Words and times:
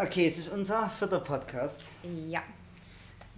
Okay, 0.00 0.26
jetzt 0.26 0.38
ist 0.38 0.50
unser 0.50 0.88
vierter 0.88 1.18
Podcast. 1.18 1.88
Ja. 2.28 2.44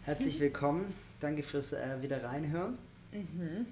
Herzlich 0.05 0.39
willkommen. 0.41 0.93
Danke 1.19 1.43
fürs 1.43 1.73
äh, 1.73 2.03
wieder 2.03 2.23
reinhören. 2.23 2.77
Mhm. 3.13 3.65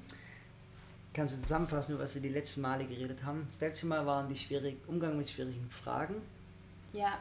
Kannst 1.13 1.37
du 1.37 1.41
zusammenfassen, 1.43 1.97
über 1.97 2.05
was 2.05 2.15
wir 2.15 2.23
die 2.23 2.31
letzten 2.31 2.63
Male 2.63 2.87
geredet 2.87 3.23
haben? 3.23 3.47
Das 3.51 3.61
letzte 3.61 3.85
Mal 3.89 4.07
waren 4.07 4.27
die 4.31 4.37
schwierig, 4.37 4.79
Umgang 4.87 5.19
mit 5.19 5.29
schwierigen 5.29 5.69
Fragen. 5.69 6.15
Ja. 6.95 7.19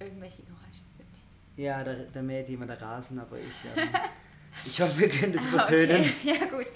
Irgendwelche 0.00 0.42
Geräusche 0.42 0.82
sind. 0.96 1.64
Ja, 1.64 1.84
da, 1.84 1.94
da 2.12 2.20
mäht 2.20 2.48
jemand 2.48 2.72
der 2.72 2.82
Rasen, 2.82 3.20
aber 3.20 3.36
ich, 3.38 3.80
ähm, 3.80 3.88
ich 4.64 4.80
hoffe, 4.80 4.98
wir 4.98 5.08
können 5.08 5.32
das 5.32 5.46
übertönen. 5.46 6.00
Okay. 6.00 6.12
Ja, 6.40 6.46
gut. 6.46 6.66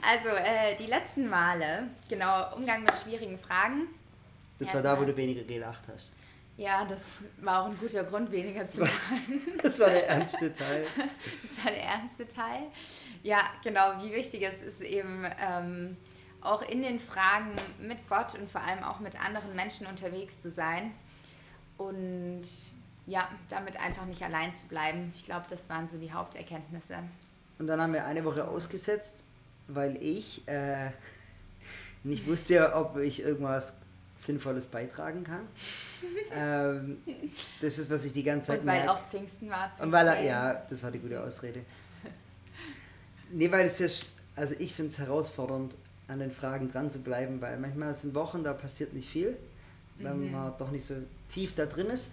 Also, 0.00 0.28
äh, 0.28 0.76
die 0.76 0.86
letzten 0.86 1.28
Male, 1.28 1.88
genau, 2.08 2.56
Umgang 2.56 2.80
mit 2.84 2.94
schwierigen 2.94 3.38
Fragen. 3.38 3.88
Das 4.58 4.72
war 4.72 4.80
da, 4.80 4.98
wo 4.98 5.04
du 5.04 5.14
weniger 5.14 5.42
gelacht 5.42 5.82
hast. 5.92 6.12
Ja, 6.60 6.84
das 6.84 7.00
war 7.40 7.62
auch 7.62 7.66
ein 7.70 7.78
guter 7.78 8.04
Grund, 8.04 8.30
weniger 8.30 8.66
zu 8.66 8.80
lachen. 8.80 9.40
Das 9.62 9.80
war 9.80 9.88
der 9.88 10.06
ernste 10.08 10.54
Teil. 10.54 10.84
Das 11.42 11.64
war 11.64 11.72
der 11.72 11.82
ernste 11.82 12.28
Teil. 12.28 12.64
Ja, 13.22 13.44
genau, 13.64 13.94
wie 14.02 14.12
wichtig 14.12 14.42
es 14.42 14.60
ist 14.60 14.82
eben 14.82 15.24
ähm, 15.40 15.96
auch 16.42 16.60
in 16.60 16.82
den 16.82 17.00
Fragen 17.00 17.52
mit 17.80 18.06
Gott 18.10 18.34
und 18.38 18.50
vor 18.50 18.60
allem 18.60 18.84
auch 18.84 19.00
mit 19.00 19.18
anderen 19.18 19.56
Menschen 19.56 19.86
unterwegs 19.86 20.38
zu 20.42 20.50
sein 20.50 20.92
und 21.78 22.42
ja, 23.06 23.26
damit 23.48 23.80
einfach 23.80 24.04
nicht 24.04 24.22
allein 24.22 24.54
zu 24.54 24.66
bleiben. 24.66 25.14
Ich 25.16 25.24
glaube, 25.24 25.46
das 25.48 25.66
waren 25.70 25.88
so 25.88 25.96
die 25.96 26.12
Haupterkenntnisse. 26.12 26.98
Und 27.58 27.68
dann 27.68 27.80
haben 27.80 27.94
wir 27.94 28.04
eine 28.04 28.22
Woche 28.22 28.46
ausgesetzt, 28.46 29.24
weil 29.66 29.96
ich 30.02 30.46
äh, 30.46 30.90
nicht 32.04 32.28
wusste, 32.28 32.74
ob 32.74 32.98
ich 32.98 33.22
irgendwas 33.22 33.79
Sinnvolles 34.24 34.66
beitragen 34.66 35.24
kann. 35.24 35.48
ähm, 36.34 36.98
das 37.60 37.78
ist, 37.78 37.90
was 37.90 38.04
ich 38.04 38.12
die 38.12 38.22
ganze 38.22 38.48
Zeit 38.48 38.60
Und 38.60 38.66
weil 38.66 38.84
merke. 38.84 38.92
auch 38.92 39.08
Pfingsten 39.08 39.48
war. 39.48 39.68
Pfingsten 39.68 39.84
Und 39.84 39.92
weil 39.92 40.06
er, 40.06 40.22
ja, 40.22 40.62
das 40.68 40.82
war 40.82 40.90
die 40.90 40.98
gute 40.98 41.22
Ausrede. 41.22 41.60
Nee, 43.32 43.50
weil 43.50 43.66
es 43.66 43.78
ja, 43.78 43.86
also 44.36 44.54
ich 44.58 44.74
finde 44.74 44.90
es 44.90 44.98
herausfordernd, 44.98 45.76
an 46.08 46.18
den 46.18 46.32
Fragen 46.32 46.70
dran 46.70 46.90
zu 46.90 46.98
bleiben, 47.00 47.40
weil 47.40 47.56
manchmal 47.58 47.94
sind 47.94 48.14
Wochen, 48.14 48.42
da 48.42 48.52
passiert 48.52 48.92
nicht 48.92 49.08
viel, 49.08 49.36
weil 50.00 50.14
man 50.14 50.52
doch 50.58 50.72
nicht 50.72 50.84
so 50.84 50.94
tief 51.28 51.54
da 51.54 51.66
drin 51.66 51.86
ist. 51.86 52.10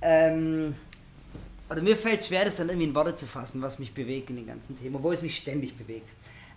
Ähm, 0.00 0.74
oder 1.70 1.80
mir 1.80 1.96
fällt 1.96 2.20
es 2.20 2.26
schwer, 2.26 2.44
das 2.44 2.56
dann 2.56 2.68
irgendwie 2.68 2.88
in 2.88 2.94
Worte 2.94 3.14
zu 3.14 3.26
fassen, 3.26 3.62
was 3.62 3.78
mich 3.78 3.94
bewegt 3.94 4.30
in 4.30 4.36
den 4.36 4.46
ganzen 4.46 4.78
Themen, 4.78 4.96
obwohl 4.96 5.14
es 5.14 5.22
mich 5.22 5.36
ständig 5.36 5.78
bewegt. 5.78 6.08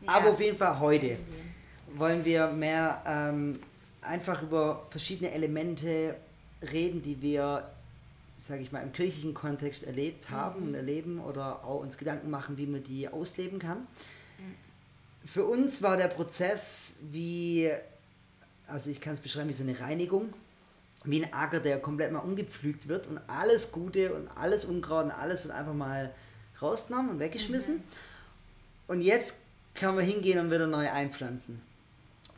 Ja. 0.02 0.14
Aber 0.14 0.31
auf 0.31 0.42
jeden 0.42 0.58
Fall 0.58 0.80
heute 0.80 1.18
wollen 1.96 2.26
wir 2.26 2.48
mehr 2.48 3.02
ähm, 3.06 3.59
einfach 4.06 4.42
über 4.42 4.86
verschiedene 4.89 5.31
Elemente 5.31 6.16
reden, 6.72 7.02
die 7.02 7.22
wir, 7.22 7.70
sage 8.38 8.62
ich 8.62 8.72
mal, 8.72 8.81
im 8.81 8.92
kirchlichen 8.92 9.34
Kontext 9.34 9.84
erlebt 9.84 10.30
haben 10.30 10.64
und 10.64 10.75
erleben 10.75 11.20
oder 11.20 11.64
auch 11.64 11.81
uns 11.81 11.97
Gedanken 11.97 12.30
machen, 12.30 12.58
wie 12.58 12.66
man 12.66 12.84
die 12.84 13.08
ausleben 13.08 13.59
kann. 13.59 13.88
Für 15.25 15.45
uns 15.45 15.81
war 15.81 15.97
der 15.97 16.08
Prozess 16.08 16.97
wie, 17.12 17.70
also 18.67 18.89
ich 18.89 19.02
kann 19.02 19.14
es 19.14 19.20
beschreiben 19.20 19.50
wie 19.50 19.53
so 19.53 19.64
eine 19.64 19.80
Reinigung, 19.80 20.34
wie 21.03 21.23
ein 21.23 21.34
Acker, 21.34 21.59
der 21.59 21.80
komplett 21.80 22.12
mal 22.12 22.19
umgepflügt 22.19 22.88
wird 22.88 23.08
und 23.08 23.19
alles 23.28 23.72
Gute 23.72 24.14
und 24.14 24.28
alles 24.30 24.66
Unkraut 24.66 25.06
und 25.06 25.12
alles 25.12 25.45
wird 25.45 25.56
einfach 25.56 25.73
mal 25.73 26.14
rausgenommen 26.62 27.12
und 27.12 27.19
weggeschmissen. 27.19 27.84
Und 28.88 29.02
jetzt 29.02 29.36
können 29.73 29.97
wir 29.97 30.03
hingehen 30.03 30.40
und 30.40 30.52
wieder 30.52 30.67
neu 30.67 30.90
einpflanzen. 30.90 31.62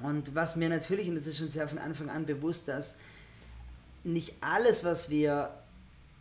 Und 0.01 0.35
was 0.35 0.55
mir 0.55 0.69
natürlich, 0.69 1.07
und 1.09 1.15
das 1.15 1.27
ist 1.27 1.41
uns 1.41 1.55
ja 1.55 1.67
von 1.67 1.79
Anfang 1.79 2.09
an 2.09 2.25
bewusst, 2.25 2.67
dass 2.67 2.95
nicht 4.03 4.35
alles, 4.41 4.83
was 4.83 5.09
wir 5.09 5.49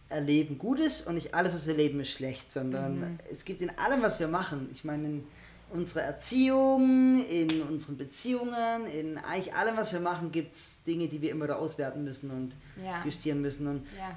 erleben, 0.08 0.58
gut 0.58 0.78
ist 0.80 1.06
und 1.06 1.14
nicht 1.16 1.34
alles, 1.34 1.54
was 1.54 1.66
wir 1.66 1.74
erleben, 1.74 2.00
ist 2.00 2.10
schlecht, 2.10 2.50
sondern 2.50 3.18
es 3.30 3.44
gibt 3.44 3.60
in 3.60 3.70
allem, 3.78 4.02
was 4.02 4.18
wir 4.20 4.28
machen, 4.28 4.68
ich 4.72 4.84
meine, 4.84 5.04
in 5.06 5.24
unserer 5.70 6.02
Erziehung, 6.02 7.22
in 7.28 7.60
unseren 7.62 7.96
Beziehungen, 7.96 8.86
in 8.86 9.18
eigentlich 9.18 9.52
allem, 9.54 9.76
was 9.76 9.92
wir 9.92 10.00
machen, 10.00 10.30
gibt 10.30 10.54
es 10.54 10.82
Dinge, 10.84 11.08
die 11.08 11.20
wir 11.20 11.30
immer 11.32 11.46
da 11.48 11.56
auswerten 11.56 12.02
müssen 12.04 12.30
und 12.30 12.52
Ja. 12.82 13.04
justieren 13.04 13.40
müssen. 13.40 13.66
Und 13.66 13.86
Ja, 13.98 14.16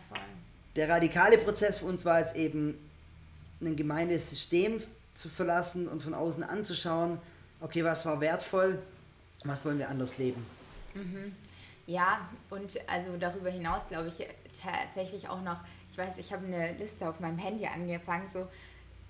der 0.76 0.90
radikale 0.90 1.38
Prozess 1.40 1.80
für 1.80 1.86
uns 1.86 2.06
war 2.06 2.20
es 2.20 2.36
eben, 2.36 2.78
ein 3.62 3.76
Gemeindesystem 3.76 4.82
zu 5.16 5.28
verlassen 5.28 5.88
und 5.88 6.02
von 6.02 6.14
außen 6.14 6.44
anzuschauen, 6.44 7.18
okay, 7.60 7.84
was 7.84 8.06
war 8.06 8.22
wertvoll, 8.22 8.80
was 9.44 9.66
wollen 9.66 9.80
wir 9.80 9.90
anders 9.90 10.18
leben. 10.18 10.46
Ja, 11.86 12.30
und 12.52 12.80
also 12.88 13.18
darüber 13.18 13.50
hinaus 13.50 13.88
glaube 13.88 14.10
ich 14.10 14.28
tatsächlich 14.62 15.28
auch 15.28 15.42
noch, 15.42 15.58
ich 15.92 15.98
weiß, 15.98 16.20
ich 16.20 16.32
habe 16.32 16.46
eine 16.46 16.74
Liste 16.74 17.10
auf 17.10 17.20
meinem 17.20 17.40
Handy 17.40 17.66
angefangen, 17.66 18.28
so 18.28 18.48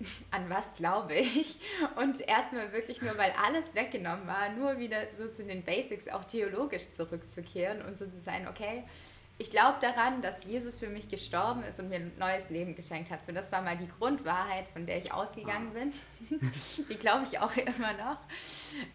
an 0.30 0.48
was 0.48 0.74
glaube 0.76 1.14
ich 1.14 1.58
und 1.96 2.20
erstmal 2.26 2.72
wirklich 2.72 3.02
nur, 3.02 3.18
weil 3.18 3.32
alles 3.32 3.74
weggenommen 3.74 4.26
war, 4.26 4.48
nur 4.50 4.78
wieder 4.78 4.98
so 5.16 5.28
zu 5.28 5.44
den 5.44 5.62
Basics 5.62 6.08
auch 6.08 6.24
theologisch 6.24 6.90
zurückzukehren 6.92 7.82
und 7.82 7.98
so 7.98 8.06
zu 8.06 8.18
sein, 8.18 8.48
okay, 8.48 8.84
ich 9.40 9.50
glaube 9.50 9.78
daran, 9.80 10.20
dass 10.20 10.44
Jesus 10.44 10.78
für 10.78 10.88
mich 10.88 11.08
gestorben 11.08 11.64
ist 11.64 11.80
und 11.80 11.88
mir 11.88 11.96
ein 11.96 12.12
neues 12.18 12.50
Leben 12.50 12.74
geschenkt 12.74 13.10
hat. 13.10 13.24
So, 13.24 13.32
das 13.32 13.50
war 13.50 13.62
mal 13.62 13.74
die 13.74 13.88
Grundwahrheit, 13.88 14.68
von 14.68 14.84
der 14.84 14.98
ich 14.98 15.14
ausgegangen 15.14 15.72
bin. 15.72 15.94
die 16.90 16.96
glaube 16.96 17.24
ich 17.24 17.38
auch 17.38 17.56
immer 17.56 17.94
noch. 17.94 18.18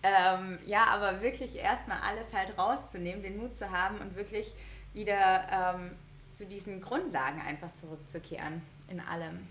Ähm, 0.04 0.60
ja, 0.68 0.86
aber 0.86 1.24
wirklich 1.24 1.56
erstmal 1.56 2.00
alles 2.00 2.32
halt 2.32 2.56
rauszunehmen, 2.60 3.24
den 3.24 3.38
Mut 3.38 3.58
zu 3.58 3.72
haben 3.72 3.98
und 3.98 4.16
wirklich 4.16 4.54
wieder 4.94 5.48
ähm, 5.76 5.96
zu 6.30 6.46
diesen 6.46 6.80
Grundlagen 6.80 7.42
einfach 7.42 7.74
zurückzukehren 7.74 8.62
in 8.88 9.00
allem. 9.00 9.48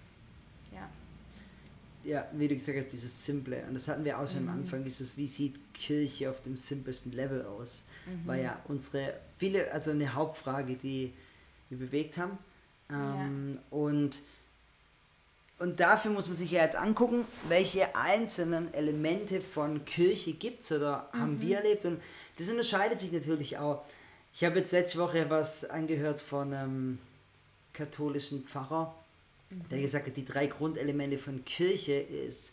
Ja. 2.05 2.13
Ja, 2.13 2.29
wie 2.33 2.49
du 2.49 2.55
gesagt 2.55 2.79
hast, 2.79 2.93
dieses 2.93 3.25
Simple. 3.25 3.65
Und 3.67 3.75
das 3.75 3.89
hatten 3.89 4.05
wir 4.05 4.19
auch 4.19 4.29
schon 4.29 4.49
am 4.49 4.55
Anfang, 4.55 4.85
dieses, 4.85 5.17
wie 5.17 5.27
sieht 5.27 5.75
Kirche 5.75 6.31
auf 6.31 6.43
dem 6.43 6.57
simpelsten 6.57 7.13
Level 7.13 7.45
aus? 7.47 7.85
War 8.27 8.37
ja 8.37 8.61
unsere, 8.69 9.15
viele, 9.39 9.73
also 9.73 9.91
eine 9.91 10.15
Hauptfrage, 10.15 10.77
die 10.77 11.13
wir 11.71 11.79
bewegt 11.79 12.19
haben. 12.19 12.39
Ähm, 12.91 13.59
und, 13.71 14.21
und 15.59 15.81
dafür 15.81 16.11
muss 16.11 16.29
man 16.29 16.37
sich 16.37 16.51
ja 16.51 16.63
jetzt 16.63 16.77
angucken, 16.77 17.25
welche 17.49 17.97
einzelnen 17.97 18.73
Elemente 18.75 19.41
von 19.41 19.85
Kirche 19.85 20.35
gibt 20.35 20.61
es 20.61 20.71
oder 20.73 21.09
haben 21.13 21.41
wir 21.41 21.59
erlebt. 21.59 21.87
Und 21.87 22.03
das 22.39 22.51
unterscheidet 22.51 23.01
sich 23.01 23.13
natürlich 23.13 23.59
auch. 23.59 23.83
Ich 24.35 24.45
habe 24.45 24.59
jetzt 24.59 24.73
letzte 24.73 24.99
Woche 24.99 25.31
was 25.31 25.65
angehört 25.65 26.21
von 26.21 26.53
einem 26.53 26.99
katholischen 27.73 28.45
Pfarrer, 28.45 28.95
der 29.71 29.81
gesagt 29.81 30.07
hat, 30.07 30.17
die 30.17 30.25
drei 30.25 30.47
Grundelemente 30.47 31.19
von 31.19 31.45
Kirche 31.45 31.95
ist 31.95 32.53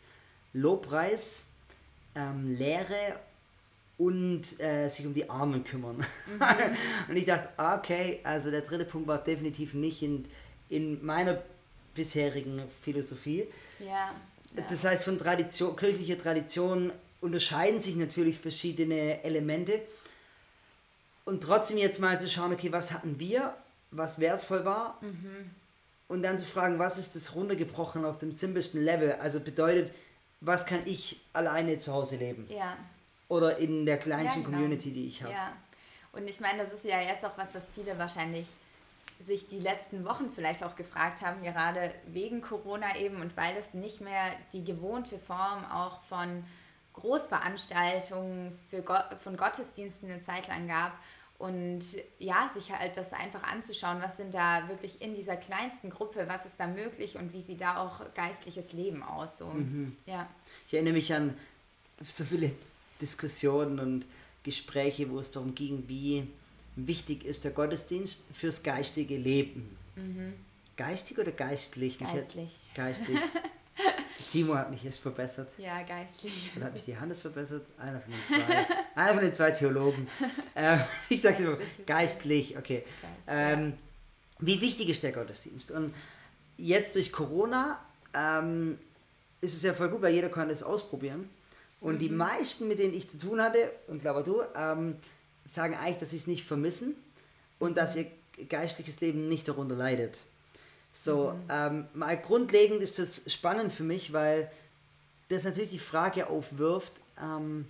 Lobpreis, 0.53 1.45
ähm, 2.15 2.57
Lehre 2.57 3.19
und 3.97 4.59
äh, 4.59 4.89
sich 4.89 5.05
um 5.05 5.13
die 5.13 5.29
Armen 5.29 5.63
kümmern. 5.63 6.05
und 7.07 7.15
ich 7.15 7.25
dachte, 7.25 7.49
okay, 7.57 8.19
also 8.23 8.49
der 8.49 8.61
dritte 8.61 8.85
Punkt 8.85 9.07
war 9.07 9.23
definitiv 9.23 9.73
nicht 9.73 10.01
in, 10.01 10.25
in 10.69 11.05
meiner 11.05 11.41
bisherigen 11.93 12.63
Philosophie. 12.81 13.47
Ja. 13.79 14.11
ja. 14.55 14.63
Das 14.67 14.83
heißt, 14.83 15.03
von 15.03 15.17
Tradition, 15.17 15.75
kirchlicher 15.75 16.17
Tradition 16.17 16.91
unterscheiden 17.21 17.79
sich 17.79 17.95
natürlich 17.95 18.39
verschiedene 18.39 19.23
Elemente. 19.23 19.81
Und 21.25 21.43
trotzdem 21.43 21.77
jetzt 21.77 21.99
mal 21.99 22.19
zu 22.19 22.27
schauen, 22.27 22.51
okay, 22.51 22.71
was 22.71 22.91
hatten 22.91 23.19
wir, 23.19 23.55
was 23.91 24.19
wertvoll 24.19 24.65
war? 24.65 24.99
Und 26.11 26.23
dann 26.23 26.37
zu 26.37 26.45
fragen, 26.45 26.77
was 26.77 26.97
ist 26.97 27.15
das 27.15 27.35
runtergebrochen 27.35 28.03
auf 28.03 28.17
dem 28.17 28.33
simpelsten 28.33 28.83
Level? 28.83 29.13
Also 29.13 29.39
bedeutet, 29.39 29.93
was 30.41 30.65
kann 30.65 30.81
ich 30.85 31.21
alleine 31.31 31.77
zu 31.77 31.93
Hause 31.93 32.17
leben? 32.17 32.47
ja. 32.49 32.77
Oder 33.29 33.59
in 33.59 33.85
der 33.85 33.97
kleinsten 33.97 34.41
Ja, 34.41 34.45
genau. 34.45 34.57
Community, 34.57 34.91
die 34.91 35.07
ich 35.07 35.23
habe. 35.23 35.31
Ja, 35.31 35.53
und 36.11 36.27
ich 36.27 36.41
meine, 36.41 36.63
das 36.63 36.73
ist 36.73 36.83
ja 36.83 36.99
jetzt 36.99 37.23
auch 37.23 37.37
was, 37.37 37.55
was 37.55 37.69
viele 37.73 37.97
wahrscheinlich 37.97 38.45
sich 39.19 39.47
die 39.47 39.59
letzten 39.59 40.03
Wochen 40.03 40.29
vielleicht 40.35 40.65
auch 40.65 40.75
gefragt 40.75 41.21
haben, 41.21 41.41
gerade 41.41 41.93
wegen 42.07 42.41
Corona 42.41 42.97
eben 42.97 43.21
und 43.21 43.37
weil 43.37 43.55
es 43.55 43.73
nicht 43.73 44.01
mehr 44.01 44.33
die 44.51 44.65
gewohnte 44.65 45.17
Form 45.17 45.63
auch 45.71 46.01
von 46.03 46.43
Großveranstaltungen 46.93 48.51
für 48.69 48.81
Go 48.81 48.95
von 49.23 49.37
Gottesdiensten 49.37 50.11
eine 50.11 50.21
Zeit 50.21 50.49
lang 50.49 50.67
gab. 50.67 50.91
Und 51.41 51.81
ja, 52.19 52.49
sich 52.53 52.71
halt 52.71 52.95
das 52.97 53.13
einfach 53.13 53.41
anzuschauen, 53.41 53.99
was 54.01 54.17
sind 54.17 54.33
da 54.35 54.67
wirklich 54.69 55.01
in 55.01 55.15
dieser 55.15 55.35
kleinsten 55.35 55.89
Gruppe, 55.89 56.25
was 56.27 56.45
ist 56.45 56.59
da 56.59 56.67
möglich 56.67 57.17
und 57.17 57.33
wie 57.33 57.41
sieht 57.41 57.61
da 57.61 57.77
auch 57.83 58.01
geistliches 58.13 58.73
Leben 58.73 59.01
aus. 59.01 59.39
So. 59.39 59.51
Ja. 60.05 60.29
Ich 60.67 60.73
erinnere 60.75 60.93
mich 60.93 61.11
an 61.13 61.35
so 62.03 62.23
viele 62.23 62.51
Diskussionen 63.01 63.79
und 63.79 64.05
Gespräche, 64.43 65.09
wo 65.09 65.17
es 65.19 65.31
darum 65.31 65.55
ging, 65.55 65.83
wie 65.87 66.27
wichtig 66.75 67.25
ist 67.25 67.43
der 67.43 67.51
Gottesdienst 67.51 68.21
fürs 68.33 68.61
geistige 68.61 69.17
Leben. 69.17 69.75
Geistig 70.77 71.17
oder 71.17 71.31
geistlich? 71.31 71.99
Mich 71.99 72.09
hat- 72.09 72.35
Geistlich. 72.75 73.19
Geistlich. 74.31 74.43
Timo 74.43 74.55
hat 74.55 74.71
mich 74.71 74.85
erst 74.85 74.99
verbessert. 74.99 75.49
Ja, 75.57 75.81
geistlich. 75.83 76.51
Oder 76.55 76.65
hat 76.65 76.73
mich 76.73 76.85
die 76.85 76.97
Hannes 76.97 77.19
verbessert? 77.21 77.65
Einer 77.77 77.99
von 77.99 78.11
den 78.11 78.27
zwei. 78.27 78.67
Einer 78.95 79.13
von 79.13 79.23
den 79.23 79.33
zwei 79.33 79.51
Theologen. 79.51 80.07
Ähm, 80.53 80.81
ich 81.07 81.21
sag's 81.21 81.39
immer, 81.39 81.51
Geistlich 81.51 81.79
ist 81.79 81.87
geistlich, 81.87 82.57
okay. 82.57 82.83
Geist, 83.01 83.15
Ähm, 83.27 83.73
wie 84.39 84.59
wichtig 84.59 84.89
ist 84.89 85.01
der 85.01 85.13
Gottesdienst? 85.13 85.71
Und 85.71 85.93
jetzt 86.57 86.95
durch 86.95 87.11
Corona 87.11 87.79
ähm, 88.13 88.77
ist 89.39 89.55
es 89.55 89.63
ja 89.63 89.73
voll 89.73 89.89
gut, 89.89 90.01
weil 90.01 90.13
jeder 90.13 90.29
kann 90.29 90.49
das 90.49 90.61
ausprobieren. 90.61 91.29
Und 91.79 91.95
mhm. 91.95 91.99
die 91.99 92.09
meisten, 92.09 92.67
mit 92.67 92.79
denen 92.79 92.93
ich 92.93 93.09
zu 93.09 93.17
tun 93.17 93.41
hatte, 93.41 93.71
und 93.87 94.01
glaube 94.01 94.23
du, 94.23 94.41
ähm, 94.55 94.97
sagen 95.45 95.75
eigentlich, 95.75 95.99
dass 95.99 96.11
sie 96.11 96.17
es 96.17 96.27
nicht 96.27 96.45
vermissen 96.45 96.95
und 97.59 97.77
dass 97.77 97.95
ihr 97.95 98.05
geistliches 98.49 99.01
Leben 99.01 99.29
nicht 99.29 99.47
darunter 99.47 99.75
leidet. 99.75 100.17
So, 100.91 101.31
mhm. 101.31 101.41
ähm, 101.49 101.87
mal 101.93 102.17
grundlegend 102.17 102.83
ist 102.83 102.99
das 102.99 103.21
spannend 103.27 103.71
für 103.71 103.83
mich, 103.83 104.13
weil 104.13 104.51
das 105.29 105.43
natürlich 105.43 105.69
die 105.69 105.79
Frage 105.79 106.27
aufwirft, 106.27 106.93
ähm, 107.21 107.65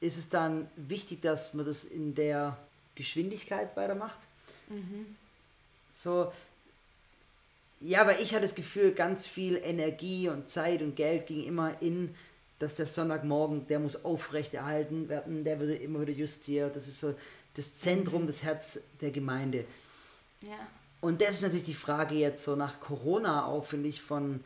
ist 0.00 0.18
es 0.18 0.28
dann 0.28 0.70
wichtig, 0.76 1.22
dass 1.22 1.54
man 1.54 1.66
das 1.66 1.84
in 1.84 2.14
der 2.14 2.56
Geschwindigkeit 2.94 3.76
weitermacht? 3.76 4.18
Mhm. 4.68 5.16
So, 5.90 6.32
ja, 7.80 8.06
weil 8.06 8.20
ich 8.22 8.32
hatte 8.32 8.42
das 8.42 8.54
Gefühl, 8.54 8.92
ganz 8.92 9.26
viel 9.26 9.60
Energie 9.62 10.28
und 10.28 10.48
Zeit 10.48 10.80
und 10.82 10.96
Geld 10.96 11.26
ging 11.26 11.44
immer 11.44 11.80
in, 11.82 12.14
dass 12.58 12.76
der 12.76 12.86
Sonntagmorgen, 12.86 13.66
der 13.66 13.80
muss 13.80 14.04
aufrechterhalten 14.04 15.08
werden, 15.08 15.44
der 15.44 15.60
wird 15.60 15.80
immer 15.82 16.00
wieder 16.00 16.12
justiert. 16.12 16.74
Das 16.74 16.88
ist 16.88 17.00
so 17.00 17.14
das 17.54 17.76
Zentrum, 17.76 18.22
mhm. 18.22 18.26
das 18.28 18.42
Herz 18.42 18.80
der 19.00 19.10
Gemeinde. 19.10 19.64
Ja. 20.40 20.66
Und 21.00 21.20
das 21.20 21.30
ist 21.30 21.42
natürlich 21.42 21.64
die 21.66 21.74
Frage 21.74 22.14
jetzt 22.14 22.42
so 22.42 22.56
nach 22.56 22.80
Corona 22.80 23.46
auch, 23.46 23.64
finde 23.64 23.88
ich, 23.88 24.02
von 24.02 24.42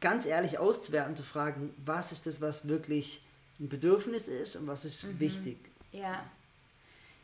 ganz 0.00 0.26
ehrlich 0.26 0.58
auszuwerten, 0.58 1.16
zu 1.16 1.22
fragen, 1.22 1.74
was 1.84 2.12
ist 2.12 2.26
das, 2.26 2.40
was 2.40 2.68
wirklich 2.68 3.22
ein 3.60 3.68
Bedürfnis 3.68 4.28
ist 4.28 4.56
und 4.56 4.66
was 4.66 4.84
ist 4.84 5.04
mhm. 5.04 5.20
wichtig. 5.20 5.58
Ja. 5.92 6.24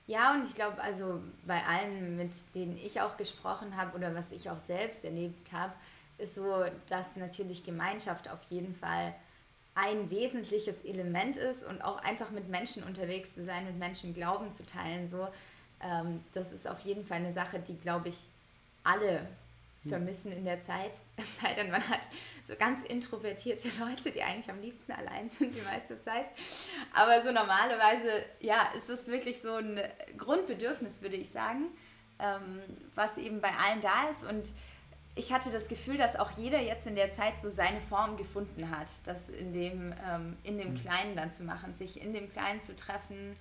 Ja, 0.07 0.35
und 0.35 0.45
ich 0.45 0.55
glaube, 0.57 0.81
also 0.83 1.21
bei 1.47 1.65
allen, 1.65 2.17
mit 2.17 2.33
denen 2.55 2.77
ich 2.79 3.01
auch 3.01 3.17
gesprochen 3.17 3.77
habe 3.77 3.97
oder 3.97 4.13
was 4.15 4.33
ich 4.33 4.51
auch 4.51 4.59
selbst 4.59 5.05
erlebt 5.05 5.53
habe, 5.53 5.73
ist 6.19 6.35
so, 6.35 6.65
dass 6.89 7.15
natürlich 7.17 7.65
Gemeinschaft 7.65 8.29
auf 8.29 8.41
jeden 8.49 8.75
Fall 8.75 9.15
ein 9.75 10.11
wesentliches 10.11 10.85
Element 10.85 11.37
ist 11.37 11.65
und 11.65 11.83
auch 11.83 11.99
einfach 12.03 12.31
mit 12.31 12.49
Menschen 12.49 12.83
unterwegs 12.83 13.35
zu 13.35 13.45
sein, 13.45 13.67
mit 13.67 13.79
Menschen 13.79 14.13
Glauben 14.13 14.53
zu 14.53 14.67
teilen, 14.67 15.07
so, 15.07 15.29
ähm, 15.83 16.25
das 16.35 16.53
ist 16.53 16.69
auf 16.69 16.81
jeden 16.81 17.05
Fall 17.05 17.19
eine 17.19 17.33
Sache, 17.33 17.59
die, 17.59 17.77
glaube 17.79 18.09
ich, 18.09 18.17
alle 18.85 19.21
hm. 19.83 19.91
vermissen 19.91 20.33
in 20.33 20.45
der 20.45 20.61
Zeit. 20.63 21.01
Es 21.17 21.41
sei 21.41 21.55
denn, 21.55 21.71
man 21.71 21.87
hat 21.89 22.09
so 22.45 22.55
ganz 22.57 22.83
introvertierte 22.85 23.69
Leute, 23.81 24.11
die 24.11 24.23
eigentlich 24.23 24.51
am 24.51 24.61
liebsten 24.61 24.93
allein 24.93 25.29
sind 25.29 25.55
die 25.55 25.63
meiste 25.63 26.01
Zeit. 26.01 26.27
Aber 26.93 27.23
so 27.23 27.33
normalerweise, 27.33 28.25
ja, 28.41 28.73
ist 28.77 28.91
es 28.91 29.07
wirklich 29.07 29.41
so 29.41 29.55
ein 29.55 29.81
Grundbedürfnis, 30.17 31.03
würde 31.03 31.17
ich 31.17 31.31
sagen, 31.31 31.67
ähm, 32.19 32.61
was 32.95 33.19
eben 33.19 33.41
bei 33.41 33.53
allen 33.57 33.81
da 33.81 34.09
ist. 34.11 34.25
Und 34.25 34.49
ich 35.15 35.33
hatte 35.33 35.51
das 35.51 35.69
Gefühl, 35.69 35.97
dass 35.97 36.17
auch 36.17 36.31
jeder 36.37 36.61
jetzt 36.61 36.87
in 36.87 36.95
der 36.95 37.11
Zeit 37.13 37.39
so 37.39 37.51
seine 37.51 37.81
Form 37.81 38.17
gefunden 38.17 38.71
hat, 38.71 38.89
das 39.07 39.29
in 39.29 39.53
dem, 39.53 39.95
ähm, 40.09 40.37
in 40.43 40.59
dem 40.59 40.69
hm. 40.69 40.75
Kleinen 40.77 41.17
dann 41.17 41.33
zu 41.33 41.45
machen, 41.45 41.75
sich 41.75 42.01
in 42.01 42.13
dem 42.13 42.29
Kleinen 42.29 42.61
zu 42.61 42.77
treffen, 42.77 43.37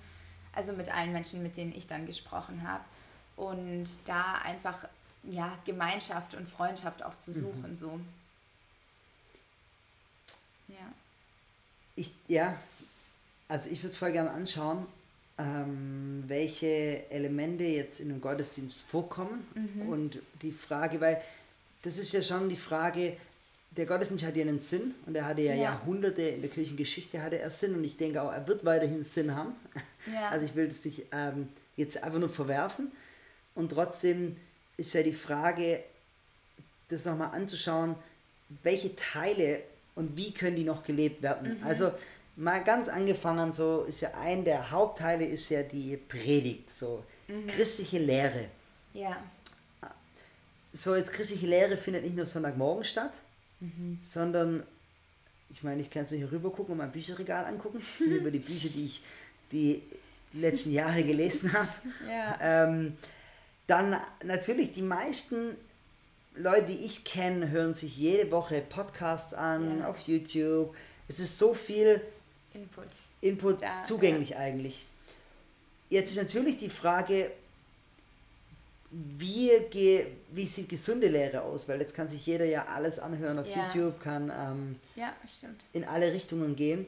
also 0.59 0.73
mit 0.73 0.93
allen 0.93 1.13
Menschen, 1.13 1.41
mit 1.41 1.55
denen 1.55 1.73
ich 1.73 1.87
dann 1.87 2.05
gesprochen 2.05 2.67
habe. 2.67 2.83
Und 3.37 3.87
da 4.05 4.33
einfach 4.43 4.89
ja, 5.23 5.57
Gemeinschaft 5.65 6.35
und 6.35 6.49
Freundschaft 6.49 7.01
auch 7.01 7.17
zu 7.17 7.31
suchen. 7.31 7.71
Mhm. 7.71 7.75
So. 7.75 7.99
Ja. 10.67 10.75
Ich, 11.95 12.11
ja, 12.27 12.57
also 13.47 13.69
ich 13.69 13.81
würde 13.81 13.95
voll 13.95 14.11
gerne 14.11 14.31
anschauen, 14.31 14.85
ähm, 15.37 16.25
welche 16.27 17.09
Elemente 17.09 17.63
jetzt 17.63 18.01
in 18.01 18.11
einem 18.11 18.19
Gottesdienst 18.19 18.77
vorkommen. 18.77 19.47
Mhm. 19.55 19.87
Und 19.87 20.19
die 20.41 20.51
Frage, 20.51 20.99
weil 20.99 21.21
das 21.83 21.97
ist 21.97 22.11
ja 22.11 22.21
schon 22.21 22.49
die 22.49 22.57
Frage, 22.57 23.15
der 23.71 23.85
Gottesdienst 23.85 24.25
hat 24.25 24.35
ja 24.35 24.43
einen 24.43 24.59
Sinn 24.59 24.95
und 25.05 25.15
er 25.15 25.25
hatte 25.25 25.41
ja, 25.41 25.53
ja, 25.53 25.63
Jahrhunderte 25.63 26.21
in 26.21 26.41
der 26.41 26.49
Kirchengeschichte 26.49 27.21
hatte 27.21 27.39
er 27.39 27.51
Sinn 27.51 27.75
und 27.75 27.83
ich 27.83 27.97
denke 27.97 28.21
auch, 28.21 28.31
er 28.31 28.47
wird 28.47 28.65
weiterhin 28.65 29.03
Sinn 29.03 29.35
haben. 29.35 29.53
Ja. 30.11 30.29
Also 30.29 30.45
ich 30.45 30.55
will 30.55 30.67
das 30.67 30.83
nicht 30.85 31.05
ähm, 31.11 31.49
jetzt 31.75 32.03
einfach 32.03 32.19
nur 32.19 32.29
verwerfen 32.29 32.91
und 33.53 33.71
trotzdem 33.71 34.37
ist 34.77 34.93
ja 34.93 35.03
die 35.03 35.13
Frage, 35.13 35.83
das 36.87 37.05
nochmal 37.05 37.31
anzuschauen, 37.31 37.95
welche 38.63 38.95
Teile 38.95 39.61
und 39.95 40.17
wie 40.17 40.31
können 40.31 40.55
die 40.55 40.63
noch 40.63 40.83
gelebt 40.83 41.21
werden. 41.21 41.59
Mhm. 41.59 41.63
Also 41.63 41.91
mal 42.35 42.63
ganz 42.63 42.87
angefangen, 42.87 43.53
so 43.53 43.83
ist 43.83 44.01
ja 44.01 44.11
ein 44.15 44.45
der 44.45 44.71
Hauptteile 44.71 45.25
ist 45.25 45.49
ja 45.49 45.61
die 45.61 45.97
Predigt, 45.97 46.69
so 46.69 47.03
mhm. 47.27 47.47
christliche 47.47 47.99
Lehre. 47.99 48.45
Ja. 48.93 49.21
So, 50.71 50.95
jetzt 50.95 51.11
christliche 51.11 51.47
Lehre 51.47 51.77
findet 51.77 52.03
nicht 52.03 52.15
nur 52.15 52.25
Sonntagmorgen 52.25 52.83
statt, 52.83 53.19
mhm. 53.59 53.97
sondern 54.01 54.63
ich 55.51 55.63
meine, 55.63 55.81
ich 55.81 55.89
kann 55.89 56.05
so 56.05 56.15
hier 56.15 56.31
rüber 56.31 56.51
gucken 56.51 56.73
und 56.73 56.77
mein 56.77 56.91
Bücherregal 56.91 57.45
angucken, 57.45 57.81
über 57.99 58.31
die 58.31 58.39
Bücher, 58.39 58.69
die 58.69 58.85
ich 58.85 59.01
die 59.51 59.83
letzten 60.33 60.71
Jahre 60.71 61.03
gelesen 61.03 61.53
habe. 61.53 61.69
Ja. 62.07 62.37
Ähm, 62.41 62.97
dann 63.67 63.95
natürlich 64.23 64.71
die 64.71 64.81
meisten 64.81 65.55
Leute, 66.35 66.67
die 66.67 66.85
ich 66.85 67.03
kenne, 67.03 67.49
hören 67.49 67.73
sich 67.73 67.97
jede 67.97 68.31
Woche 68.31 68.61
Podcasts 68.61 69.33
an 69.33 69.79
ja. 69.79 69.89
auf 69.89 69.99
YouTube. 70.01 70.75
Es 71.07 71.19
ist 71.19 71.37
so 71.37 71.53
viel 71.53 72.01
Input, 72.53 72.87
Input 73.21 73.61
da, 73.61 73.81
zugänglich 73.81 74.31
ja. 74.31 74.37
eigentlich. 74.37 74.85
Jetzt 75.89 76.11
ist 76.11 76.17
natürlich 76.17 76.57
die 76.57 76.69
Frage, 76.69 77.31
wie, 78.91 79.51
wie 80.31 80.45
sieht 80.47 80.69
gesunde 80.69 81.07
Lehre 81.07 81.43
aus? 81.43 81.67
Weil 81.67 81.79
jetzt 81.79 81.93
kann 81.93 82.09
sich 82.09 82.25
jeder 82.25 82.45
ja 82.45 82.65
alles 82.65 82.99
anhören 82.99 83.37
auf 83.39 83.47
ja. 83.47 83.65
YouTube, 83.65 83.99
kann 83.99 84.31
ähm, 84.35 84.75
ja, 84.95 85.13
in 85.73 85.83
alle 85.83 86.11
Richtungen 86.11 86.55
gehen. 86.55 86.85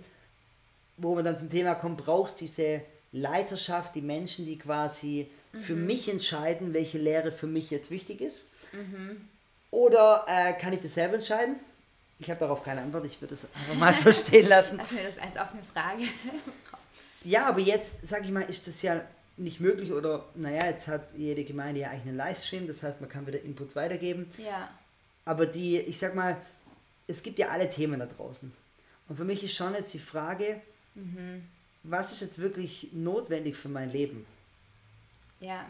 Wo 0.97 1.15
man 1.15 1.25
dann 1.25 1.37
zum 1.37 1.49
Thema 1.49 1.75
kommt, 1.75 1.97
brauchst 1.97 2.41
diese 2.41 2.81
Leiterschaft, 3.11 3.95
die 3.95 4.01
Menschen, 4.01 4.45
die 4.45 4.57
quasi 4.57 5.29
für 5.53 5.75
mhm. 5.75 5.85
mich 5.85 6.09
entscheiden, 6.09 6.73
welche 6.73 6.97
Lehre 6.97 7.31
für 7.31 7.47
mich 7.47 7.69
jetzt 7.71 7.91
wichtig 7.91 8.21
ist? 8.21 8.45
Mhm. 8.71 9.27
Oder 9.69 10.25
äh, 10.27 10.53
kann 10.53 10.73
ich 10.73 10.81
das 10.81 10.93
selber 10.93 11.15
entscheiden? 11.15 11.55
Ich 12.19 12.29
habe 12.29 12.39
darauf 12.39 12.63
keine 12.63 12.81
Antwort, 12.81 13.05
ich 13.05 13.19
würde 13.19 13.33
es 13.33 13.45
einfach 13.55 13.75
mal 13.75 13.93
so 13.93 14.13
stehen 14.13 14.47
lassen. 14.47 14.79
Also 14.79 14.95
das 14.95 15.17
als 15.17 15.35
offene 15.35 15.63
Frage. 15.73 16.03
ja, 17.23 17.47
aber 17.47 17.59
jetzt, 17.59 18.07
sage 18.07 18.25
ich 18.25 18.31
mal, 18.31 18.43
ist 18.43 18.67
das 18.67 18.81
ja 18.81 19.01
nicht 19.41 19.59
möglich 19.59 19.91
oder, 19.91 20.25
naja, 20.35 20.65
jetzt 20.65 20.87
hat 20.87 21.13
jede 21.15 21.43
Gemeinde 21.43 21.81
ja 21.81 21.89
eigentlich 21.89 22.07
einen 22.07 22.17
Livestream, 22.17 22.67
das 22.67 22.83
heißt, 22.83 23.01
man 23.01 23.09
kann 23.09 23.27
wieder 23.27 23.41
Inputs 23.41 23.75
weitergeben. 23.75 24.31
Ja. 24.37 24.69
Aber 25.25 25.45
die, 25.45 25.77
ich 25.77 25.99
sag 25.99 26.15
mal, 26.15 26.37
es 27.07 27.23
gibt 27.23 27.39
ja 27.39 27.49
alle 27.49 27.69
Themen 27.69 27.99
da 27.99 28.05
draußen. 28.05 28.51
Und 29.07 29.15
für 29.15 29.25
mich 29.25 29.43
ist 29.43 29.55
schon 29.55 29.73
jetzt 29.73 29.93
die 29.93 29.99
Frage, 29.99 30.61
mhm. 30.95 31.43
was 31.83 32.11
ist 32.11 32.21
jetzt 32.21 32.39
wirklich 32.39 32.89
notwendig 32.93 33.55
für 33.55 33.69
mein 33.69 33.91
Leben? 33.91 34.25
Ja. 35.39 35.65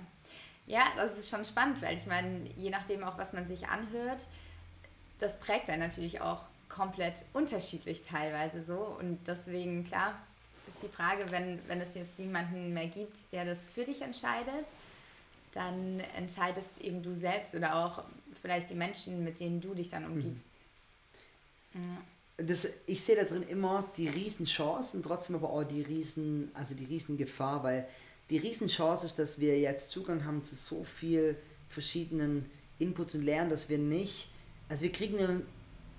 Ja, 0.67 0.85
das 0.95 1.17
ist 1.17 1.29
schon 1.29 1.43
spannend, 1.43 1.81
weil 1.81 1.97
ich 1.97 2.05
meine, 2.05 2.49
je 2.55 2.69
nachdem 2.69 3.03
auch, 3.03 3.17
was 3.17 3.33
man 3.33 3.47
sich 3.47 3.67
anhört, 3.67 4.25
das 5.19 5.39
prägt 5.39 5.69
einen 5.69 5.81
natürlich 5.81 6.21
auch 6.21 6.41
komplett 6.69 7.25
unterschiedlich 7.33 8.01
teilweise 8.01 8.61
so. 8.61 8.77
Und 8.99 9.19
deswegen, 9.27 9.85
klar, 9.85 10.15
ist 10.73 10.83
die 10.83 10.89
Frage, 10.89 11.29
wenn, 11.31 11.59
wenn 11.67 11.81
es 11.81 11.95
jetzt 11.95 12.17
jemanden 12.17 12.73
mehr 12.73 12.87
gibt, 12.87 13.31
der 13.31 13.45
das 13.45 13.63
für 13.63 13.85
dich 13.85 14.01
entscheidet, 14.01 14.67
dann 15.53 15.99
entscheidest 16.15 16.79
eben 16.79 17.03
du 17.03 17.15
selbst 17.15 17.55
oder 17.55 17.75
auch 17.75 18.03
vielleicht 18.41 18.69
die 18.69 18.75
Menschen, 18.75 19.23
mit 19.23 19.39
denen 19.39 19.61
du 19.61 19.73
dich 19.73 19.89
dann 19.89 20.05
umgibst. 20.05 20.47
Mhm. 21.73 21.81
Ja. 21.81 22.45
Das, 22.45 22.67
ich 22.87 23.03
sehe 23.03 23.15
da 23.15 23.23
drin 23.23 23.43
immer 23.43 23.87
die 23.97 24.07
Riesenchance 24.07 24.97
und 24.97 25.03
trotzdem 25.03 25.35
aber 25.35 25.51
auch 25.51 25.63
die 25.63 25.81
Riesen, 25.81 26.49
also 26.55 26.73
die 26.73 26.85
Riesengefahr, 26.85 27.63
weil 27.63 27.87
die 28.29 28.37
Riesenchance 28.37 29.05
ist, 29.05 29.19
dass 29.19 29.39
wir 29.39 29.59
jetzt 29.59 29.91
Zugang 29.91 30.25
haben 30.25 30.41
zu 30.41 30.55
so 30.55 30.83
viel 30.83 31.35
verschiedenen 31.67 32.49
Inputs 32.79 33.13
und 33.13 33.23
Lernen, 33.23 33.49
dass 33.49 33.69
wir 33.69 33.77
nicht, 33.77 34.29
also 34.69 34.83
wir 34.83 34.91
kriegen 34.91 35.19
ein 35.19 35.45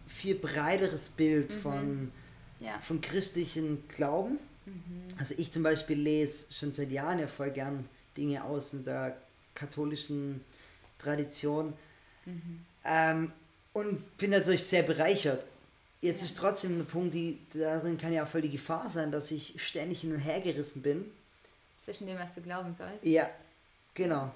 viel 0.09 0.35
breiteres 0.35 1.11
Bild 1.11 1.51
mhm. 1.51 1.61
von, 1.61 2.13
ja. 2.61 2.79
von 2.81 3.01
christlichen 3.01 3.87
Glauben. 3.89 4.39
Mhm. 4.67 5.05
Also 5.19 5.35
ich 5.39 5.51
zum 5.51 5.63
Beispiel 5.63 5.99
lese 5.99 6.53
schon 6.53 6.73
seit 6.75 6.91
Jahren 6.91 7.19
ja 7.19 7.27
voll 7.27 7.51
gern 7.51 7.89
Dinge 8.17 8.45
aus 8.45 8.71
der 8.73 9.17
katholischen 9.55 10.45
Tradition 10.99 11.73
mhm. 12.25 12.65
ähm, 12.85 13.33
und 13.73 14.17
bin 14.19 14.31
dadurch 14.31 14.65
sehr 14.65 14.83
bereichert. 14.83 15.47
Jetzt 16.01 16.21
ja. 16.21 16.25
ist 16.27 16.37
trotzdem 16.37 16.81
ein 16.81 16.87
Punkt, 16.87 17.15
die, 17.15 17.39
darin 17.55 17.99
kann 17.99 18.13
ja 18.13 18.25
auch 18.25 18.29
voll 18.29 18.43
die 18.43 18.51
Gefahr 18.51 18.89
sein, 18.89 19.13
dass 19.13 19.31
ich 19.31 19.55
ständig 19.63 20.01
hin 20.01 20.13
und 20.13 20.21
her 20.21 20.41
gerissen 20.41 20.83
bin 20.83 21.11
zwischen 21.85 22.07
dem, 22.07 22.19
was 22.19 22.35
du 22.35 22.41
glauben 22.41 22.75
sollst. 22.75 23.05
Ja, 23.05 23.29
genau. 23.95 24.33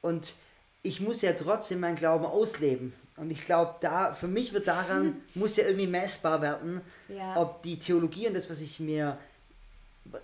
Und 0.00 0.34
ich 0.82 1.00
muss 1.00 1.22
ja 1.22 1.32
trotzdem 1.32 1.80
meinen 1.80 1.96
Glauben 1.96 2.24
ausleben. 2.24 2.92
Und 3.16 3.30
ich 3.30 3.44
glaube, 3.44 3.76
da 3.80 4.14
für 4.14 4.28
mich 4.28 4.52
wird 4.52 4.66
daran, 4.66 5.22
muss 5.34 5.56
ja 5.56 5.64
irgendwie 5.64 5.86
messbar 5.86 6.40
werden, 6.42 6.80
ja. 7.08 7.36
ob 7.36 7.62
die 7.62 7.78
Theologie 7.78 8.28
und 8.28 8.34
das, 8.34 8.48
was 8.50 8.60
ich 8.60 8.80
mir 8.80 9.18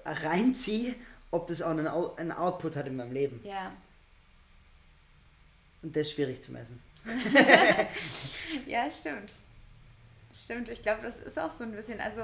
reinziehe, 0.04 0.94
ob 1.30 1.46
das 1.46 1.62
auch 1.62 1.70
einen, 1.70 1.86
einen 1.86 2.32
Output 2.32 2.76
hat 2.76 2.86
in 2.86 2.96
meinem 2.96 3.12
Leben. 3.12 3.40
Ja. 3.44 3.72
Und 5.82 5.94
das 5.94 6.08
ist 6.08 6.14
schwierig 6.14 6.40
zu 6.42 6.52
messen. 6.52 6.82
ja, 8.66 8.90
stimmt. 8.90 9.34
Stimmt, 10.34 10.68
ich 10.68 10.82
glaube, 10.82 11.02
das 11.02 11.18
ist 11.18 11.38
auch 11.38 11.50
so 11.56 11.64
ein 11.64 11.72
bisschen, 11.72 12.00
also 12.00 12.22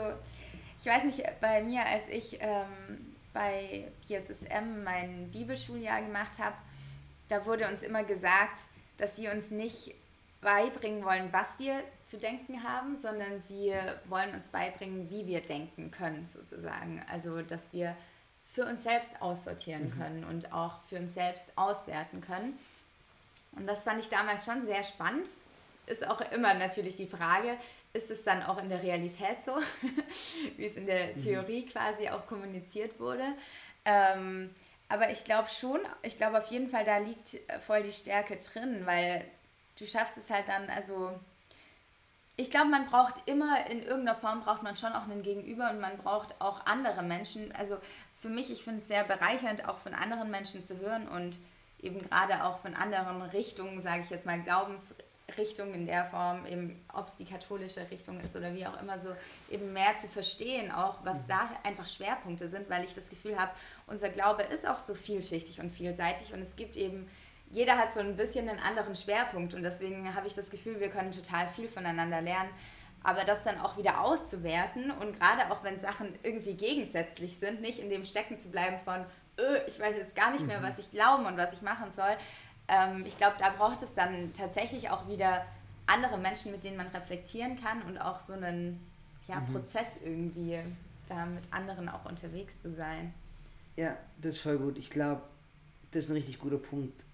ich 0.78 0.86
weiß 0.86 1.04
nicht, 1.04 1.22
bei 1.40 1.62
mir, 1.62 1.84
als 1.86 2.08
ich 2.08 2.38
ähm, 2.40 3.14
bei 3.32 3.88
PSSM 4.06 4.84
mein 4.84 5.30
Bibelschuljahr 5.30 6.02
gemacht 6.02 6.38
habe, 6.38 6.56
da 7.28 7.44
wurde 7.46 7.68
uns 7.68 7.82
immer 7.82 8.04
gesagt, 8.04 8.60
dass 8.98 9.16
sie 9.16 9.28
uns 9.28 9.50
nicht 9.50 9.94
beibringen 10.44 11.04
wollen, 11.04 11.32
was 11.32 11.58
wir 11.58 11.82
zu 12.04 12.18
denken 12.18 12.62
haben, 12.62 12.96
sondern 12.96 13.40
sie 13.40 13.74
wollen 14.04 14.32
uns 14.32 14.48
beibringen, 14.48 15.10
wie 15.10 15.26
wir 15.26 15.40
denken 15.40 15.90
können, 15.90 16.28
sozusagen. 16.28 17.04
Also, 17.10 17.42
dass 17.42 17.72
wir 17.72 17.96
für 18.52 18.64
uns 18.64 18.84
selbst 18.84 19.20
aussortieren 19.20 19.86
mhm. 19.86 19.98
können 19.98 20.24
und 20.24 20.52
auch 20.52 20.80
für 20.84 20.96
uns 20.96 21.14
selbst 21.14 21.44
auswerten 21.56 22.20
können. 22.20 22.56
Und 23.52 23.66
das 23.66 23.82
fand 23.82 24.00
ich 24.00 24.08
damals 24.08 24.44
schon 24.44 24.64
sehr 24.66 24.84
spannend. 24.84 25.26
Ist 25.86 26.06
auch 26.06 26.20
immer 26.32 26.54
natürlich 26.54 26.96
die 26.96 27.08
Frage, 27.08 27.56
ist 27.92 28.10
es 28.10 28.22
dann 28.22 28.42
auch 28.42 28.58
in 28.58 28.68
der 28.68 28.82
Realität 28.82 29.42
so, 29.44 29.56
wie 30.56 30.66
es 30.66 30.76
in 30.76 30.86
der 30.86 31.08
mhm. 31.08 31.16
Theorie 31.16 31.62
mhm. 31.62 31.70
quasi 31.70 32.08
auch 32.10 32.26
kommuniziert 32.26 33.00
wurde. 33.00 33.24
Ähm, 33.84 34.50
aber 34.88 35.10
ich 35.10 35.24
glaube 35.24 35.48
schon, 35.48 35.80
ich 36.02 36.16
glaube 36.16 36.38
auf 36.38 36.46
jeden 36.48 36.68
Fall, 36.68 36.84
da 36.84 36.98
liegt 36.98 37.36
voll 37.66 37.82
die 37.82 37.92
Stärke 37.92 38.36
drin, 38.36 38.82
weil 38.84 39.24
du 39.78 39.86
schaffst 39.86 40.16
es 40.16 40.30
halt 40.30 40.48
dann, 40.48 40.68
also 40.70 41.12
ich 42.36 42.50
glaube, 42.50 42.68
man 42.68 42.86
braucht 42.86 43.26
immer, 43.26 43.66
in 43.66 43.82
irgendeiner 43.82 44.18
Form 44.18 44.42
braucht 44.42 44.62
man 44.62 44.76
schon 44.76 44.92
auch 44.92 45.04
einen 45.04 45.22
Gegenüber 45.22 45.70
und 45.70 45.80
man 45.80 45.96
braucht 45.98 46.40
auch 46.40 46.66
andere 46.66 47.02
Menschen. 47.02 47.54
Also 47.54 47.76
für 48.20 48.28
mich, 48.28 48.50
ich 48.50 48.64
finde 48.64 48.80
es 48.80 48.88
sehr 48.88 49.04
bereichernd, 49.04 49.68
auch 49.68 49.78
von 49.78 49.94
anderen 49.94 50.30
Menschen 50.30 50.62
zu 50.62 50.78
hören 50.78 51.06
und 51.06 51.38
eben 51.80 52.02
gerade 52.02 52.44
auch 52.44 52.58
von 52.58 52.74
anderen 52.74 53.22
Richtungen, 53.22 53.80
sage 53.80 54.00
ich 54.00 54.10
jetzt 54.10 54.26
mal, 54.26 54.40
Glaubensrichtungen 54.40 55.74
in 55.74 55.86
der 55.86 56.06
Form, 56.06 56.44
eben 56.46 56.84
ob 56.92 57.06
es 57.06 57.18
die 57.18 57.24
katholische 57.24 57.88
Richtung 57.90 58.20
ist 58.20 58.34
oder 58.34 58.52
wie 58.54 58.66
auch 58.66 58.80
immer, 58.80 58.98
so 58.98 59.14
eben 59.50 59.72
mehr 59.72 59.96
zu 60.00 60.08
verstehen, 60.08 60.72
auch 60.72 61.04
was 61.04 61.18
mhm. 61.18 61.28
da 61.28 61.50
einfach 61.62 61.86
Schwerpunkte 61.86 62.48
sind, 62.48 62.68
weil 62.68 62.82
ich 62.82 62.94
das 62.94 63.10
Gefühl 63.10 63.38
habe, 63.38 63.52
unser 63.86 64.08
Glaube 64.08 64.42
ist 64.42 64.66
auch 64.66 64.80
so 64.80 64.94
vielschichtig 64.94 65.60
und 65.60 65.70
vielseitig 65.70 66.32
und 66.32 66.40
es 66.40 66.56
gibt 66.56 66.76
eben 66.76 67.08
jeder 67.50 67.78
hat 67.78 67.92
so 67.92 68.00
ein 68.00 68.16
bisschen 68.16 68.48
einen 68.48 68.58
anderen 68.58 68.96
Schwerpunkt 68.96 69.54
und 69.54 69.62
deswegen 69.62 70.14
habe 70.14 70.26
ich 70.26 70.34
das 70.34 70.50
Gefühl, 70.50 70.80
wir 70.80 70.90
können 70.90 71.12
total 71.12 71.48
viel 71.48 71.68
voneinander 71.68 72.20
lernen. 72.20 72.50
Aber 73.02 73.24
das 73.24 73.44
dann 73.44 73.60
auch 73.60 73.76
wieder 73.76 74.00
auszuwerten 74.00 74.90
und 74.90 75.18
gerade 75.18 75.50
auch 75.50 75.62
wenn 75.62 75.78
Sachen 75.78 76.14
irgendwie 76.22 76.54
gegensätzlich 76.54 77.38
sind, 77.38 77.60
nicht 77.60 77.78
in 77.78 77.90
dem 77.90 78.04
Stecken 78.06 78.38
zu 78.38 78.50
bleiben 78.50 78.78
von, 78.78 79.04
öh, 79.38 79.58
ich 79.66 79.78
weiß 79.78 79.94
jetzt 79.96 80.16
gar 80.16 80.32
nicht 80.32 80.46
mehr, 80.46 80.60
mhm. 80.60 80.64
was 80.64 80.78
ich 80.78 80.90
glauben 80.90 81.26
und 81.26 81.36
was 81.36 81.52
ich 81.52 81.60
machen 81.60 81.92
soll. 81.92 82.16
Ähm, 82.66 83.04
ich 83.06 83.18
glaube, 83.18 83.36
da 83.38 83.50
braucht 83.50 83.82
es 83.82 83.92
dann 83.92 84.32
tatsächlich 84.32 84.88
auch 84.88 85.06
wieder 85.06 85.44
andere 85.86 86.16
Menschen, 86.16 86.50
mit 86.50 86.64
denen 86.64 86.78
man 86.78 86.86
reflektieren 86.88 87.60
kann 87.60 87.82
und 87.82 87.98
auch 87.98 88.20
so 88.20 88.32
einen 88.32 88.80
ja, 89.28 89.40
mhm. 89.40 89.52
Prozess 89.52 89.98
irgendwie, 90.02 90.60
da 91.06 91.26
mit 91.26 91.52
anderen 91.52 91.90
auch 91.90 92.06
unterwegs 92.06 92.58
zu 92.60 92.72
sein. 92.72 93.12
Ja, 93.76 93.98
das 94.16 94.36
ist 94.36 94.40
voll 94.40 94.58
gut. 94.58 94.78
Ich 94.78 94.88
glaube, 94.88 95.22
das 95.90 96.04
ist 96.04 96.10
ein 96.10 96.14
richtig 96.16 96.38
guter 96.38 96.58
Punkt 96.58 97.04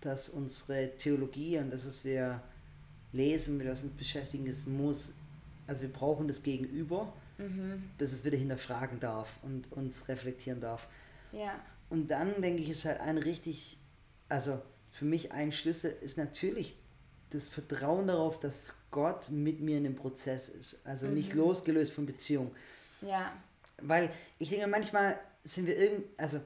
dass 0.00 0.28
unsere 0.28 0.96
Theologie 0.96 1.58
und 1.58 1.72
das, 1.72 1.86
was 1.86 2.04
wir 2.04 2.42
lesen, 3.12 3.58
mit 3.58 3.68
was 3.68 3.82
uns 3.82 3.92
beschäftigen, 3.92 4.46
es 4.46 4.66
muss, 4.66 5.12
also 5.66 5.82
wir 5.82 5.92
brauchen 5.92 6.28
das 6.28 6.42
Gegenüber, 6.42 7.12
mhm. 7.38 7.90
dass 7.98 8.12
es 8.12 8.24
wieder 8.24 8.36
hinterfragen 8.36 9.00
darf 9.00 9.38
und 9.42 9.70
uns 9.72 10.08
reflektieren 10.08 10.60
darf. 10.60 10.86
Ja. 11.32 11.60
Und 11.90 12.10
dann 12.10 12.40
denke 12.40 12.62
ich, 12.62 12.70
ist 12.70 12.84
halt 12.84 13.00
ein 13.00 13.18
richtig, 13.18 13.76
also 14.28 14.60
für 14.90 15.04
mich 15.04 15.32
ein 15.32 15.52
Schlüssel 15.52 15.94
ist 16.00 16.18
natürlich 16.18 16.76
das 17.30 17.48
Vertrauen 17.48 18.06
darauf, 18.06 18.40
dass 18.40 18.74
Gott 18.90 19.30
mit 19.30 19.60
mir 19.60 19.78
in 19.78 19.84
dem 19.84 19.96
Prozess 19.96 20.48
ist. 20.48 20.80
Also 20.84 21.06
mhm. 21.06 21.14
nicht 21.14 21.34
losgelöst 21.34 21.92
von 21.92 22.06
Beziehung. 22.06 22.50
Ja. 23.02 23.32
Weil 23.82 24.10
ich 24.38 24.50
denke, 24.50 24.66
manchmal 24.66 25.18
sind 25.44 25.66
wir 25.66 25.76
irgend, 25.76 26.04
also 26.16 26.40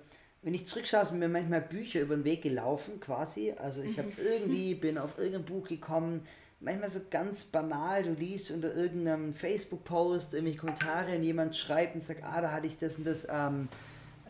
wenn 0.44 0.52
ich 0.52 0.66
zurückschaue, 0.66 1.06
sind 1.06 1.18
mir 1.18 1.28
manchmal 1.28 1.62
Bücher 1.62 2.02
über 2.02 2.16
den 2.16 2.24
Weg 2.24 2.42
gelaufen, 2.42 3.00
quasi. 3.00 3.52
Also 3.56 3.80
ich 3.80 3.98
habe 3.98 4.12
irgendwie, 4.18 4.74
bin 4.74 4.98
auf 4.98 5.16
irgendein 5.16 5.46
Buch 5.46 5.66
gekommen, 5.66 6.26
manchmal 6.60 6.90
so 6.90 7.00
ganz 7.10 7.44
banal, 7.44 8.02
du 8.02 8.12
liest 8.12 8.50
unter 8.50 8.74
irgendeinem 8.74 9.32
Facebook-Post 9.32 10.34
irgendwelche 10.34 10.58
Kommentare 10.58 11.16
und 11.16 11.22
jemand 11.22 11.56
schreibt 11.56 11.94
und 11.94 12.02
sagt, 12.02 12.22
ah, 12.22 12.42
da 12.42 12.52
hatte 12.52 12.66
ich 12.66 12.76
das 12.76 12.96
und 12.96 13.06
das, 13.06 13.26
ähm, 13.30 13.68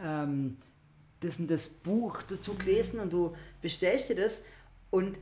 ähm, 0.01 0.57
das 1.19 1.41
und 1.41 1.51
das 1.51 1.67
Buch 1.67 2.23
dazu 2.23 2.55
gelesen 2.55 3.01
und 3.01 3.13
du 3.13 3.35
bestellst 3.61 4.09
dir 4.09 4.17
das 4.17 4.45
und 4.91 5.19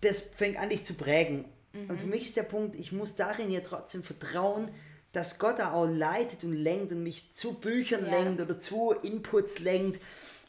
das 0.00 0.20
fängt 0.20 0.58
an, 0.58 0.68
dich 0.68 0.84
zu 0.84 0.94
prägen. 0.94 1.44
Mhm. 1.72 1.90
Und 1.90 2.00
für 2.00 2.08
mich 2.08 2.24
ist 2.24 2.36
der 2.36 2.42
Punkt, 2.42 2.74
ich 2.78 2.90
muss 2.90 3.14
darin 3.14 3.50
ja 3.50 3.60
trotzdem 3.60 4.02
vertrauen, 4.02 4.68
dass 5.14 5.38
Gott 5.38 5.58
da 5.58 5.72
auch 5.72 5.86
leitet 5.86 6.44
und 6.44 6.54
lenkt 6.54 6.92
und 6.92 7.02
mich 7.02 7.32
zu 7.32 7.54
Büchern 7.54 8.06
ja. 8.06 8.18
lenkt 8.18 8.40
oder 8.40 8.60
zu 8.60 8.92
Inputs 8.92 9.58
lenkt 9.58 10.00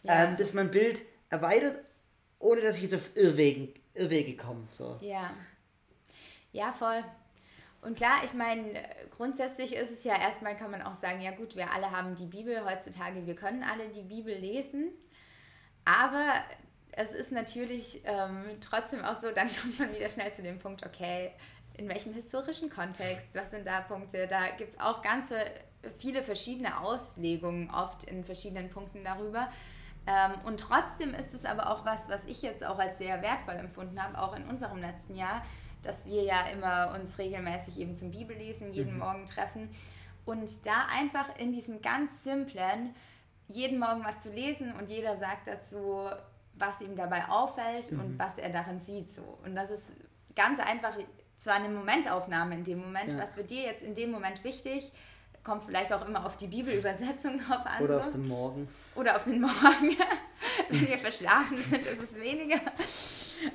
ja. 0.06 0.24
ähm, 0.24 0.38
dass 0.38 0.54
mein 0.54 0.72
Bild 0.72 1.02
erweitert, 1.30 1.80
ohne 2.40 2.62
dass 2.62 2.78
ich 2.78 2.84
jetzt 2.84 2.96
auf 2.96 3.12
Irrwegen, 3.16 3.74
Irrwege 3.94 4.36
komme. 4.38 4.68
So. 4.72 4.98
Ja. 5.02 5.34
Ja, 6.52 6.72
voll. 6.72 7.04
Und 7.82 7.98
klar, 7.98 8.24
ich 8.24 8.34
meine, 8.34 8.82
grundsätzlich 9.12 9.76
ist 9.76 9.92
es 9.92 10.04
ja 10.04 10.20
erstmal, 10.20 10.56
kann 10.56 10.72
man 10.72 10.82
auch 10.82 10.96
sagen, 10.96 11.22
ja 11.22 11.32
gut, 11.32 11.56
wir 11.56 11.72
alle 11.72 11.92
haben 11.92 12.16
die 12.16 12.26
Bibel 12.26 12.64
heutzutage, 12.66 13.26
wir 13.26 13.36
können 13.36 13.64
alle 13.64 13.90
die 13.90 14.02
Bibel 14.02 14.36
lesen, 14.36 14.92
aber 15.84 16.34
es 16.94 17.12
ist 17.12 17.32
natürlich 17.32 18.02
ähm, 18.06 18.46
trotzdem 18.62 19.04
auch 19.04 19.18
so, 19.18 19.30
dann 19.36 19.50
kommt 19.50 19.78
man 19.78 19.94
wieder 19.94 20.10
schnell 20.10 20.34
zu 20.34 20.42
dem 20.42 20.58
Punkt, 20.58 20.86
okay, 20.86 21.32
in 21.78 21.90
welchem 21.90 22.14
historischen 22.14 22.70
Kontext, 22.70 23.36
was 23.36 23.52
sind 23.52 23.66
da 23.68 23.82
Punkte? 23.82 24.28
Da 24.28 24.50
gibt 24.58 24.72
es 24.72 24.80
auch 24.80 25.02
ganz 25.02 25.30
viele 26.00 26.24
verschiedene 26.24 26.80
Auslegungen 26.80 27.70
oft 27.72 28.06
in 28.06 28.24
verschiedenen 28.24 28.70
Punkten 28.70 29.04
darüber. 29.04 29.50
Ähm, 30.08 30.34
und 30.46 30.60
trotzdem 30.60 31.14
ist 31.14 31.34
es 31.34 31.46
aber 31.46 31.72
auch 31.72 31.86
was, 31.86 32.10
was 32.10 32.26
ich 32.26 32.42
jetzt 32.42 32.66
auch 32.66 32.78
als 32.78 32.98
sehr 32.98 33.22
wertvoll 33.22 33.56
empfunden 33.56 34.02
habe, 34.02 34.20
auch 34.20 34.36
in 34.36 34.46
unserem 34.48 34.80
letzten 34.80 35.16
Jahr, 35.16 35.44
dass 35.84 36.06
wir 36.06 36.24
ja 36.24 36.48
immer 36.48 36.94
uns 37.00 37.18
regelmäßig 37.18 37.80
eben 37.80 37.96
zum 37.96 38.12
Bibellesen 38.12 38.74
jeden 38.74 38.94
mhm. 38.94 39.00
Morgen 39.00 39.26
treffen 39.26 39.70
und 40.26 40.66
da 40.66 40.86
einfach 40.92 41.38
in 41.38 41.52
diesem 41.52 41.82
ganz 41.82 42.24
simplen, 42.24 42.96
jeden 43.48 43.80
Morgen 43.80 44.04
was 44.04 44.20
zu 44.20 44.32
lesen 44.32 44.74
und 44.74 44.90
jeder 44.90 45.18
sagt 45.18 45.48
dazu, 45.48 46.10
was 46.56 46.82
ihm 46.82 46.96
dabei 46.96 47.28
auffällt 47.28 47.92
mhm. 47.92 48.00
und 48.00 48.20
was 48.20 48.38
er 48.38 48.50
darin 48.50 48.80
sieht. 48.80 49.14
So. 49.14 49.38
Und 49.44 49.56
das 49.56 49.70
ist 49.70 49.94
ganz 50.36 50.60
einfach 50.60 50.96
zwar 51.38 51.56
eine 51.56 51.70
Momentaufnahme 51.70 52.56
in 52.56 52.64
dem 52.64 52.80
Moment, 52.80 53.14
ja. 53.14 53.20
was 53.20 53.36
wird 53.36 53.50
dir 53.50 53.64
jetzt 53.64 53.84
in 53.84 53.96
dem 53.96 54.12
Moment 54.12 54.44
wichtig, 54.44 54.92
kommt 55.44 55.64
vielleicht 55.64 55.94
auch 55.94 56.06
immer 56.06 56.26
auf 56.26 56.36
die 56.36 56.48
Bibelübersetzung 56.48 57.40
drauf 57.48 57.66
an. 57.66 57.84
Oder 57.84 57.94
so. 57.96 58.00
auf 58.00 58.10
den 58.12 58.28
Morgen. 58.28 58.68
Oder 58.96 59.16
auf 59.16 59.24
den 59.24 59.42
Morgen. 59.42 59.98
Wenn 60.70 60.88
wir 60.88 60.98
verschlafen 60.98 61.58
sind, 61.58 61.86
ist 61.86 62.02
es 62.02 62.16
weniger. 62.20 62.60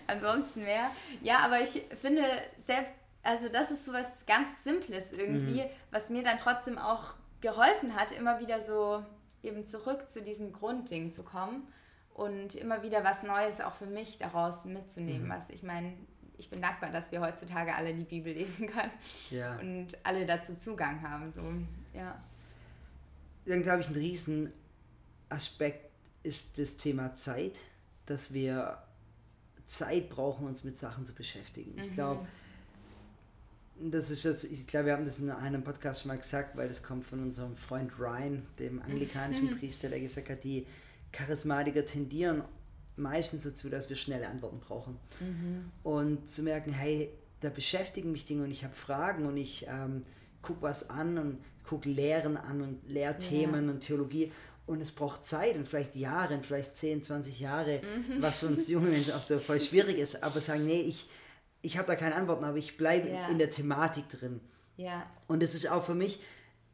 Ansonsten 0.07 0.63
mehr. 0.65 0.91
Ja, 1.23 1.41
aber 1.41 1.61
ich 1.61 1.83
finde 2.01 2.23
selbst, 2.67 2.95
also 3.23 3.49
das 3.49 3.71
ist 3.71 3.85
so 3.85 3.93
was 3.93 4.07
ganz 4.27 4.63
Simples 4.63 5.13
irgendwie, 5.13 5.63
mhm. 5.63 5.71
was 5.91 6.11
mir 6.11 6.23
dann 6.23 6.39
trotzdem 6.39 6.79
auch 6.79 7.15
geholfen 7.41 7.97
hat, 7.97 8.13
immer 8.13 8.39
wieder 8.39 8.63
so 8.63 9.05
eben 9.43 9.67
zurück 9.67 10.11
zu 10.11 10.23
diesem 10.23 10.53
Grundding 10.53 11.11
zu 11.13 11.23
kommen 11.23 11.67
und 12.15 12.55
immer 12.55 12.83
wieder 12.83 13.03
was 13.03 13.23
Neues 13.23 13.61
auch 13.61 13.75
für 13.75 13.87
mich 13.87 14.19
daraus 14.19 14.65
mitzunehmen. 14.65 15.27
Mhm. 15.27 15.31
Was 15.31 15.51
ich 15.51 15.63
meine, 15.63 15.95
ich 16.41 16.49
bin 16.49 16.63
dankbar, 16.63 16.91
dass 16.91 17.13
wir 17.13 17.21
heutzutage 17.21 17.75
alle 17.75 17.95
die 17.95 18.05
Bibel 18.05 18.33
lesen 18.33 18.67
können 18.67 18.91
ja. 19.31 19.59
und 19.59 19.89
alle 20.03 20.27
dazu 20.27 20.57
Zugang 20.57 21.03
haben. 21.03 21.31
So, 21.31 21.43
ja. 21.97 22.19
Dann 23.45 23.63
glaube 23.63 23.83
ich, 23.83 23.89
ein 23.89 23.95
Riesenaspekt 23.95 25.91
ist 26.23 26.59
das 26.59 26.77
Thema 26.77 27.15
Zeit, 27.15 27.59
dass 28.07 28.33
wir 28.33 28.79
Zeit 29.67 30.09
brauchen, 30.09 30.47
uns 30.47 30.65
mit 30.65 30.79
Sachen 30.79 31.05
zu 31.05 31.15
beschäftigen. 31.15 31.79
Ich 31.79 31.91
mhm. 31.91 31.95
glaube, 31.95 32.27
das 33.79 34.11
ist 34.11 34.25
jetzt, 34.25 34.45
ich 34.45 34.67
glaube, 34.67 34.87
wir 34.87 34.93
haben 34.95 35.05
das 35.05 35.19
in 35.19 35.31
einem 35.31 35.63
Podcast 35.63 36.03
schon 36.03 36.09
mal 36.09 36.19
gesagt, 36.19 36.57
weil 36.57 36.69
das 36.69 36.83
kommt 36.83 37.05
von 37.05 37.21
unserem 37.23 37.55
Freund 37.57 37.93
Ryan, 37.99 38.47
dem 38.59 38.81
anglikanischen 38.83 39.59
Priester, 39.59 39.91
der 39.91 40.01
gesagt 40.01 40.31
hat, 40.31 40.43
die 40.43 40.67
Charismatiker 41.13 41.85
tendieren 41.85 42.43
meistens 43.01 43.43
dazu, 43.43 43.69
dass 43.69 43.89
wir 43.89 43.97
schnelle 43.97 44.29
Antworten 44.29 44.61
brauchen. 44.61 44.99
Mhm. 45.21 45.71
Und 45.83 46.29
zu 46.29 46.43
merken, 46.43 46.73
hey, 46.73 47.11
da 47.41 47.51
beschäftigen 47.51 48.13
mich 48.13 48.25
Dinge 48.25 48.45
und 48.45 48.51
ich 48.51 48.65
habe 48.65 48.75
Fragen 48.75 49.27
und 49.27 49.37
ich 49.37 49.67
ähm, 49.69 50.03
gucke 50.43 50.63
was 50.63 50.91
an 50.91 51.19
und 51.19 51.39
gucke 51.65 51.89
Lehren 51.89 52.37
an 52.37 52.61
und 52.61 52.89
Lehrthemen 52.89 53.67
ja. 53.67 53.71
und 53.73 53.81
Theologie. 53.81 54.33
Und 54.67 54.81
es 54.81 54.93
braucht 54.93 55.27
Zeit 55.27 55.57
und 55.57 55.67
vielleicht 55.67 55.97
Jahre 55.97 56.35
und 56.35 56.47
vielleicht 56.47 56.77
10, 56.77 57.03
20 57.03 57.41
Jahre, 57.41 57.81
mhm. 57.81 58.23
was 58.23 58.41
für 58.41 58.47
uns 58.47 58.69
junge 58.69 58.91
Menschen 58.91 59.15
auch 59.15 59.25
so 59.25 59.39
voll 59.39 59.61
schwierig 59.61 59.99
ist. 59.99 60.23
Aber 60.23 60.41
sagen, 60.41 60.65
nee, 60.65 60.81
ich, 60.81 61.09
ich 61.63 61.77
habe 61.77 61.89
da 61.89 61.97
keine 61.97 62.15
Antworten, 62.15 62.45
aber 62.45 62.57
ich 62.57 62.77
bleibe 62.77 63.09
ja. 63.09 63.29
in 63.29 63.39
der 63.39 63.51
Thematik 63.51 64.09
drin. 64.09 64.41
Ja. 64.77 65.11
Und 65.27 65.43
das 65.43 65.55
ist 65.55 65.69
auch 65.69 65.85
für 65.85 65.95
mich, 65.95 66.21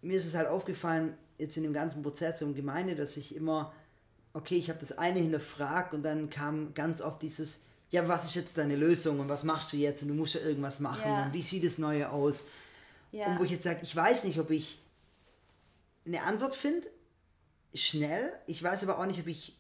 mir 0.03 0.17
ist 0.17 0.27
es 0.27 0.35
halt 0.35 0.49
aufgefallen, 0.49 1.15
jetzt 1.39 1.57
in 1.57 1.63
dem 1.63 1.73
ganzen 1.73 2.03
Prozess 2.03 2.43
um 2.43 2.55
Gemeinde, 2.55 2.95
dass 2.95 3.17
ich 3.17 3.35
immer 3.35 3.73
okay, 4.37 4.57
ich 4.57 4.69
habe 4.69 4.79
das 4.79 4.97
eine 4.99 5.19
hinterfragt 5.21 5.95
und 5.95 6.03
dann 6.03 6.29
kam 6.31 6.75
ganz 6.75 7.01
oft 7.01 7.23
dieses, 7.23 7.63
ja, 7.91 8.07
was 8.07 8.25
ist 8.25 8.35
jetzt 8.35 8.59
deine 8.59 8.77
Lösung 8.77 9.21
und 9.21 9.29
was 9.29 9.45
machst 9.45 9.73
du 9.73 9.77
jetzt 9.77 10.03
und 10.03 10.09
du 10.09 10.15
musst 10.15 10.35
ja 10.35 10.41
irgendwas 10.41 10.81
machen 10.81 11.03
Ja. 11.11 11.25
und 11.25 11.33
wie 11.33 11.43
sieht 11.43 11.65
das 11.65 11.79
Neue 11.79 12.11
aus? 12.11 12.47
Ja. 13.13 13.27
Und 13.27 13.39
wo 13.39 13.45
ich 13.45 13.51
jetzt 13.53 13.63
sage, 13.65 13.81
ich 13.83 13.95
weiß 13.97 14.25
nicht, 14.25 14.39
ob 14.39 14.51
ich 14.51 14.79
eine 16.05 16.23
Antwort 16.23 16.55
finde, 16.55 16.87
schnell. 17.75 18.33
Ich 18.47 18.63
weiß 18.63 18.83
aber 18.85 18.99
auch 18.99 19.07
nicht, 19.07 19.21
ob 19.21 19.27
ich, 19.27 19.57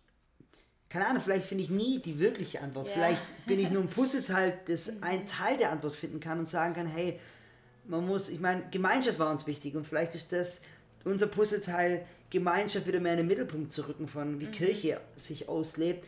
keine 0.88 1.06
Ahnung, 1.06 1.22
vielleicht 1.24 1.46
finde 1.48 1.64
ich 1.64 1.70
nie 1.70 2.00
die 2.00 2.18
wirkliche 2.18 2.60
Antwort. 2.60 2.86
Ja. 2.88 2.92
Vielleicht 2.94 3.22
bin 3.46 3.58
ich 3.58 3.70
nur 3.70 3.82
ein 3.82 3.88
Puzzleteil, 3.98 4.58
das 4.66 5.02
ein 5.02 5.24
Teil 5.26 5.56
der 5.58 5.70
Antwort 5.70 5.94
finden 5.94 6.20
kann 6.20 6.38
und 6.38 6.48
sagen 6.48 6.74
kann, 6.74 6.86
hey, 6.86 7.18
man 7.86 8.06
muss, 8.06 8.28
ich 8.28 8.40
meine, 8.40 8.68
Gemeinschaft 8.70 9.18
war 9.18 9.30
uns 9.30 9.46
wichtig 9.46 9.74
und 9.76 9.86
vielleicht 9.86 10.14
ist 10.14 10.32
das 10.32 10.60
unser 11.04 11.28
Puzzleteil, 11.28 12.04
Gemeinschaft 12.30 12.86
wieder 12.86 13.00
mehr 13.00 13.12
in 13.12 13.18
den 13.18 13.26
Mittelpunkt 13.26 13.70
zu 13.72 13.86
rücken 13.88 14.08
von, 14.08 14.40
wie 14.40 14.46
Kirche 14.46 15.00
sich 15.14 15.48
auslebt. 15.48 16.06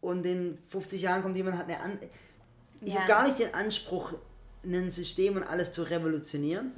Und 0.00 0.24
in 0.26 0.58
50 0.68 1.02
Jahren 1.02 1.22
kommt 1.22 1.36
jemand, 1.36 1.58
hat 1.58 1.64
eine 1.68 1.80
An 1.80 1.98
Ich 2.80 2.92
Ja. 2.92 3.00
habe 3.00 3.08
gar 3.08 3.26
nicht 3.26 3.38
den 3.38 3.52
Anspruch, 3.54 4.14
ein 4.64 4.90
System 4.90 5.36
und 5.36 5.42
alles 5.42 5.72
zu 5.72 5.82
revolutionieren. 5.82 6.72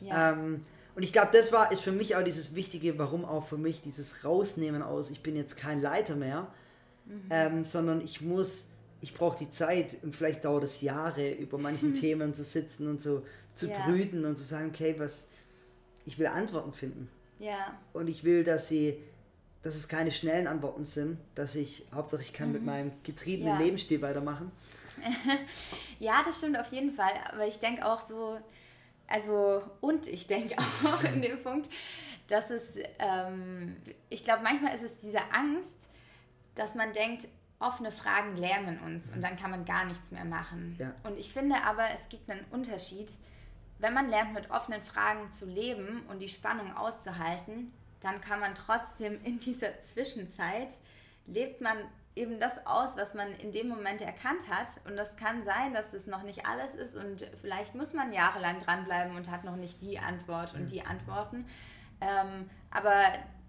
ja. 0.00 0.32
Ähm, 0.32 0.64
und 0.94 1.02
ich 1.02 1.12
glaube, 1.12 1.30
das 1.32 1.52
war, 1.52 1.72
ist 1.72 1.80
für 1.80 1.92
mich 1.92 2.16
auch 2.16 2.22
dieses 2.22 2.54
Wichtige, 2.54 2.98
warum 2.98 3.24
auch 3.24 3.46
für 3.46 3.56
mich 3.56 3.80
dieses 3.80 4.24
Rausnehmen 4.24 4.82
aus, 4.82 5.10
ich 5.10 5.22
bin 5.22 5.36
jetzt 5.36 5.56
kein 5.56 5.80
Leiter 5.80 6.16
mehr, 6.16 6.52
ähm, 7.30 7.64
sondern 7.64 8.00
ich 8.02 8.20
muss, 8.20 8.66
ich 9.00 9.14
brauche 9.14 9.38
die 9.38 9.50
Zeit 9.50 9.96
und 10.02 10.14
vielleicht 10.14 10.44
dauert 10.44 10.64
es 10.64 10.80
Jahre, 10.82 11.30
über 11.32 11.56
manchen 11.58 11.94
Themen 12.02 12.34
zu 12.34 12.44
sitzen 12.44 12.88
und 12.88 13.00
so 13.00 13.24
zu 13.54 13.68
Ja. 13.68 13.86
brüten 13.86 14.24
und 14.24 14.36
zu 14.36 14.44
sagen, 14.44 14.68
okay, 14.68 14.94
was, 14.98 15.28
ich 16.04 16.18
will 16.18 16.26
Antworten 16.26 16.72
finden. 16.72 17.08
Ja. 17.42 17.78
Und 17.92 18.08
ich 18.08 18.24
will, 18.24 18.44
dass 18.44 18.68
sie, 18.68 19.02
dass 19.62 19.74
es 19.74 19.88
keine 19.88 20.10
schnellen 20.10 20.46
Antworten 20.46 20.84
sind, 20.84 21.18
dass 21.34 21.54
ich, 21.54 21.84
Hauptsache 21.92 22.22
ich 22.22 22.32
kann 22.32 22.52
mit 22.52 22.64
meinem 22.64 22.92
getriebenen 23.02 23.54
Mhm. 23.54 23.60
Ja. 23.60 23.64
Lebensstil 23.64 24.00
weitermachen. 24.02 24.52
Ja, 25.98 26.22
das 26.24 26.38
stimmt 26.38 26.58
auf 26.58 26.72
jeden 26.72 26.94
Fall. 26.94 27.12
Aber 27.32 27.46
ich 27.46 27.58
denke 27.60 27.86
auch 27.86 28.00
so, 28.00 28.38
also, 29.06 29.62
und 29.80 30.06
ich 30.06 30.26
denke 30.26 30.56
auch 30.84 31.04
in 31.04 31.22
dem 31.22 31.40
Punkt, 31.42 31.68
dass 32.28 32.50
es, 32.50 32.76
ähm, 32.98 33.76
ich 34.08 34.24
glaube, 34.24 34.42
manchmal 34.42 34.74
ist 34.74 34.82
es 34.82 34.98
diese 34.98 35.20
Angst, 35.32 35.90
dass 36.54 36.74
man 36.74 36.92
denkt, 36.92 37.28
offene 37.60 37.92
Fragen 37.92 38.36
lähmen 38.36 38.80
uns 38.80 39.04
und 39.14 39.22
dann 39.22 39.36
kann 39.36 39.50
man 39.52 39.64
gar 39.64 39.84
nichts 39.84 40.10
mehr 40.10 40.24
machen. 40.24 40.76
Ja. 40.78 40.92
Und 41.04 41.16
ich 41.18 41.32
finde 41.32 41.62
aber, 41.62 41.84
es 41.94 42.08
gibt 42.08 42.28
einen 42.28 42.44
Unterschied. 42.50 43.10
Wenn 43.82 43.94
man 43.94 44.10
lernt, 44.10 44.32
mit 44.32 44.48
offenen 44.48 44.80
Fragen 44.80 45.32
zu 45.32 45.44
leben 45.44 46.06
und 46.06 46.22
die 46.22 46.28
Spannung 46.28 46.72
auszuhalten, 46.76 47.72
dann 48.00 48.20
kann 48.20 48.38
man 48.38 48.54
trotzdem 48.54 49.20
in 49.24 49.40
dieser 49.40 49.82
Zwischenzeit, 49.82 50.72
lebt 51.26 51.60
man 51.60 51.76
eben 52.14 52.38
das 52.38 52.64
aus, 52.64 52.96
was 52.96 53.14
man 53.14 53.32
in 53.38 53.50
dem 53.50 53.68
Moment 53.68 54.00
erkannt 54.00 54.48
hat. 54.48 54.68
Und 54.86 54.96
das 54.96 55.16
kann 55.16 55.42
sein, 55.42 55.74
dass 55.74 55.94
es 55.94 56.06
noch 56.06 56.22
nicht 56.22 56.46
alles 56.46 56.76
ist 56.76 56.94
und 56.94 57.26
vielleicht 57.40 57.74
muss 57.74 57.92
man 57.92 58.12
jahrelang 58.12 58.60
dranbleiben 58.60 59.16
und 59.16 59.28
hat 59.28 59.42
noch 59.42 59.56
nicht 59.56 59.82
die 59.82 59.98
Antwort 59.98 60.54
und 60.54 60.70
die 60.70 60.82
Antworten. 60.82 61.44
Ähm, 62.00 62.48
aber 62.70 63.02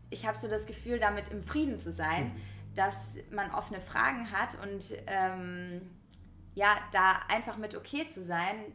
ich 0.10 0.26
habe 0.26 0.36
so 0.36 0.48
das 0.48 0.66
Gefühl, 0.66 0.98
damit 0.98 1.30
im 1.30 1.44
Frieden 1.44 1.78
zu 1.78 1.92
sein, 1.92 2.36
dass 2.74 3.18
man 3.30 3.52
offene 3.52 3.82
Fragen 3.82 4.32
hat 4.32 4.58
und 4.64 4.84
ähm, 5.06 5.92
ja, 6.56 6.76
da 6.92 7.20
einfach 7.30 7.58
mit 7.58 7.76
okay 7.76 8.08
zu 8.08 8.24
sein, 8.24 8.74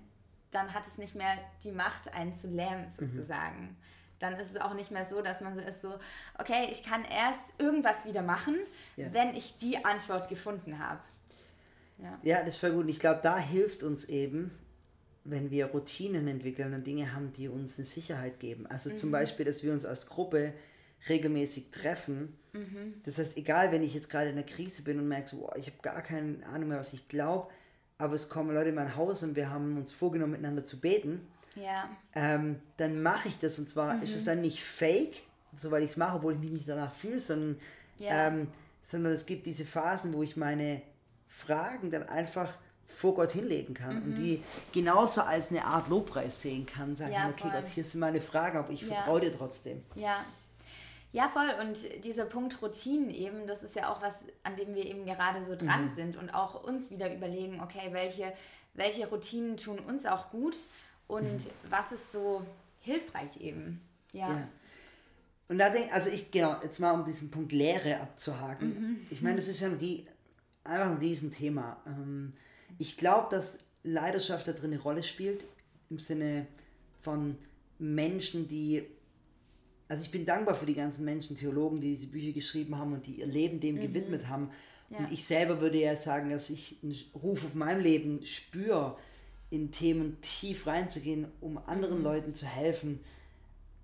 dann 0.51 0.73
hat 0.75 0.87
es 0.87 0.99
nicht 0.99 1.15
mehr 1.15 1.37
die 1.65 1.73
Macht, 1.73 2.13
einen 2.15 2.35
zu 2.35 2.49
lähmen, 2.49 2.89
sozusagen. 2.91 3.77
Dann 4.19 4.35
ist 4.35 4.51
es 4.51 4.61
auch 4.61 4.75
nicht 4.75 4.91
mehr 4.91 5.05
so, 5.07 5.23
dass 5.23 5.41
man 5.41 5.55
so 5.55 5.61
ist, 5.61 5.81
so, 5.81 5.95
okay, 6.39 6.69
ich 6.73 6.83
kann 6.83 7.05
erst 7.05 7.41
irgendwas 7.59 8.05
wieder 8.05 8.23
machen, 8.23 8.57
Ja. 8.97 9.13
wenn 9.13 9.35
ich 9.37 9.57
die 9.59 9.85
Antwort 9.85 10.29
gefunden 10.29 10.79
habe. 10.79 11.01
Ja. 11.99 12.19
Ja, 12.23 12.39
das 12.41 12.51
ist 12.51 12.57
voll 12.59 12.73
gut. 12.73 12.83
Und 12.83 12.89
ich 12.89 12.99
glaube, 13.01 13.21
da 13.23 13.39
hilft 13.39 13.83
uns 13.83 14.05
eben, 14.07 14.51
wenn 15.25 15.51
wir 15.51 15.67
Routinen 15.67 16.27
entwickeln 16.27 16.73
und 16.75 16.87
Dinge 16.87 17.13
haben, 17.15 17.33
die 17.33 17.49
uns 17.49 17.77
eine 17.79 17.87
Sicherheit 17.87 18.41
geben. 18.41 18.67
Also 18.67 18.91
zum 18.95 19.11
Beispiel, 19.11 19.45
dass 19.45 19.63
wir 19.63 19.73
uns 19.73 19.85
als 19.85 20.07
Gruppe 20.09 20.55
regelmäßig 21.09 21.71
treffen. 21.71 22.37
Das 23.05 23.19
heißt, 23.19 23.37
egal, 23.37 23.71
wenn 23.71 23.85
ich 23.85 23.95
jetzt 23.95 24.11
gerade 24.11 24.31
in 24.31 24.37
einer 24.37 24.47
Krise 24.47 24.83
bin 24.83 24.99
und 24.99 25.07
merke, 25.07 25.29
so, 25.29 25.37
boah, 25.39 25.57
ich 25.57 25.67
habe 25.67 25.79
gar 25.81 26.03
keine 26.03 26.45
Ahnung 26.47 26.71
mehr, 26.71 26.79
was 26.79 26.93
ich 26.93 27.07
glaube, 27.09 27.53
aber 27.99 28.15
es 28.15 28.29
kommen 28.29 28.55
Leute 28.55 28.69
in 28.71 28.77
mein 28.77 28.95
Haus 28.97 29.23
und 29.25 29.35
wir 29.37 29.51
haben 29.51 29.77
uns 29.77 29.93
vorgenommen, 29.93 30.33
miteinander 30.33 30.65
zu 30.65 30.79
beten, 30.81 31.27
Ja. 31.57 31.89
ähm, 32.15 32.61
dann 32.77 33.03
mache 33.03 33.29
ich 33.29 33.39
das. 33.41 33.59
Und 33.59 33.69
zwar 33.69 34.01
ist 34.03 34.15
es 34.15 34.25
dann 34.25 34.41
nicht 34.41 34.63
fake, 34.63 35.23
so 35.57 35.71
weil 35.73 35.83
ich 35.83 35.91
es 35.91 35.97
mache, 35.97 36.17
obwohl 36.17 36.35
ich 36.35 36.39
mich 36.39 36.51
nicht 36.53 36.69
danach 36.69 36.95
fühle, 36.95 37.19
sondern, 37.19 37.59
Ja. 37.99 38.29
ähm, 38.29 38.49
sondern 38.83 39.13
es 39.13 39.27
gibt 39.27 39.47
diese 39.47 39.65
Phasen, 39.65 40.13
wo 40.15 40.23
ich 40.23 40.37
meine 40.37 40.81
Fragen 41.27 41.91
dann 41.91 42.09
einfach 42.09 42.55
vor 42.87 43.15
Gott 43.17 43.33
hinlegen 43.33 43.75
kann 43.75 44.01
und 44.03 44.15
die 44.15 44.43
genauso 44.73 45.21
als 45.21 45.51
eine 45.51 45.63
Art 45.65 45.89
Lobpreis 45.89 46.41
sehen 46.41 46.65
kann. 46.65 46.97
Sagen, 46.97 47.13
Ja, 47.13 47.29
okay 47.29 47.43
voll. 47.43 47.51
Gott, 47.51 47.67
hier 47.69 47.85
sind 47.85 48.01
meine 48.01 48.21
Fragen, 48.23 48.57
aber 48.59 48.71
ich 48.71 48.87
vertraue 48.87 49.21
dir 49.21 49.33
trotzdem. 49.33 49.83
Ja. 49.95 50.25
Ja, 51.13 51.29
voll. 51.29 51.49
Und 51.61 52.05
dieser 52.05 52.27
Punkt 52.27 52.61
Routinen 52.61 53.11
eben, 53.11 53.47
das 53.47 53.63
ist 53.63 53.75
ja 53.77 53.93
auch 53.93 54.03
was, 54.03 54.15
an 54.43 54.57
dem 54.57 54.75
wir 54.75 54.85
eben 54.85 55.07
gerade 55.07 55.45
so 55.45 55.57
dran 55.57 55.87
Mhm. 55.87 55.95
sind 55.95 56.17
und 56.17 56.31
auch 56.31 56.63
uns 56.65 56.91
wieder 56.91 57.15
überlegen, 57.15 57.61
okay, 57.63 57.89
welche, 57.93 58.33
welche 58.75 59.09
Routinen 59.09 59.57
tun 59.57 59.79
uns 59.79 60.05
auch 60.05 60.31
gut 60.31 60.57
und 61.07 61.49
was 61.71 61.93
ist 61.93 62.13
so 62.13 62.43
hilfreich 62.81 63.41
eben. 63.41 63.81
Ja. 64.13 64.29
Mhm. 64.29 64.37
Ja. 64.37 64.49
Und 65.49 65.59
da 65.59 65.71
denke 65.71 65.93
also 65.93 66.11
ich, 66.11 66.31
genau, 66.31 66.57
jetzt 66.63 66.79
mal 66.79 66.93
um 66.93 67.07
diesen 67.07 67.31
Punkt 67.31 67.53
Lehre 67.53 68.01
abzuhaken. 68.01 68.69
Mhm. 68.69 69.07
Ich 69.09 69.23
meine, 69.23 69.37
das 69.37 69.49
ist 69.49 69.61
ja 69.61 69.69
ein, 69.69 69.81
einfach 70.63 70.91
ein 70.91 70.99
Riesenthema. 70.99 71.79
Ähm, 71.87 72.35
ich 72.77 72.99
glaube, 72.99 73.29
dass 73.31 73.59
Leidenschaft 73.83 74.47
da 74.47 74.53
drin 74.53 74.73
eine 74.73 74.83
Rolle 74.83 75.03
spielt, 75.03 75.45
im 75.89 75.99
Sinne 75.99 76.47
von 77.01 77.39
Menschen, 77.79 78.47
die, 78.47 78.85
also 79.89 80.03
ich 80.03 80.11
bin 80.11 80.27
dankbar 80.27 80.55
für 80.55 80.67
die 80.67 80.75
ganzen 80.75 81.05
Menschen, 81.05 81.35
Theologen, 81.37 81.81
die 81.81 81.97
diese 81.97 82.07
Bücher 82.09 82.33
geschrieben 82.33 82.77
haben 82.77 82.93
und 82.93 83.07
die 83.07 83.21
ihr 83.21 83.27
Leben 83.27 83.59
dem 83.61 83.77
gewidmet 83.77 84.29
haben. 84.29 84.45
Mhm. 84.45 84.51
Ja. 84.91 84.99
Und 84.99 85.13
ich 85.13 85.25
selber 85.25 85.61
würde 85.61 85.79
ja 85.81 85.97
sagen, 85.97 86.31
dass 86.31 86.51
ich 86.51 86.77
einen 86.83 86.95
Ruf 87.15 87.45
auf 87.45 87.55
meinem 87.55 87.81
Leben 87.83 88.25
spüre, 88.25 88.97
in 89.51 89.71
Themen 89.71 90.21
tief 90.21 90.67
reinzugehen, 90.67 91.27
um 91.41 91.53
Mhm. 91.53 91.59
anderen 91.67 92.03
Leuten 92.03 92.35
zu 92.35 92.45
helfen, 92.47 93.01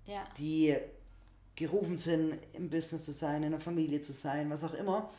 Ja. 0.05 0.23
die 0.37 0.75
gerufen 1.55 1.97
sind, 1.97 2.37
im 2.53 2.69
Business 2.69 3.05
zu 3.05 3.11
sein, 3.11 3.41
in 3.43 3.51
der 3.51 3.61
Familie 3.61 4.01
zu 4.01 4.11
sein, 4.13 4.49
was 4.49 4.63
auch 4.63 4.73
immer. 4.75 5.11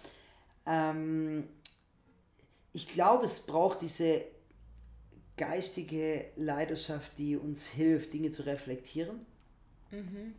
Ähm, 0.66 1.48
ich 2.72 2.88
glaube, 2.88 3.24
es 3.24 3.40
braucht 3.40 3.80
diese 3.82 4.22
geistige 5.36 6.26
Leidenschaft, 6.36 7.18
die 7.18 7.36
uns 7.36 7.66
hilft, 7.66 8.12
Dinge 8.12 8.30
zu 8.30 8.42
reflektieren, 8.46 9.24
eine, 9.90 10.34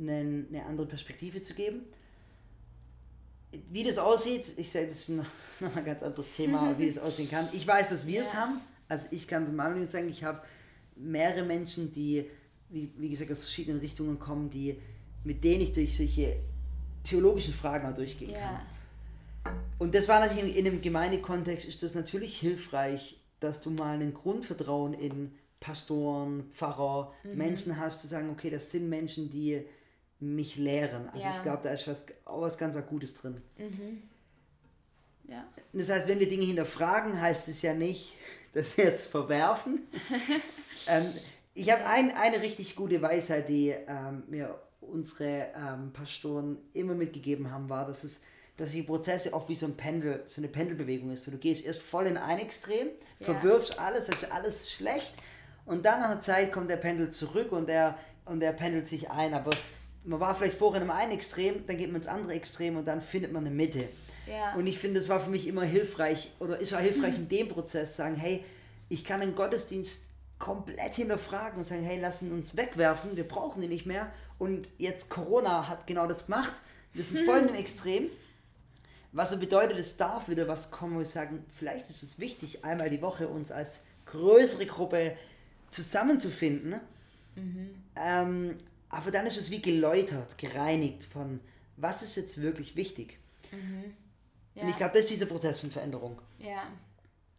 eine 0.00 0.64
andere 0.66 0.86
Perspektive 0.86 1.42
zu 1.42 1.54
geben. 1.54 1.80
Wie 3.70 3.82
das 3.82 3.96
aussieht, 3.98 4.52
ich 4.58 4.70
sage, 4.70 4.88
das 4.88 4.98
ist 5.00 5.08
noch, 5.10 5.24
noch 5.60 5.74
ein 5.74 5.84
ganz 5.84 6.02
anderes 6.02 6.30
Thema, 6.36 6.78
wie 6.78 6.86
das 6.86 6.98
aussehen 6.98 7.30
kann. 7.30 7.48
Ich 7.52 7.66
weiß, 7.66 7.88
dass 7.90 8.06
wir 8.06 8.20
es 8.20 8.32
Ja. 8.32 8.40
haben. 8.40 8.60
Also 8.88 9.08
ich 9.10 9.26
kann 9.26 9.44
es 9.44 9.52
meinem 9.52 9.74
Leben 9.74 9.86
sagen, 9.86 10.08
ich 10.08 10.22
habe 10.24 10.42
mehrere 10.96 11.44
Menschen, 11.44 11.92
die, 11.92 12.26
wie, 12.68 12.90
wie 12.96 13.08
gesagt, 13.08 13.30
aus 13.30 13.40
verschiedenen 13.40 13.80
Richtungen 13.80 14.18
kommen, 14.18 14.50
die, 14.50 14.76
mit 15.24 15.44
denen 15.44 15.62
ich 15.62 15.72
durch 15.72 15.96
solche 15.96 16.36
theologischen 17.04 17.54
Fragen 17.54 17.86
auch 17.86 17.94
durchgehen 17.94 18.32
kann. 18.32 18.40
Ja. 19.44 19.52
Und 19.78 19.94
das 19.94 20.08
war 20.08 20.20
natürlich 20.20 20.56
in 20.56 20.66
einem 20.66 20.80
Gemeindekontext 20.82 21.66
ist 21.66 21.82
das 21.82 21.94
natürlich 21.94 22.38
hilfreich, 22.38 23.18
dass 23.40 23.62
du 23.62 23.70
mal 23.70 24.00
ein 24.00 24.12
Grundvertrauen 24.12 24.92
in 24.94 25.32
Pastoren, 25.60 26.44
Pfarrer, 26.52 27.12
Mhm. 27.24 27.36
Menschen 27.36 27.78
hast, 27.78 28.00
zu 28.00 28.06
sagen, 28.06 28.30
okay, 28.30 28.50
das 28.50 28.70
sind 28.70 28.88
Menschen, 28.88 29.30
die 29.30 29.64
mich 30.20 30.56
lehren. 30.56 31.08
Also 31.10 31.26
Ja. 31.26 31.34
ich 31.36 31.42
glaube, 31.42 31.62
da 31.62 31.70
ist 31.70 31.86
was, 31.88 32.04
auch 32.24 32.42
was 32.42 32.58
ganz 32.58 32.76
Gutes 32.86 33.14
drin. 33.14 33.40
Ja. 35.28 35.46
Und 35.72 35.80
Das 35.80 35.90
heißt, 35.90 36.08
wenn 36.08 36.18
wir 36.20 36.28
Dinge 36.28 36.44
hinterfragen, 36.44 37.20
heißt 37.20 37.48
es 37.48 37.62
ja 37.62 37.74
nicht, 37.74 38.14
dass 38.52 38.76
wir 38.76 38.86
es 38.92 39.06
verwerfen. 39.06 39.86
ähm, 40.88 41.12
ich 41.54 41.70
habe 41.70 41.84
ein, 41.86 42.14
eine 42.14 42.40
richtig 42.40 42.76
gute 42.76 43.00
Weisheit, 43.02 43.48
die 43.48 43.70
ähm, 43.70 44.22
mir 44.28 44.58
unsere 44.80 45.48
ähm, 45.56 45.92
Pastoren 45.92 46.56
immer 46.72 46.94
mitgegeben 46.94 47.50
haben, 47.50 47.68
war, 47.68 47.86
dass 47.86 48.04
es 48.04 48.20
dass 48.56 48.72
die 48.72 48.82
Prozesse 48.82 49.32
oft 49.34 49.48
wie 49.48 49.54
so 49.54 49.66
ein 49.66 49.76
Pendel, 49.76 50.24
so 50.26 50.40
eine 50.40 50.48
Pendelbewegung 50.48 51.12
ist. 51.12 51.22
So, 51.22 51.30
du 51.30 51.38
gehst 51.38 51.64
erst 51.64 51.80
voll 51.80 52.06
in 52.08 52.16
ein 52.16 52.40
Extrem, 52.40 52.88
Ja. 53.20 53.26
verwirfst 53.26 53.78
alles, 53.78 54.06
das 54.06 54.20
ist 54.24 54.32
alles 54.32 54.72
schlecht 54.72 55.14
und 55.64 55.84
dann 55.86 56.00
nach 56.00 56.10
einer 56.10 56.20
Zeit 56.20 56.50
kommt 56.50 56.68
der 56.68 56.76
Pendel 56.78 57.10
zurück 57.10 57.52
und 57.52 57.68
der, 57.68 57.96
und 58.24 58.40
der 58.40 58.50
pendelt 58.52 58.88
sich 58.88 59.10
ein. 59.12 59.32
Aber 59.32 59.52
man 60.08 60.20
war 60.20 60.34
vielleicht 60.34 60.56
vorher 60.56 60.82
in 60.82 60.88
einem 60.88 60.98
einen 60.98 61.12
Extrem, 61.12 61.66
dann 61.66 61.76
geht 61.76 61.88
man 61.88 62.00
ins 62.00 62.06
andere 62.06 62.32
Extrem 62.32 62.76
und 62.76 62.88
dann 62.88 63.02
findet 63.02 63.32
man 63.32 63.44
eine 63.46 63.54
Mitte. 63.54 63.88
Ja. 64.26 64.54
Und 64.54 64.66
ich 64.66 64.78
finde, 64.78 65.00
es 65.00 65.08
war 65.08 65.20
für 65.20 65.30
mich 65.30 65.46
immer 65.46 65.64
hilfreich 65.64 66.30
oder 66.38 66.58
ist 66.58 66.74
auch 66.74 66.80
hilfreich 66.80 67.14
in 67.16 67.28
dem 67.28 67.48
Prozess 67.48 67.96
sagen, 67.96 68.16
hey, 68.16 68.44
ich 68.88 69.04
kann 69.04 69.20
einen 69.20 69.34
Gottesdienst 69.34 70.04
komplett 70.38 70.94
hinterfragen 70.94 71.58
und 71.58 71.64
sagen, 71.64 71.82
hey, 71.82 72.00
lassen 72.00 72.32
uns 72.32 72.56
wegwerfen, 72.56 73.16
wir 73.16 73.28
brauchen 73.28 73.62
ihn 73.62 73.68
nicht 73.68 73.86
mehr. 73.86 74.10
Und 74.38 74.70
jetzt 74.78 75.10
Corona 75.10 75.68
hat 75.68 75.86
genau 75.86 76.06
das 76.06 76.26
gemacht. 76.26 76.54
Wir 76.94 77.04
sind 77.04 77.26
voll 77.26 77.40
im 77.40 77.54
Extrem. 77.54 78.08
Was 79.12 79.38
bedeutet, 79.38 79.78
es 79.78 79.96
darf 79.96 80.28
wieder 80.28 80.48
was 80.48 80.70
kommen, 80.70 80.94
wo 80.94 80.98
wir 81.00 81.06
sagen, 81.06 81.44
vielleicht 81.54 81.90
ist 81.90 82.02
es 82.02 82.18
wichtig, 82.18 82.64
einmal 82.64 82.88
die 82.88 83.02
Woche 83.02 83.28
uns 83.28 83.50
als 83.50 83.80
größere 84.06 84.66
Gruppe 84.66 85.16
zusammenzufinden. 85.70 86.80
Mhm. 87.34 87.70
Ähm, 87.96 88.58
aber 88.90 89.10
dann 89.10 89.26
ist 89.26 89.38
es 89.38 89.50
wie 89.50 89.60
geläutert, 89.60 90.38
gereinigt 90.38 91.04
von, 91.04 91.40
was 91.76 92.02
ist 92.02 92.16
jetzt 92.16 92.40
wirklich 92.40 92.76
wichtig. 92.76 93.18
Mhm. 93.52 93.94
Ja. 94.54 94.62
Und 94.62 94.70
ich 94.70 94.76
glaube, 94.76 94.92
das 94.94 95.02
ist 95.02 95.10
dieser 95.10 95.26
Prozess 95.26 95.60
von 95.60 95.70
Veränderung. 95.70 96.20
Ja, 96.38 96.66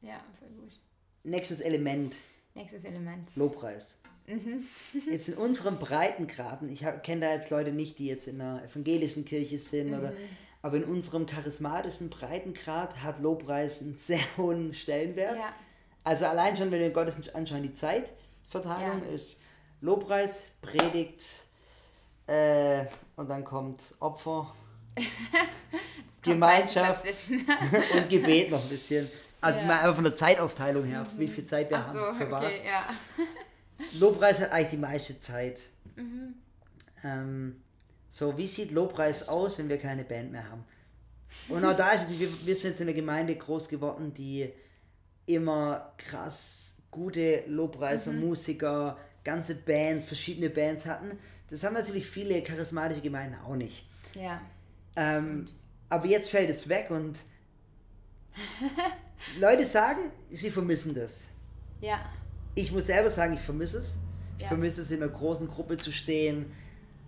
ja, 0.02 0.24
voll 0.40 0.50
gut. 0.50 0.80
Nächstes 1.24 1.60
Element. 1.60 2.16
Nächstes 2.54 2.84
Element. 2.86 3.36
Lobpreis. 3.36 4.00
Mhm. 4.28 4.68
jetzt 5.10 5.30
in 5.30 5.36
unserem 5.36 5.78
Breitengraden, 5.78 6.70
ich 6.70 6.86
kenne 7.04 7.22
da 7.22 7.34
jetzt 7.34 7.50
Leute 7.50 7.72
nicht, 7.72 8.00
die 8.00 8.08
jetzt 8.08 8.28
in 8.28 8.40
einer 8.40 8.64
evangelischen 8.64 9.26
Kirche 9.26 9.60
sind, 9.60 9.90
mhm. 9.90 10.00
oder, 10.00 10.14
aber 10.62 10.78
in 10.78 10.84
unserem 10.84 11.26
charismatischen 11.26 12.10
Breitengrad 12.10 13.02
hat 13.02 13.20
Lobpreis 13.20 13.82
einen 13.82 13.96
sehr 13.96 14.22
hohen 14.38 14.74
Stellenwert. 14.74 15.38
Ja. 15.38 15.54
Also 16.04 16.26
allein 16.26 16.56
schon, 16.56 16.72
wenn 16.72 16.80
wir 16.80 16.88
den 16.88 16.94
Gottesdienst 16.94 17.36
anschauen, 17.36 17.64
die 17.64 17.74
Zeitverteilung 17.74 19.04
ja. 19.04 19.10
ist 19.10 19.40
Lobpreis, 19.82 20.52
Predigt 20.62 21.26
äh, 22.28 22.86
und 23.16 23.30
dann 23.30 23.44
kommt 23.44 23.82
Opfer, 24.00 24.54
Gemeinschaft 26.22 27.06
und 27.96 28.10
Gebet 28.10 28.52
noch 28.52 28.62
ein 28.62 28.70
bisschen. 28.70 29.10
Also 29.42 29.62
ja. 29.62 29.68
mal 29.68 29.80
einfach 29.80 29.96
von 29.96 30.04
der 30.04 30.16
Zeitaufteilung 30.16 30.84
her, 30.84 31.04
mhm. 31.04 31.20
wie 31.20 31.28
viel 31.28 31.46
Zeit 31.46 31.70
wir 31.70 31.78
Ach 31.78 31.88
haben 31.88 32.16
für 32.16 32.26
okay, 32.26 32.32
was. 32.32 32.64
Ja. 32.66 32.84
Lobpreis 34.00 34.42
hat 34.42 34.52
eigentlich 34.52 34.68
die 34.70 34.78
meiste 34.78 35.20
Zeit. 35.20 35.62
Mhm. 35.96 36.36
Ähm, 37.04 37.62
so, 38.10 38.38
wie 38.38 38.48
sieht 38.48 38.72
Lobpreis 38.72 39.30
aus, 39.30 39.58
wenn 39.58 39.70
wir 39.70 39.78
keine 39.78 40.04
Band 40.04 40.32
mehr 40.32 40.50
haben? 40.50 40.66
Und 41.48 41.64
auch 41.64 41.76
da 41.76 41.92
ist, 41.92 42.20
wir, 42.20 42.30
wir 42.46 42.56
sind 42.56 42.72
jetzt 42.72 42.82
in 42.82 42.88
einer 42.88 42.96
Gemeinde 42.96 43.36
groß 43.36 43.70
geworden, 43.70 44.14
die 44.14 44.52
immer 45.26 45.94
krass 45.98 46.76
gute 46.92 47.44
Lobpreiser, 47.48 48.12
mhm. 48.12 48.22
Musiker, 48.22 48.98
ganze 49.30 49.56
Bands, 49.56 50.06
verschiedene 50.06 50.50
Bands 50.50 50.86
hatten. 50.86 51.18
Das 51.50 51.64
haben 51.64 51.74
natürlich 51.74 52.06
viele 52.06 52.42
charismatische 52.42 53.02
Gemeinden 53.02 53.38
auch 53.46 53.56
nicht. 53.56 53.86
Ja. 54.16 54.42
Ähm, 54.96 55.46
aber 55.90 56.08
jetzt 56.08 56.30
fällt 56.30 56.50
es 56.50 56.68
weg 56.70 56.90
und 56.90 57.22
Leute 59.40 59.66
sagen, 59.66 60.00
sie 60.32 60.52
vermissen 60.52 60.94
das. 60.94 61.28
Ja. 61.82 62.00
Ich 62.56 62.72
muss 62.72 62.88
selber 62.88 63.10
sagen, 63.10 63.34
ich 63.34 63.42
vermisse 63.42 63.78
es. 63.78 63.98
Ich 64.38 64.44
ja. 64.44 64.48
vermisse 64.48 64.82
es, 64.82 64.92
in 64.92 65.04
einer 65.04 65.12
großen 65.12 65.48
Gruppe 65.48 65.78
zu 65.78 65.92
stehen, 65.92 66.52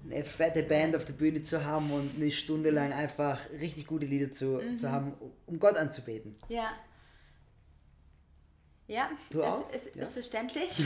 eine 0.05 0.23
fette 0.23 0.63
Band 0.63 0.95
auf 0.95 1.05
der 1.05 1.13
Bühne 1.13 1.43
zu 1.43 1.63
haben 1.63 1.91
und 1.91 2.15
eine 2.15 2.31
Stunde 2.31 2.71
lang 2.71 2.91
einfach 2.91 3.39
richtig 3.59 3.87
gute 3.87 4.05
Lieder 4.05 4.31
zu, 4.31 4.59
mhm. 4.61 4.77
zu 4.77 4.91
haben, 4.91 5.13
um 5.45 5.59
Gott 5.59 5.77
anzubeten. 5.77 6.35
Ja. 6.49 6.71
Ja, 8.87 9.09
du 9.29 9.43
auch? 9.43 9.71
Ist, 9.71 9.87
ist, 9.87 9.95
ja? 9.95 10.03
ist 10.03 10.13
verständlich. 10.13 10.69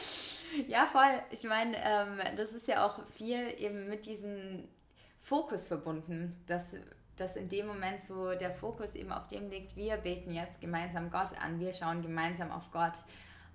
ja, 0.68 0.86
voll. 0.86 1.20
Ich 1.30 1.44
meine, 1.44 1.76
ähm, 1.76 2.36
das 2.36 2.52
ist 2.52 2.68
ja 2.68 2.86
auch 2.86 3.06
viel 3.10 3.54
eben 3.58 3.88
mit 3.88 4.06
diesem 4.06 4.68
Fokus 5.20 5.66
verbunden, 5.66 6.42
dass, 6.46 6.74
dass 7.16 7.36
in 7.36 7.48
dem 7.48 7.66
Moment 7.66 8.00
so 8.00 8.34
der 8.34 8.52
Fokus 8.52 8.94
eben 8.94 9.12
auf 9.12 9.28
dem 9.28 9.50
liegt, 9.50 9.76
wir 9.76 9.96
beten 9.96 10.32
jetzt 10.32 10.60
gemeinsam 10.60 11.10
Gott 11.10 11.30
an, 11.40 11.60
wir 11.60 11.72
schauen 11.72 12.02
gemeinsam 12.02 12.50
auf 12.50 12.70
Gott. 12.72 12.98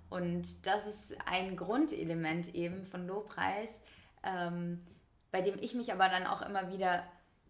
Und 0.08 0.66
das 0.66 0.86
ist 0.86 1.16
ein 1.26 1.56
Grundelement 1.56 2.54
eben 2.54 2.84
von 2.86 3.06
Lobpreis, 3.06 3.82
ähm, 4.22 4.80
bei 5.32 5.42
dem 5.42 5.58
ich 5.60 5.74
mich 5.74 5.92
aber 5.92 6.08
dann 6.08 6.26
auch 6.26 6.42
immer 6.42 6.70
wieder 6.70 7.02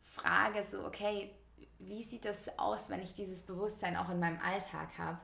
frage, 0.03 0.65
so, 0.65 0.85
okay, 0.87 1.31
wie 1.79 2.03
sieht 2.03 2.25
das 2.25 2.59
aus, 2.59 2.89
wenn 2.89 3.03
ich 3.03 3.13
dieses 3.13 3.43
Bewusstsein 3.43 3.97
auch 3.97 4.09
in 4.09 4.19
meinem 4.19 4.41
Alltag 4.41 4.89
habe? 4.97 5.19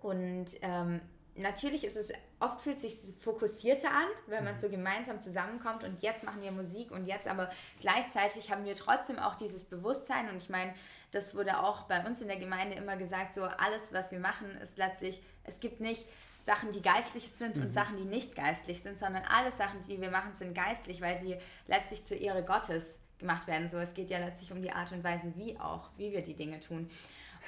Und 0.00 0.46
ähm, 0.62 1.00
natürlich 1.36 1.84
ist 1.84 1.96
es, 1.96 2.08
oft 2.38 2.60
fühlt 2.60 2.80
sich 2.80 2.94
fokussierter 3.20 3.90
an, 3.90 4.06
wenn 4.26 4.44
man 4.44 4.54
mhm. 4.54 4.58
so 4.58 4.68
gemeinsam 4.68 5.20
zusammenkommt 5.20 5.84
und 5.84 6.02
jetzt 6.02 6.22
machen 6.22 6.42
wir 6.42 6.52
Musik 6.52 6.90
und 6.90 7.06
jetzt 7.06 7.26
aber 7.26 7.50
gleichzeitig 7.80 8.50
haben 8.50 8.64
wir 8.64 8.74
trotzdem 8.76 9.18
auch 9.18 9.34
dieses 9.34 9.64
Bewusstsein 9.64 10.28
und 10.28 10.36
ich 10.36 10.48
meine, 10.48 10.74
das 11.10 11.34
wurde 11.34 11.60
auch 11.60 11.82
bei 11.82 12.04
uns 12.06 12.20
in 12.20 12.28
der 12.28 12.38
Gemeinde 12.38 12.76
immer 12.76 12.96
gesagt, 12.96 13.34
so 13.34 13.42
alles, 13.42 13.92
was 13.92 14.12
wir 14.12 14.18
machen, 14.18 14.50
ist 14.62 14.78
letztlich, 14.78 15.22
es 15.44 15.60
gibt 15.60 15.80
nicht 15.80 16.06
Sachen, 16.40 16.72
die 16.72 16.82
geistlich 16.82 17.30
sind 17.30 17.56
mhm. 17.56 17.64
und 17.64 17.72
Sachen, 17.72 17.96
die 17.96 18.04
nicht 18.04 18.36
geistlich 18.36 18.82
sind, 18.82 18.98
sondern 18.98 19.22
alle 19.24 19.50
Sachen, 19.50 19.80
die 19.80 20.00
wir 20.00 20.10
machen, 20.10 20.34
sind 20.34 20.54
geistlich, 20.54 21.00
weil 21.00 21.18
sie 21.18 21.36
letztlich 21.66 22.04
zur 22.04 22.18
Ehre 22.18 22.44
Gottes 22.44 22.98
gemacht 23.18 23.46
werden. 23.46 23.68
So, 23.68 23.78
es 23.78 23.94
geht 23.94 24.10
ja 24.10 24.18
letztlich 24.18 24.52
um 24.52 24.60
die 24.60 24.70
Art 24.70 24.92
und 24.92 25.02
Weise, 25.02 25.32
wie 25.36 25.58
auch, 25.58 25.88
wie 25.96 26.12
wir 26.12 26.22
die 26.22 26.34
Dinge 26.34 26.60
tun. 26.60 26.90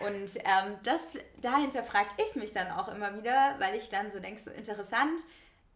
Und 0.00 0.36
ähm, 0.44 0.78
das, 0.82 1.00
dahinter 1.40 1.82
frage 1.82 2.10
ich 2.18 2.36
mich 2.36 2.52
dann 2.52 2.70
auch 2.70 2.88
immer 2.88 3.16
wieder, 3.16 3.54
weil 3.58 3.74
ich 3.74 3.88
dann 3.88 4.10
so 4.10 4.20
denke, 4.20 4.40
so 4.40 4.50
interessant, 4.50 5.20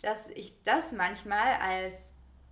dass 0.03 0.29
ich 0.31 0.63
das 0.63 0.93
manchmal 0.93 1.55
als 1.61 1.95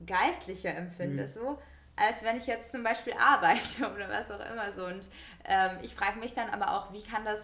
geistlicher 0.04 0.74
empfinde, 0.74 1.24
mhm. 1.24 1.32
so 1.32 1.58
als 1.98 2.22
wenn 2.22 2.36
ich 2.36 2.46
jetzt 2.46 2.70
zum 2.70 2.82
Beispiel 2.82 3.14
arbeite 3.14 3.90
oder 3.94 4.08
was 4.08 4.30
auch 4.30 4.44
immer 4.50 4.72
so. 4.72 4.86
Und 4.86 5.08
ähm, 5.44 5.78
ich 5.82 5.94
frage 5.94 6.18
mich 6.18 6.34
dann 6.34 6.50
aber 6.50 6.72
auch, 6.72 6.92
wie 6.92 7.02
kann 7.02 7.24
das 7.24 7.40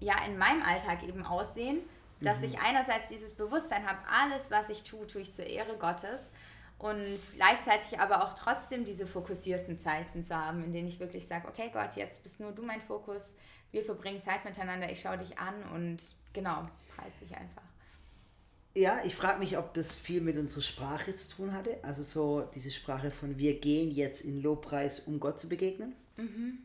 ja 0.00 0.14
in 0.24 0.38
meinem 0.38 0.62
Alltag 0.62 1.02
eben 1.02 1.24
aussehen, 1.24 1.80
dass 2.20 2.38
mhm. 2.38 2.44
ich 2.44 2.60
einerseits 2.60 3.08
dieses 3.08 3.34
Bewusstsein 3.34 3.86
habe, 3.86 3.98
alles, 4.10 4.50
was 4.50 4.70
ich 4.70 4.84
tue, 4.84 5.06
tue 5.06 5.22
ich 5.22 5.34
zur 5.34 5.46
Ehre 5.46 5.76
Gottes 5.76 6.30
und 6.78 7.18
gleichzeitig 7.34 7.98
aber 7.98 8.24
auch 8.24 8.34
trotzdem 8.34 8.84
diese 8.84 9.06
fokussierten 9.06 9.78
Zeiten 9.78 10.22
zu 10.22 10.34
haben, 10.34 10.64
in 10.64 10.72
denen 10.72 10.88
ich 10.88 11.00
wirklich 11.00 11.26
sage, 11.26 11.48
okay 11.48 11.70
Gott, 11.72 11.96
jetzt 11.96 12.22
bist 12.22 12.38
nur 12.40 12.52
du 12.52 12.62
mein 12.62 12.80
Fokus, 12.80 13.34
wir 13.72 13.84
verbringen 13.84 14.22
Zeit 14.22 14.44
miteinander, 14.44 14.90
ich 14.90 15.00
schaue 15.00 15.18
dich 15.18 15.38
an 15.38 15.54
und 15.74 15.98
genau, 16.32 16.62
preis 16.94 17.12
dich 17.20 17.36
einfach. 17.36 17.62
Ja, 18.76 19.00
ich 19.04 19.16
frage 19.16 19.40
mich, 19.40 19.58
ob 19.58 19.74
das 19.74 19.98
viel 19.98 20.20
mit 20.20 20.38
unserer 20.38 20.62
Sprache 20.62 21.14
zu 21.14 21.36
tun 21.36 21.52
hatte. 21.52 21.78
Also 21.82 22.04
so 22.04 22.48
diese 22.54 22.70
Sprache 22.70 23.10
von 23.10 23.36
wir 23.36 23.58
gehen 23.58 23.90
jetzt 23.90 24.20
in 24.20 24.40
Lobpreis, 24.40 25.00
um 25.00 25.18
Gott 25.18 25.40
zu 25.40 25.48
begegnen. 25.48 25.96
Mhm. 26.16 26.58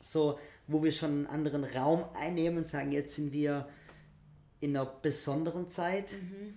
So, 0.00 0.38
wo 0.66 0.82
wir 0.82 0.92
schon 0.92 1.10
einen 1.10 1.26
anderen 1.26 1.64
Raum 1.64 2.04
einnehmen 2.14 2.58
und 2.58 2.66
sagen, 2.66 2.92
jetzt 2.92 3.16
sind 3.16 3.32
wir 3.32 3.66
in 4.60 4.76
einer 4.76 4.84
besonderen 4.84 5.70
Zeit. 5.70 6.12
Mhm. 6.12 6.54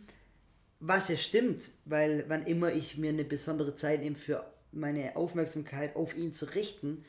Was 0.79 1.09
ja 1.09 1.17
stimmt, 1.17 1.71
weil 1.85 2.25
wann 2.27 2.45
immer 2.45 2.71
ich 2.71 2.97
mir 2.97 3.09
eine 3.09 3.23
besondere 3.23 3.75
Zeit 3.75 4.01
nehme 4.01 4.15
für 4.15 4.45
meine 4.71 5.15
Aufmerksamkeit 5.15 5.95
auf 5.95 6.15
ihn 6.15 6.31
zu 6.31 6.45
richten, 6.53 7.03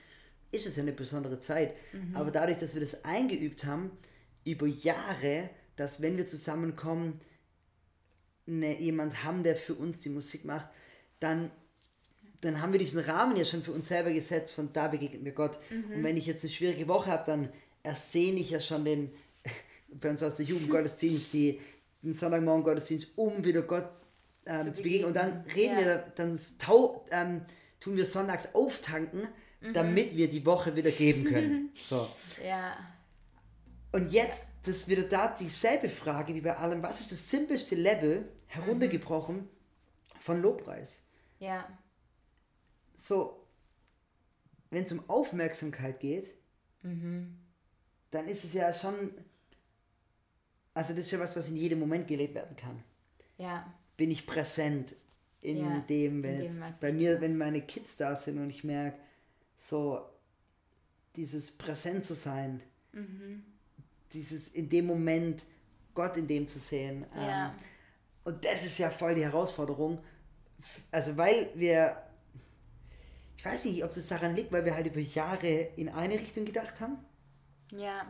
ist 0.50 0.66
es 0.66 0.76
ja 0.76 0.82
eine 0.82 0.92
besondere 0.92 1.40
Zeit. 1.40 1.74
Mhm. 1.92 2.16
Aber 2.16 2.30
dadurch, 2.30 2.58
dass 2.58 2.74
wir 2.74 2.80
das 2.80 3.04
eingeübt 3.04 3.64
haben, 3.64 3.90
über 4.44 4.66
Jahre, 4.66 5.50
dass 5.76 6.00
wenn 6.00 6.16
wir 6.16 6.26
zusammenkommen, 6.26 7.20
eine, 8.46 8.80
jemand 8.80 9.24
haben, 9.24 9.42
der 9.42 9.56
für 9.56 9.74
uns 9.74 10.00
die 10.00 10.08
Musik 10.08 10.46
macht, 10.46 10.68
dann, 11.20 11.50
dann 12.40 12.62
haben 12.62 12.72
wir 12.72 12.78
diesen 12.78 13.00
Rahmen 13.00 13.36
ja 13.36 13.44
schon 13.44 13.62
für 13.62 13.72
uns 13.72 13.88
selber 13.88 14.10
gesetzt, 14.10 14.52
von 14.52 14.72
da 14.72 14.88
begegnet 14.88 15.22
mir 15.22 15.32
Gott. 15.32 15.58
Mhm. 15.70 15.96
Und 15.96 16.04
wenn 16.04 16.16
ich 16.16 16.24
jetzt 16.24 16.44
eine 16.44 16.52
schwierige 16.52 16.88
Woche 16.88 17.10
habe, 17.10 17.24
dann 17.26 17.50
ersehne 17.82 18.40
ich 18.40 18.50
ja 18.50 18.60
schon 18.60 18.86
den, 18.86 19.12
bei 20.00 20.08
uns 20.08 20.22
war 20.22 20.28
es 20.28 20.36
der 20.36 20.46
Jugendgottesdienst, 20.46 21.32
die, 21.34 21.60
den 22.02 22.14
Sonntagmorgen 22.14 22.64
Gottesdienst, 22.64 23.08
um 23.16 23.44
wieder 23.44 23.62
Gott 23.62 23.90
ähm, 24.46 24.72
zu 24.74 24.82
begegnen. 24.82 25.08
Und 25.08 25.14
dann 25.14 25.44
reden 25.54 25.78
ja. 25.78 25.84
wir, 25.84 26.12
dann 26.16 26.38
tau, 26.58 27.04
ähm, 27.10 27.42
tun 27.80 27.96
wir 27.96 28.06
sonntags 28.06 28.54
auftanken, 28.54 29.28
mhm. 29.60 29.72
damit 29.72 30.16
wir 30.16 30.28
die 30.28 30.44
Woche 30.46 30.76
wieder 30.76 30.90
geben 30.90 31.24
können. 31.24 31.70
so. 31.82 32.08
Ja. 32.44 32.76
Und 33.92 34.12
jetzt, 34.12 34.44
das 34.62 34.76
ist 34.76 34.88
wieder 34.88 35.02
da 35.02 35.28
dieselbe 35.28 35.88
Frage 35.88 36.34
wie 36.34 36.40
bei 36.40 36.56
allem, 36.56 36.82
was 36.82 37.00
ist 37.00 37.12
das 37.12 37.30
simpelste 37.30 37.74
Level, 37.74 38.28
heruntergebrochen, 38.46 39.36
mhm. 39.36 39.48
von 40.20 40.42
Lobpreis? 40.42 41.04
Ja. 41.38 41.68
So, 42.96 43.46
wenn 44.70 44.84
es 44.84 44.92
um 44.92 45.08
Aufmerksamkeit 45.08 46.00
geht, 46.00 46.34
mhm. 46.82 47.38
dann 48.10 48.26
ist 48.26 48.44
es 48.44 48.52
ja 48.52 48.72
schon 48.72 49.12
also 50.78 50.92
das 50.92 51.06
ist 51.06 51.10
ja 51.10 51.18
was, 51.18 51.36
was 51.36 51.48
in 51.48 51.56
jedem 51.56 51.80
Moment 51.80 52.06
gelebt 52.06 52.36
werden 52.36 52.56
kann. 52.56 52.84
Ja. 53.36 53.66
Bin 53.96 54.12
ich 54.12 54.24
präsent 54.28 54.94
in 55.40 55.56
ja, 55.56 55.80
dem, 55.80 56.22
wenn 56.22 56.36
in 56.36 56.44
jetzt 56.44 56.58
dem, 56.58 56.74
bei 56.80 56.92
mir, 56.92 57.20
wenn 57.20 57.36
meine 57.36 57.62
Kids 57.62 57.96
da 57.96 58.14
sind 58.14 58.38
und 58.38 58.48
ich 58.48 58.62
merke, 58.62 58.96
so 59.56 60.08
dieses 61.16 61.50
präsent 61.50 62.04
zu 62.04 62.14
sein, 62.14 62.62
mhm. 62.92 63.42
dieses 64.12 64.46
in 64.46 64.68
dem 64.68 64.86
Moment 64.86 65.46
Gott 65.94 66.16
in 66.16 66.28
dem 66.28 66.46
zu 66.46 66.60
sehen. 66.60 67.04
Ja. 67.16 67.48
Ähm, 67.48 67.54
und 68.22 68.44
das 68.44 68.64
ist 68.64 68.78
ja 68.78 68.88
voll 68.88 69.16
die 69.16 69.24
Herausforderung. 69.24 69.98
Also 70.92 71.16
weil 71.16 71.50
wir, 71.56 72.00
ich 73.36 73.44
weiß 73.44 73.64
nicht, 73.64 73.82
ob 73.82 73.90
es 73.90 74.06
daran 74.06 74.36
liegt, 74.36 74.52
weil 74.52 74.64
wir 74.64 74.76
halt 74.76 74.86
über 74.86 75.00
Jahre 75.00 75.70
in 75.74 75.88
eine 75.88 76.14
Richtung 76.14 76.44
gedacht 76.44 76.80
haben. 76.80 76.98
Ja. 77.72 78.06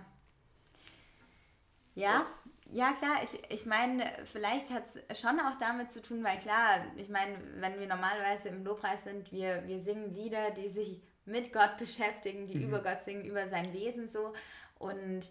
Ja, 1.98 2.26
ja, 2.70 2.92
klar, 2.92 3.22
ich, 3.22 3.38
ich 3.50 3.66
meine, 3.66 4.04
vielleicht 4.24 4.70
hat 4.70 4.84
es 5.08 5.20
schon 5.20 5.40
auch 5.40 5.56
damit 5.58 5.90
zu 5.90 6.02
tun, 6.02 6.22
weil 6.22 6.38
klar, 6.38 6.84
ich 6.96 7.08
meine, 7.08 7.36
wenn 7.56 7.80
wir 7.80 7.86
normalerweise 7.86 8.50
im 8.50 8.64
Lobpreis 8.64 9.04
sind, 9.04 9.32
wir, 9.32 9.66
wir 9.66 9.78
singen 9.78 10.12
Lieder, 10.12 10.50
die 10.50 10.68
sich 10.68 11.00
mit 11.24 11.52
Gott 11.52 11.76
beschäftigen, 11.78 12.46
die 12.46 12.58
mhm. 12.58 12.68
über 12.68 12.82
Gott 12.82 13.02
singen, 13.02 13.24
über 13.24 13.48
sein 13.48 13.72
Wesen 13.72 14.08
so. 14.08 14.34
Und 14.78 15.28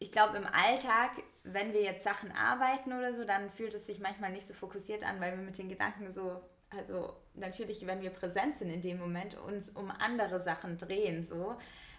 ich 0.00 0.10
glaube, 0.10 0.36
im 0.36 0.46
Alltag, 0.46 1.10
wenn 1.44 1.72
wir 1.72 1.82
jetzt 1.82 2.02
Sachen 2.02 2.32
arbeiten 2.32 2.92
oder 2.92 3.14
so, 3.14 3.24
dann 3.24 3.50
fühlt 3.50 3.74
es 3.74 3.86
sich 3.86 4.00
manchmal 4.00 4.32
nicht 4.32 4.46
so 4.46 4.54
fokussiert 4.54 5.04
an, 5.04 5.20
weil 5.20 5.36
wir 5.36 5.44
mit 5.44 5.58
den 5.58 5.68
Gedanken 5.68 6.10
so, 6.10 6.42
also 6.70 7.16
natürlich, 7.34 7.86
wenn 7.86 8.02
wir 8.02 8.10
präsent 8.10 8.56
sind 8.56 8.70
in 8.70 8.82
dem 8.82 8.98
Moment, 8.98 9.36
uns 9.38 9.68
um 9.70 9.92
andere 9.92 10.40
Sachen 10.40 10.76
drehen 10.76 11.22
so. 11.22 11.56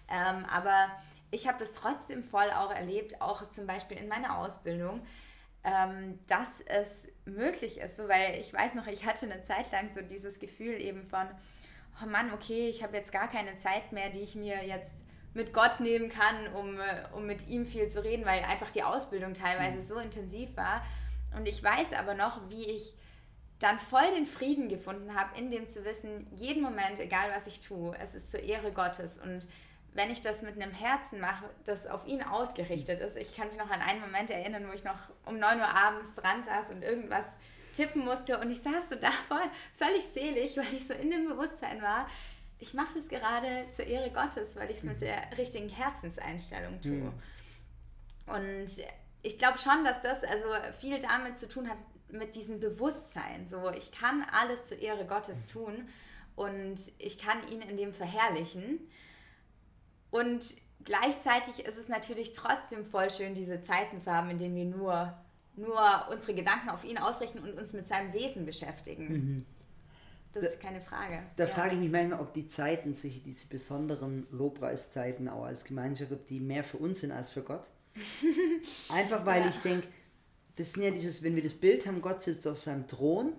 Ähm, 0.10 0.44
aber 0.52 0.92
ich 1.34 1.48
habe 1.48 1.60
das 1.60 1.74
trotzdem 1.74 2.24
voll 2.24 2.52
auch 2.52 2.72
erlebt, 2.72 3.22
auch 3.22 3.50
zum 3.50 3.66
Beispiel 3.66 3.98
in 3.98 4.08
meiner 4.08 4.38
Ausbildung, 4.38 5.02
ähm, 5.64 6.20
dass 6.28 6.62
es 6.62 7.08
möglich 7.26 7.80
ist, 7.80 7.98
so, 7.98 8.08
weil 8.08 8.40
ich 8.40 8.54
weiß 8.54 8.76
noch, 8.76 8.88
ich 8.88 9.06
hatte 9.06 9.26
eine 9.26 9.44
Zeit 9.44 9.72
lang 9.72 9.90
so 9.90 10.02
dieses 10.02 10.40
Gefühl 10.40 10.80
eben 10.82 11.04
von, 11.04 11.28
oh 12.02 12.06
Mann, 12.06 12.34
okay, 12.34 12.70
ich 12.70 12.84
habe 12.84 12.98
jetzt 12.98 13.12
gar 13.12 13.30
keine 13.30 13.56
Zeit 13.58 13.92
mehr, 13.92 14.10
die 14.10 14.22
ich 14.22 14.36
mir 14.36 14.66
jetzt 14.66 14.94
mit 15.34 15.54
Gott 15.54 15.80
nehmen 15.80 16.10
kann, 16.10 16.54
um, 16.54 16.80
äh, 16.80 17.04
um 17.16 17.26
mit 17.26 17.48
ihm 17.48 17.66
viel 17.66 17.88
zu 17.88 18.04
reden, 18.04 18.26
weil 18.26 18.44
einfach 18.44 18.70
die 18.70 18.84
Ausbildung 18.84 19.34
teilweise 19.34 19.80
mhm. 19.80 19.84
so 19.84 19.96
intensiv 19.98 20.56
war. 20.56 20.86
Und 21.36 21.48
ich 21.48 21.64
weiß 21.64 21.94
aber 21.94 22.14
noch, 22.14 22.50
wie 22.50 22.66
ich 22.66 22.94
dann 23.60 23.80
voll 23.80 24.14
den 24.16 24.26
Frieden 24.26 24.70
gefunden 24.70 25.16
habe, 25.16 25.38
in 25.40 25.50
dem 25.50 25.70
zu 25.70 25.86
wissen, 25.86 26.28
jeden 26.36 26.62
Moment, 26.62 27.00
egal 27.00 27.32
was 27.34 27.48
ich 27.48 27.62
tue, 27.62 27.96
es 27.98 28.14
ist 28.14 28.30
zur 28.30 28.42
Ehre 28.42 28.72
Gottes. 28.74 29.18
Und 29.18 29.48
wenn 29.94 30.12
ich 30.12 30.22
das 30.22 30.42
mit 30.42 30.60
einem 30.60 30.74
Herzen 30.74 31.20
mache, 31.20 31.46
das 31.66 31.88
auf 31.88 32.08
ihn 32.08 32.24
ausgerichtet 32.24 33.00
ist, 33.00 33.18
ich 33.18 33.36
kann 33.36 33.48
mich 33.48 33.58
noch 33.58 33.70
an 33.70 33.82
einen 33.82 34.02
Moment 34.02 34.32
erinnern, 34.32 34.68
wo 34.68 34.74
ich 34.74 34.84
noch 34.84 34.98
um 35.26 35.38
9 35.38 35.60
Uhr 35.60 35.68
abends 35.68 36.16
dran 36.16 36.44
saß 36.44 36.72
und 36.72 36.82
irgendwas 36.82 37.26
tippen 37.74 38.06
musste 38.06 38.40
und 38.40 38.52
ich 38.52 38.62
saß 38.62 38.90
so 38.90 38.96
da 38.96 39.12
voll, 39.28 39.44
völlig 39.78 40.04
selig, 40.04 40.58
weil 40.58 40.74
ich 40.74 40.88
so 40.88 40.94
in 40.94 41.12
dem 41.12 41.28
Bewusstsein 41.28 41.82
war, 41.82 42.08
ich 42.60 42.74
mache 42.74 42.94
das 42.96 43.10
gerade 43.10 43.66
zur 43.72 43.86
Ehre 43.86 44.10
Gottes, 44.12 44.56
weil 44.56 44.72
ich 44.72 44.78
es 44.78 44.84
mit 44.84 44.96
mhm. 44.96 45.06
der 45.06 45.38
richtigen 45.38 45.70
Herzenseinstellung 45.70 46.82
tue. 46.82 46.92
Mhm. 46.92 47.14
Und 48.28 48.68
ich 49.22 49.38
glaube 49.38 49.58
schon, 49.58 49.84
dass 49.84 50.02
das 50.02 50.24
also 50.24 50.46
viel 50.80 51.00
damit 51.00 51.38
zu 51.38 51.48
tun 51.48 51.70
hat, 51.70 51.78
mit 52.10 52.36
diesem 52.36 52.60
Bewusstsein. 52.60 53.46
So, 53.48 53.72
ich 53.72 53.92
kann 53.92 54.24
alles 54.32 54.66
zur 54.66 54.80
Ehre 54.80 55.06
Gottes 55.06 55.48
mhm. 55.48 55.52
tun 55.52 55.90
und 56.36 56.80
ich 57.00 57.18
kann 57.18 57.48
ihn 57.50 57.62
in 57.62 57.76
dem 57.76 57.94
verherrlichen. 57.94 58.80
Und 60.14 60.46
gleichzeitig 60.84 61.66
ist 61.66 61.80
es 61.80 61.90
natürlich 61.90 62.34
trotzdem 62.34 62.86
voll 62.86 63.10
schön, 63.10 63.34
diese 63.34 63.62
Zeiten 63.62 64.00
zu 64.00 64.14
haben, 64.14 64.30
in 64.30 64.38
denen 64.38 64.56
wir 64.56 64.66
nur, 64.66 65.14
nur 65.56 66.08
unsere 66.12 66.36
Gedanken 66.36 66.70
auf 66.70 66.84
ihn 66.84 67.00
ausrichten 67.00 67.40
und 67.40 67.58
uns 67.58 67.74
mit 67.74 67.88
seinem 67.88 68.14
Wesen 68.14 68.46
beschäftigen. 68.46 69.08
Mhm. 69.08 69.46
Das 70.34 70.44
ist 70.44 70.60
keine 70.60 70.82
Frage. 70.82 71.24
Da 71.36 71.46
ja. 71.46 71.50
frage 71.50 71.74
ich 71.74 71.80
mich 71.80 71.92
manchmal, 71.92 72.20
ob 72.20 72.32
die 72.32 72.46
Zeiten, 72.46 72.94
solche 72.94 73.22
diese 73.22 73.48
besonderen 73.48 74.28
Lobpreiszeiten 74.30 75.28
auch 75.30 75.46
als 75.46 75.64
Gemeinschaft, 75.64 76.12
ob 76.12 76.28
die 76.28 76.40
mehr 76.40 76.64
für 76.64 76.78
uns 76.78 77.00
sind 77.00 77.12
als 77.12 77.32
für 77.32 77.42
Gott. 77.42 77.68
Einfach 78.90 79.26
weil 79.26 79.42
ja. 79.42 79.50
ich 79.50 79.58
denke, 79.62 79.88
das 80.58 80.74
sind 80.74 80.84
ja 80.84 80.92
dieses, 80.92 81.24
wenn 81.24 81.36
wir 81.36 81.42
das 81.42 81.56
Bild 81.56 81.88
haben, 81.88 82.04
Gott 82.04 82.22
sitzt 82.22 82.48
auf 82.48 82.60
seinem 82.60 82.86
Thron 82.86 83.34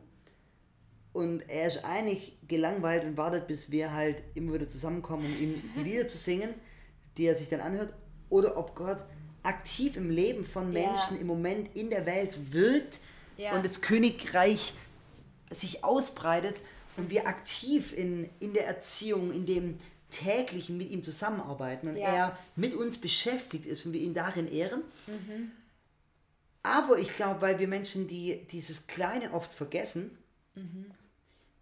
und 1.15 1.49
er 1.49 1.69
ist 1.69 1.85
eigentlich 1.85 2.37
gelangweilt 2.49 3.05
und 3.05 3.17
wartet, 3.17 3.47
bis 3.47 3.71
wir 3.71 3.95
halt 3.95 4.23
immer 4.35 4.53
wieder 4.53 4.69
zusammenkommen, 4.69 5.25
um 5.25 5.41
ihm 5.41 5.63
die 5.77 5.83
Lieder 5.85 6.07
zu 6.07 6.19
singen, 6.19 6.51
die 7.17 7.27
er 7.27 7.37
sich 7.37 7.49
dann 7.49 7.61
anhört. 7.61 7.95
Oder 8.29 8.57
ob 8.57 8.75
Gott 8.75 9.05
aktiv 9.45 9.97
im 9.97 10.11
Leben 10.11 10.45
von 10.45 10.73
Menschen 10.73 11.15
ja. 11.15 11.21
im 11.21 11.29
Moment 11.29 11.75
in 11.77 11.89
der 11.89 12.05
Welt 12.05 12.53
wirkt 12.53 12.99
und 13.37 13.65
das 13.65 13.81
Königreich 13.81 14.75
sich 15.51 15.85
ausbreitet 15.85 16.57
und 16.97 17.11
wir 17.11 17.29
aktiv 17.29 17.93
in, 17.97 18.29
in 18.41 18.53
der 18.53 18.67
Erziehung, 18.67 19.31
in 19.31 19.47
dem 19.47 19.79
täglichen 20.11 20.77
mit 20.77 20.91
ihm 20.91 21.03
zusammenarbeiten 21.03 21.89
und 21.89 21.97
ja. 21.97 22.07
er 22.07 22.39
mit 22.57 22.75
uns 22.75 22.99
beschäftigt 22.99 23.67
ist 23.67 23.87
und 23.87 23.93
wir 23.93 24.01
ihn 24.01 24.15
darin 24.15 24.49
ehren. 24.49 24.83
Mhm. 25.07 25.53
Aber 26.65 26.99
ich 26.99 27.15
glaube, 27.15 27.41
weil 27.41 27.59
wir 27.61 27.69
Menschen, 27.69 28.09
die 28.09 28.47
dieses 28.51 28.87
Kleine 28.87 29.33
oft 29.33 29.53
vergessen, 29.53 30.17
mhm. 30.55 30.87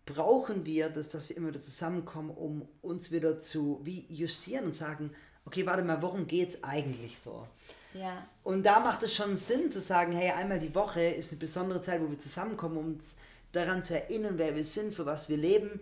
Brauchen 0.06 0.66
wir 0.66 0.88
das, 0.88 1.08
dass 1.08 1.28
wir 1.28 1.36
immer 1.36 1.48
wieder 1.48 1.60
zusammenkommen, 1.60 2.30
um 2.30 2.68
uns 2.80 3.12
wieder 3.12 3.38
zu 3.38 3.80
wie 3.84 4.06
justieren 4.08 4.66
und 4.66 4.74
sagen, 4.74 5.10
okay, 5.44 5.66
warte 5.66 5.84
mal, 5.84 6.02
worum 6.02 6.26
geht 6.26 6.50
es 6.50 6.64
eigentlich 6.64 7.18
so? 7.18 7.46
Ja. 7.94 8.26
Und 8.42 8.64
da 8.64 8.80
macht 8.80 9.02
es 9.02 9.14
schon 9.14 9.36
Sinn 9.36 9.70
zu 9.70 9.80
sagen, 9.80 10.12
hey, 10.12 10.30
einmal 10.30 10.58
die 10.58 10.74
Woche 10.74 11.02
ist 11.02 11.30
eine 11.32 11.38
besondere 11.40 11.82
Zeit, 11.82 12.00
wo 12.00 12.08
wir 12.10 12.18
zusammenkommen, 12.18 12.76
um 12.78 12.86
uns 12.94 13.16
daran 13.52 13.82
zu 13.82 13.94
erinnern, 13.94 14.34
wer 14.36 14.56
wir 14.56 14.64
sind, 14.64 14.94
für 14.94 15.04
was 15.04 15.28
wir 15.28 15.36
leben, 15.36 15.80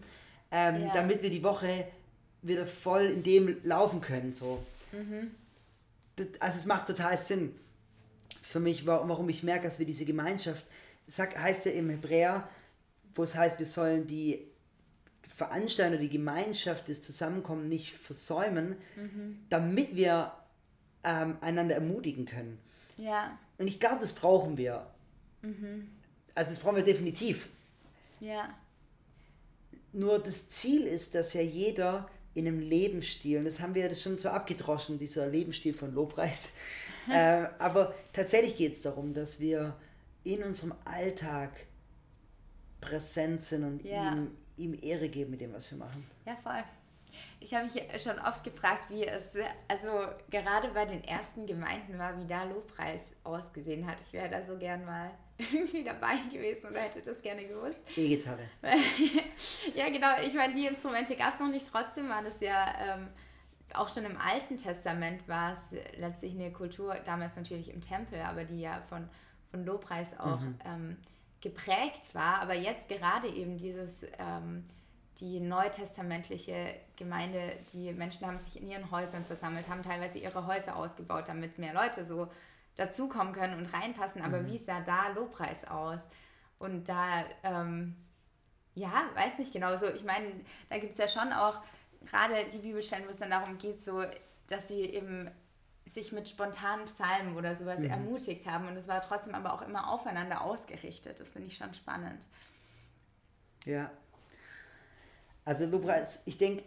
ähm, 0.50 0.83
ja. 0.83 0.92
damit 0.92 1.22
wir 1.22 1.30
die 1.30 1.42
Woche 1.42 1.87
wieder 2.42 2.66
voll 2.66 3.04
in 3.04 3.22
dem 3.22 3.59
laufen 3.62 4.00
können. 4.00 4.33
So. 4.33 4.64
Mhm. 4.92 5.30
Das, 6.16 6.26
also 6.40 6.59
es 6.59 6.66
macht 6.66 6.88
total 6.88 7.16
Sinn 7.16 7.54
für 8.42 8.61
mich, 8.61 8.85
warum 8.87 9.28
ich 9.28 9.44
merke, 9.44 9.68
dass 9.68 9.78
wir 9.78 9.87
diese 9.87 10.04
Gemeinschaft, 10.04 10.66
sagt, 11.06 11.38
heißt 11.38 11.66
ja 11.66 11.72
im 11.72 11.90
Hebräer, 11.90 12.48
wo 13.14 13.23
es 13.23 13.35
heißt, 13.35 13.59
wir 13.59 13.66
sollen 13.66 14.07
die 14.07 14.46
Veranstaltung, 15.29 16.01
die 16.01 16.11
Gemeinschaft, 16.11 16.88
das 16.88 17.03
Zusammenkommen 17.03 17.68
nicht 17.68 17.92
versäumen, 17.94 18.77
mhm. 18.96 19.38
damit 19.49 19.96
wir 19.96 20.33
ähm, 21.05 21.38
einander 21.40 21.77
ermutigen 21.77 22.27
können. 22.27 22.59
Ja. 22.96 23.38
Und 23.59 23.68
ich 23.68 23.81
glaube, 23.81 24.01
das 24.01 24.12
brauchen 24.12 24.57
wir. 24.57 24.87
Mhm. 25.42 25.88
Also 26.35 26.51
das 26.51 26.59
brauchen 26.59 26.77
wir 26.77 26.85
definitiv. 26.85 27.49
Ja. 28.20 28.55
Nur 29.92 30.18
das 30.18 30.51
Ziel 30.51 30.83
ist, 30.83 31.14
dass 31.14 31.33
ja 31.33 31.40
jeder 31.40 32.09
in 32.35 32.46
einem 32.46 32.61
Lebensstil, 32.61 33.38
und 33.38 33.44
das 33.44 33.61
haben 33.61 33.75
wir 33.75 33.87
ja 33.87 33.94
schon 33.94 34.18
so 34.18 34.29
abgedroschen, 34.29 34.99
dieser 34.99 35.27
Lebensstil 35.27 35.75
von 35.75 35.94
Lobpreis, 35.94 36.53
äh, 37.11 37.46
aber 37.59 37.94
tatsächlich 38.12 38.57
geht 38.57 38.75
es 38.75 38.83
darum, 38.83 39.14
dass 39.14 39.40
wir 39.40 39.77
in 40.23 40.42
unserem 40.44 40.75
Alltag 40.85 41.51
präsent 42.80 43.42
sind 43.42 43.64
und 43.64 43.84
ja. 43.84 44.12
ihm, 44.12 44.30
ihm 44.56 44.78
Ehre 44.82 45.08
geben 45.08 45.32
mit 45.32 45.40
dem, 45.40 45.52
was 45.52 45.70
wir 45.70 45.78
machen. 45.78 46.06
Ja, 46.26 46.36
voll. 46.36 46.62
Ich 47.40 47.54
habe 47.54 47.64
mich 47.64 48.02
schon 48.02 48.18
oft 48.18 48.44
gefragt, 48.44 48.90
wie 48.90 49.06
es, 49.06 49.34
also 49.68 49.88
gerade 50.30 50.68
bei 50.68 50.84
den 50.84 51.02
ersten 51.04 51.46
Gemeinden 51.46 51.98
war, 51.98 52.18
wie 52.18 52.26
da 52.26 52.44
Lobpreis 52.44 53.14
ausgesehen 53.24 53.86
hat. 53.86 53.96
Ich 54.06 54.12
wäre 54.12 54.28
da 54.28 54.42
so 54.42 54.56
gern 54.58 54.84
mal 54.84 55.10
irgendwie 55.38 55.84
dabei 55.84 56.16
gewesen 56.30 56.70
oder 56.70 56.80
hätte 56.80 57.02
das 57.02 57.20
gerne 57.22 57.46
gewusst. 57.46 57.80
E-Gitarre. 57.96 58.42
ja, 59.74 59.88
genau. 59.88 60.20
Ich 60.22 60.34
meine, 60.34 60.52
die 60.52 60.66
Instrumente 60.66 61.16
gab 61.16 61.34
es 61.34 61.40
noch 61.40 61.48
nicht. 61.48 61.66
Trotzdem 61.66 62.08
war 62.08 62.22
das 62.22 62.40
ja 62.40 62.74
ähm, 62.78 63.08
auch 63.74 63.88
schon 63.88 64.04
im 64.04 64.18
Alten 64.18 64.56
Testament 64.56 65.26
war 65.28 65.52
es 65.52 65.78
letztlich 65.98 66.32
eine 66.32 66.50
Kultur, 66.52 66.96
damals 67.04 67.36
natürlich 67.36 67.72
im 67.72 67.80
Tempel, 67.80 68.20
aber 68.20 68.44
die 68.44 68.60
ja 68.60 68.82
von, 68.88 69.08
von 69.50 69.64
Lobpreis 69.64 70.18
auch 70.18 70.40
mhm. 70.40 70.58
ähm, 70.64 70.96
geprägt 71.40 72.14
war. 72.14 72.40
Aber 72.40 72.55
jetzt 72.55 72.88
gerade 72.88 73.29
eben 73.29 73.57
dieses, 73.57 74.05
ähm, 74.18 74.64
die 75.18 75.40
neutestamentliche 75.40 76.74
Gemeinde, 76.96 77.57
die 77.72 77.92
Menschen 77.92 78.26
haben 78.26 78.38
sich 78.38 78.61
in 78.61 78.68
ihren 78.68 78.90
Häusern 78.90 79.24
versammelt, 79.24 79.68
haben 79.68 79.83
teilweise 79.83 80.18
ihre 80.18 80.46
Häuser 80.46 80.76
ausgebaut, 80.76 81.24
damit 81.29 81.59
mehr 81.59 81.74
Leute 81.74 82.05
so 82.05 82.29
dazukommen 82.76 83.33
können 83.33 83.59
und 83.59 83.72
reinpassen. 83.72 84.22
Aber 84.22 84.40
mhm. 84.40 84.46
wie 84.46 84.59
sah 84.59 84.81
da 84.81 85.09
Lobpreis 85.09 85.66
aus? 85.66 86.09
Und 86.59 86.88
da, 86.88 87.24
ähm, 87.42 87.96
ja, 88.74 89.05
weiß 89.14 89.38
nicht 89.38 89.53
genau. 89.53 89.76
So, 89.76 89.87
ich 89.87 90.05
meine, 90.05 90.33
da 90.68 90.79
gibt 90.79 90.92
es 90.92 90.98
ja 90.98 91.09
schon 91.09 91.33
auch 91.33 91.61
gerade 92.07 92.46
die 92.53 92.59
Bibelstellen, 92.59 93.07
wo 93.07 93.11
es 93.11 93.18
dann 93.18 93.31
darum 93.31 93.59
geht, 93.59 93.83
so, 93.83 94.05
dass 94.46 94.68
sie 94.68 94.81
eben 94.81 95.31
sich 95.92 96.12
mit 96.12 96.29
spontanen 96.29 96.85
Psalmen 96.87 97.37
oder 97.37 97.57
sowas 97.57 97.81
mhm. 97.81 97.90
ermutigt 97.90 98.46
haben. 98.46 98.68
Und 98.68 98.76
es 98.76 98.87
war 98.88 99.03
trotzdem 99.03 99.35
aber 99.35 99.53
auch 99.53 99.62
immer 99.62 99.90
aufeinander 99.90 100.42
ausgerichtet. 100.42 101.18
Das 101.18 101.29
finde 101.29 101.48
ich 101.48 101.57
schon 101.57 101.74
spannend. 101.74 102.26
Ja. 103.64 103.90
Also 105.44 105.66
Lobpreis, 105.66 106.22
ich 106.26 106.38
denke, 106.38 106.62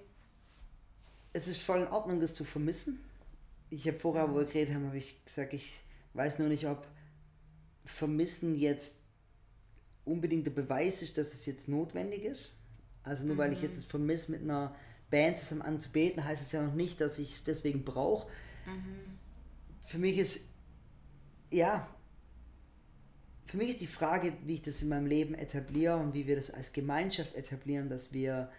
es 1.32 1.48
ist 1.48 1.62
voll 1.62 1.82
in 1.82 1.88
Ordnung, 1.88 2.20
das 2.20 2.34
zu 2.34 2.44
vermissen. 2.44 3.04
Ich 3.70 3.88
habe 3.88 3.98
vorher, 3.98 4.30
wo 4.30 4.38
wir 4.38 4.46
geredet 4.46 4.76
haben, 4.76 4.88
habe 4.88 4.98
ich 4.98 5.24
gesagt, 5.24 5.54
ich 5.54 5.82
weiß 6.14 6.40
nur 6.40 6.50
nicht, 6.50 6.68
ob 6.68 6.86
Vermissen 7.86 8.56
jetzt 8.56 8.98
unbedingt 10.06 10.46
der 10.46 10.52
Beweis 10.52 11.02
ist, 11.02 11.18
dass 11.18 11.34
es 11.34 11.46
jetzt 11.46 11.70
notwendig 11.70 12.24
ist. 12.24 12.58
Also 13.04 13.26
nur 13.26 13.36
mhm. 13.36 13.40
weil 13.40 13.54
ich 13.54 13.62
jetzt 13.62 13.74
mhm. 13.74 13.80
es 13.80 13.86
vermisse, 13.86 14.32
mit 14.32 14.42
einer 14.42 14.76
Band 15.10 15.40
zusammen 15.40 15.62
anzubeten, 15.62 16.24
heißt 16.24 16.42
es 16.42 16.52
ja 16.52 16.64
noch 16.64 16.74
nicht, 16.74 17.00
dass 17.02 17.20
ich 17.20 17.32
es 17.32 17.44
deswegen 17.44 17.84
brauche. 17.84 18.28
Mhm. 18.65 19.19
Für 19.82 19.97
mich 19.97 20.17
ist, 20.17 20.49
ja, 21.49 21.88
für 23.45 23.58
mich 23.58 23.69
ist 23.69 23.82
die 23.82 23.88
Frage, 23.88 24.34
wie 24.45 24.56
ich 24.56 24.62
das 24.62 24.82
in 24.82 24.89
meinem 24.89 25.06
Leben 25.06 25.36
etabliere 25.36 25.97
und 25.97 26.13
wie 26.13 26.28
wir 26.28 26.36
das 26.36 26.49
als 26.49 26.73
Gemeinschaft 26.73 27.36
etablieren, 27.36 27.89
dass 27.89 28.13
wir 28.13 28.49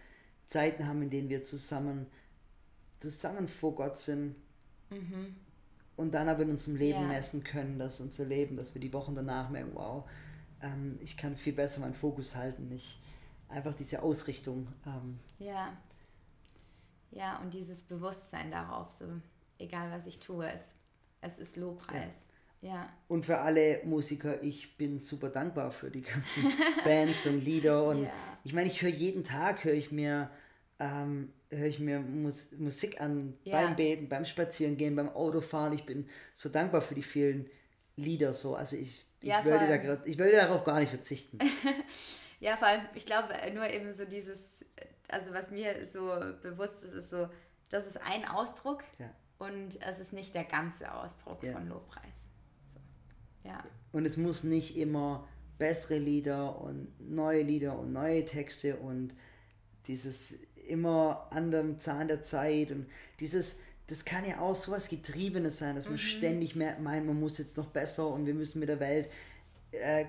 Zeiten 0.46 0.86
haben, 0.86 1.02
in 1.02 1.10
denen 1.10 1.28
wir 1.28 1.42
zusammen, 1.42 2.06
zusammen 3.00 3.48
vor 3.48 3.74
Gott 3.74 3.96
sind, 3.96 4.36
mhm 4.90 5.36
und 5.96 6.14
dann 6.14 6.28
aber 6.28 6.42
in 6.42 6.50
unserem 6.50 6.76
Leben 6.76 7.02
ja. 7.02 7.06
messen 7.06 7.44
können, 7.44 7.78
dass 7.78 8.00
unser 8.00 8.24
Leben, 8.24 8.56
dass 8.56 8.74
wir 8.74 8.80
die 8.80 8.92
Wochen 8.92 9.14
danach 9.14 9.50
merken, 9.50 9.70
wow, 9.74 10.08
ähm, 10.62 10.98
ich 11.00 11.16
kann 11.16 11.36
viel 11.36 11.52
besser 11.52 11.80
meinen 11.80 11.94
Fokus 11.94 12.34
halten, 12.34 12.68
nicht 12.68 13.00
einfach 13.48 13.74
diese 13.74 14.02
Ausrichtung. 14.02 14.66
Ähm, 14.86 15.18
ja. 15.38 15.76
Ja, 17.10 17.38
und 17.38 17.54
dieses 17.54 17.82
Bewusstsein 17.82 18.50
darauf, 18.50 18.90
so 18.90 19.06
egal 19.64 19.90
was 19.90 20.06
ich 20.06 20.20
tue, 20.20 20.46
es, 20.46 20.62
es 21.20 21.38
ist 21.38 21.56
Lobpreis. 21.56 22.28
Ja. 22.60 22.74
ja. 22.74 22.92
Und 23.08 23.24
für 23.24 23.38
alle 23.38 23.80
Musiker, 23.84 24.42
ich 24.42 24.76
bin 24.76 25.00
super 25.00 25.30
dankbar 25.30 25.70
für 25.70 25.90
die 25.90 26.02
ganzen 26.02 26.52
Bands 26.84 27.26
und 27.26 27.44
Lieder. 27.44 27.86
Und 27.88 28.04
ja. 28.04 28.12
ich 28.44 28.52
meine, 28.52 28.68
ich 28.68 28.80
höre 28.82 28.90
jeden 28.90 29.24
Tag, 29.24 29.64
höre 29.64 29.74
ich 29.74 29.90
mir, 29.90 30.30
ähm, 30.78 31.32
höre 31.50 31.66
ich 31.66 31.80
mir 31.80 32.00
Mus 32.00 32.52
Musik 32.52 33.00
an, 33.00 33.36
ja. 33.44 33.60
beim 33.60 33.76
Beten, 33.76 34.08
beim 34.08 34.24
Spazierengehen, 34.24 34.94
beim 34.94 35.08
Autofahren. 35.08 35.72
Ich 35.72 35.86
bin 35.86 36.08
so 36.32 36.48
dankbar 36.48 36.82
für 36.82 36.94
die 36.94 37.02
vielen 37.02 37.48
Lieder. 37.96 38.34
So. 38.34 38.54
Also 38.54 38.76
ich, 38.76 39.04
ich, 39.20 39.28
ja, 39.28 39.44
würde 39.44 39.66
da 39.66 39.76
grad, 39.78 40.06
ich 40.08 40.18
würde 40.18 40.32
darauf 40.32 40.64
gar 40.64 40.80
nicht 40.80 40.90
verzichten. 40.90 41.38
ja, 42.40 42.56
vor 42.56 42.68
allem, 42.68 42.82
ich 42.94 43.06
glaube, 43.06 43.34
nur 43.54 43.68
eben 43.68 43.92
so 43.92 44.04
dieses, 44.04 44.64
also 45.08 45.32
was 45.32 45.50
mir 45.50 45.86
so 45.86 46.12
bewusst 46.42 46.84
ist, 46.84 46.94
ist 46.94 47.10
so, 47.10 47.28
das 47.70 47.86
ist 47.86 48.00
ein 48.02 48.26
Ausdruck 48.26 48.84
ja. 48.98 49.10
Und 49.46 49.80
es 49.80 50.00
ist 50.00 50.12
nicht 50.12 50.34
der 50.34 50.44
ganze 50.44 50.92
Ausdruck 50.92 51.42
ja. 51.42 51.52
von 51.52 51.68
Lobpreis. 51.68 52.28
So. 52.72 52.80
Ja. 53.48 53.64
Und 53.92 54.06
es 54.06 54.16
muss 54.16 54.44
nicht 54.44 54.76
immer 54.76 55.26
bessere 55.58 55.98
Lieder 55.98 56.60
und 56.60 56.88
neue 57.00 57.42
Lieder 57.42 57.78
und 57.78 57.92
neue 57.92 58.24
Texte 58.24 58.76
und 58.76 59.14
dieses 59.86 60.38
immer 60.66 61.28
an 61.30 61.50
dem 61.50 61.78
Zahn 61.78 62.08
der 62.08 62.22
Zeit 62.22 62.70
und 62.70 62.86
dieses, 63.20 63.58
das 63.86 64.04
kann 64.04 64.24
ja 64.24 64.40
auch 64.40 64.54
sowas 64.54 64.88
Getriebenes 64.88 65.58
sein, 65.58 65.76
dass 65.76 65.84
man 65.84 65.94
mhm. 65.94 65.98
ständig 65.98 66.56
mehr 66.56 66.78
meint, 66.80 67.06
man 67.06 67.20
muss 67.20 67.38
jetzt 67.38 67.56
noch 67.56 67.66
besser 67.66 68.08
und 68.08 68.26
wir 68.26 68.34
müssen 68.34 68.60
mit 68.60 68.68
der 68.68 68.80
Welt 68.80 69.08
äh, 69.72 70.06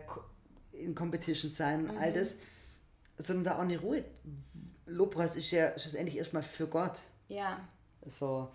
in 0.72 0.96
Competition 0.96 1.52
sein 1.52 1.82
und 1.82 1.96
mhm. 1.96 2.02
all 2.02 2.14
das, 2.14 2.38
sondern 3.18 3.46
da 3.46 3.56
auch 3.58 3.64
eine 3.64 3.80
Ruhe. 3.80 4.04
Lobpreis 4.88 5.36
ist 5.36 5.52
ja 5.52 5.78
schlussendlich 5.78 6.18
erstmal 6.18 6.44
für 6.44 6.68
Gott. 6.68 7.02
Ja. 7.28 7.68
So. 8.06 8.50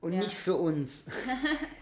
Und 0.00 0.12
ja. 0.12 0.20
nicht 0.20 0.34
für 0.34 0.54
uns. 0.54 1.06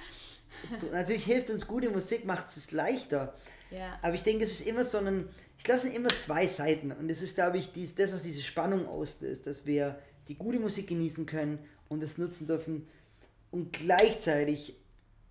Natürlich 0.92 1.24
hilft 1.24 1.50
uns 1.50 1.66
gute 1.66 1.90
Musik, 1.90 2.24
macht 2.24 2.48
es 2.48 2.72
leichter. 2.72 3.35
Ja. 3.70 3.98
Aber 4.02 4.14
ich 4.14 4.22
denke, 4.22 4.44
es 4.44 4.52
ist 4.52 4.66
immer 4.66 4.85
so 4.85 4.98
ein, 4.98 5.29
ich 5.59 5.81
sind 5.81 5.94
immer 5.94 6.09
zwei 6.09 6.46
Seiten. 6.46 6.92
Und 6.92 7.11
es 7.11 7.22
ist, 7.22 7.35
glaube 7.35 7.59
ich, 7.59 7.72
dies, 7.72 7.94
das, 7.94 8.12
was 8.12 8.22
diese 8.22 8.42
Spannung 8.42 8.87
auslöst, 8.87 9.46
dass 9.46 9.66
wir 9.66 9.98
die 10.29 10.37
gute 10.37 10.59
Musik 10.59 10.88
genießen 10.88 11.26
können 11.26 11.59
und 11.88 12.02
es 12.02 12.18
nutzen 12.18 12.46
dürfen. 12.46 12.88
Und 13.50 13.72
gleichzeitig, 13.72 14.76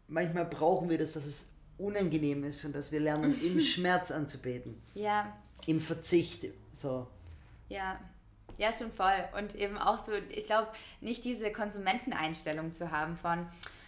manchmal 0.08 0.46
brauchen 0.46 0.90
wir 0.90 0.98
das, 0.98 1.14
dass 1.14 1.26
es 1.26 1.48
unangenehm 1.78 2.44
ist 2.44 2.64
und 2.66 2.76
dass 2.76 2.92
wir 2.92 3.00
lernen, 3.00 3.40
im 3.44 3.60
Schmerz 3.62 4.12
anzubeten. 4.12 4.82
Ja. 4.94 5.36
Im 5.66 5.80
Verzicht. 5.80 6.48
So. 6.72 7.08
Ja. 7.70 8.00
Ja, 8.58 8.72
stimmt 8.72 8.96
voll. 8.96 9.28
Und 9.38 9.56
eben 9.56 9.78
auch 9.78 10.00
so, 10.00 10.14
ich 10.30 10.46
glaube, 10.46 10.68
nicht 11.02 11.24
diese 11.24 11.52
Konsumenteneinstellung 11.52 12.74
zu 12.74 12.92
haben 12.92 13.18
von, 13.18 13.48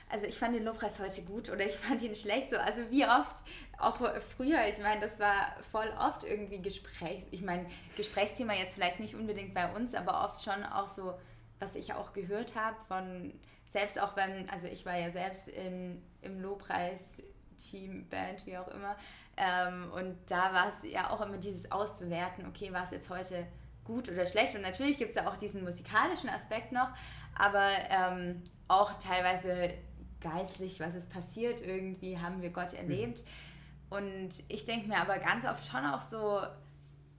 also 0.09 0.25
ich 0.25 0.37
fand 0.37 0.55
den 0.55 0.63
Lobpreis 0.63 0.99
heute 0.99 1.21
gut 1.23 1.49
oder 1.49 1.65
ich 1.65 1.73
fand 1.77 2.01
ihn 2.01 2.15
schlecht. 2.15 2.49
So, 2.49 2.57
also 2.57 2.81
wie 2.89 3.05
oft, 3.05 3.43
auch 3.77 3.97
früher, 4.35 4.67
ich 4.67 4.79
meine, 4.79 5.01
das 5.01 5.19
war 5.19 5.55
voll 5.71 5.91
oft 5.99 6.23
irgendwie 6.23 6.61
Gesprächs, 6.61 7.27
ich 7.31 7.43
meine, 7.43 7.65
Gesprächsthema 7.95 8.53
jetzt 8.53 8.73
vielleicht 8.73 8.99
nicht 8.99 9.13
unbedingt 9.13 9.53
bei 9.53 9.71
uns, 9.73 9.93
aber 9.93 10.25
oft 10.25 10.43
schon 10.43 10.63
auch 10.63 10.87
so, 10.87 11.13
was 11.59 11.75
ich 11.75 11.93
auch 11.93 12.13
gehört 12.13 12.55
habe 12.55 12.75
von, 12.87 13.33
selbst 13.69 13.99
auch 13.99 14.15
wenn, 14.15 14.49
also 14.49 14.67
ich 14.67 14.85
war 14.85 14.97
ja 14.97 15.09
selbst 15.09 15.47
in, 15.47 16.01
im 16.21 16.41
Lobpreis 16.41 17.21
Team, 17.57 18.07
Band, 18.09 18.45
wie 18.45 18.57
auch 18.57 18.67
immer. 18.69 18.95
Ähm, 19.35 19.91
und 19.91 20.15
da 20.27 20.53
war 20.53 20.69
es 20.69 20.89
ja 20.89 21.09
auch 21.09 21.21
immer 21.21 21.37
dieses 21.37 21.71
auszuwerten, 21.71 22.45
okay, 22.47 22.71
war 22.73 22.83
es 22.83 22.91
jetzt 22.91 23.09
heute 23.09 23.45
gut 23.87 24.09
oder 24.09 24.27
schlecht? 24.27 24.53
Und 24.53 24.61
natürlich 24.61 24.97
gibt 24.97 25.09
es 25.09 25.15
ja 25.15 25.27
auch 25.29 25.37
diesen 25.37 25.63
musikalischen 25.63 26.29
Aspekt 26.29 26.71
noch, 26.71 26.89
aber 27.35 27.71
ähm, 27.89 28.43
auch 28.67 28.93
teilweise 28.99 29.73
geistlich, 30.21 30.79
was 30.79 30.95
ist 30.95 31.09
passiert 31.09 31.61
irgendwie, 31.61 32.19
haben 32.19 32.41
wir 32.41 32.49
Gott 32.49 32.73
erlebt. 32.73 33.19
Mhm. 33.19 33.97
Und 33.97 34.29
ich 34.49 34.65
denke 34.65 34.87
mir 34.87 34.97
aber 34.97 35.17
ganz 35.19 35.45
oft 35.45 35.65
schon 35.65 35.85
auch 35.85 36.01
so, 36.01 36.41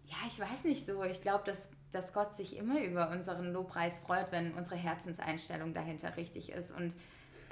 ja, 0.07 0.17
ich 0.27 0.39
weiß 0.39 0.65
nicht 0.65 0.85
so, 0.85 1.03
ich 1.05 1.23
glaube, 1.23 1.45
dass, 1.45 1.69
dass 1.93 2.13
Gott 2.13 2.37
sich 2.37 2.57
immer 2.57 2.81
über 2.81 3.11
unseren 3.11 3.53
Lobpreis 3.53 3.99
freut, 4.01 4.31
wenn 4.31 4.53
unsere 4.55 4.77
Herzenseinstellung 4.77 5.73
dahinter 5.73 6.17
richtig 6.17 6.53
ist. 6.53 6.71
Und 6.77 6.95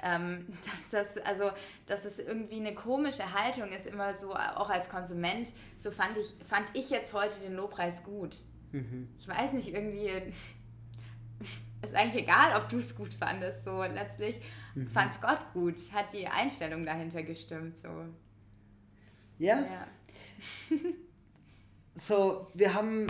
ähm, 0.03 0.47
dass 0.65 0.89
das, 0.91 1.25
also, 1.25 1.51
dass 1.87 2.05
es 2.05 2.19
irgendwie 2.19 2.57
eine 2.57 2.75
komische 2.75 3.33
Haltung 3.33 3.71
ist, 3.71 3.87
immer 3.87 4.13
so, 4.13 4.35
auch 4.35 4.69
als 4.69 4.89
Konsument, 4.89 5.51
so 5.77 5.91
fand 5.91 6.17
ich, 6.17 6.33
fand 6.47 6.69
ich 6.73 6.89
jetzt 6.89 7.13
heute 7.13 7.39
den 7.39 7.55
Lobpreis 7.55 8.03
gut. 8.03 8.37
Mhm. 8.71 9.09
Ich 9.17 9.27
weiß 9.27 9.53
nicht, 9.53 9.73
irgendwie 9.73 10.09
ist 11.81 11.95
eigentlich 11.95 12.23
egal, 12.23 12.59
ob 12.61 12.69
du 12.69 12.77
es 12.77 12.95
gut 12.95 13.13
fandest, 13.13 13.63
so 13.63 13.83
letztlich 13.83 14.39
mhm. 14.75 14.87
fand 14.89 15.13
es 15.13 15.21
Gott 15.21 15.39
gut, 15.53 15.75
hat 15.93 16.13
die 16.13 16.27
Einstellung 16.27 16.85
dahinter 16.85 17.23
gestimmt, 17.23 17.77
so. 17.79 17.89
Ja. 19.39 19.61
ja. 19.61 19.87
so, 21.95 22.47
wir 22.53 22.73
haben, 22.73 23.07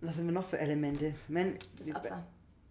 was 0.00 0.16
haben 0.16 0.26
wir 0.26 0.32
noch 0.32 0.46
für 0.46 0.58
Elemente? 0.58 1.14
Man, 1.28 1.54
das 1.78 1.94
Opfer. 1.94 2.26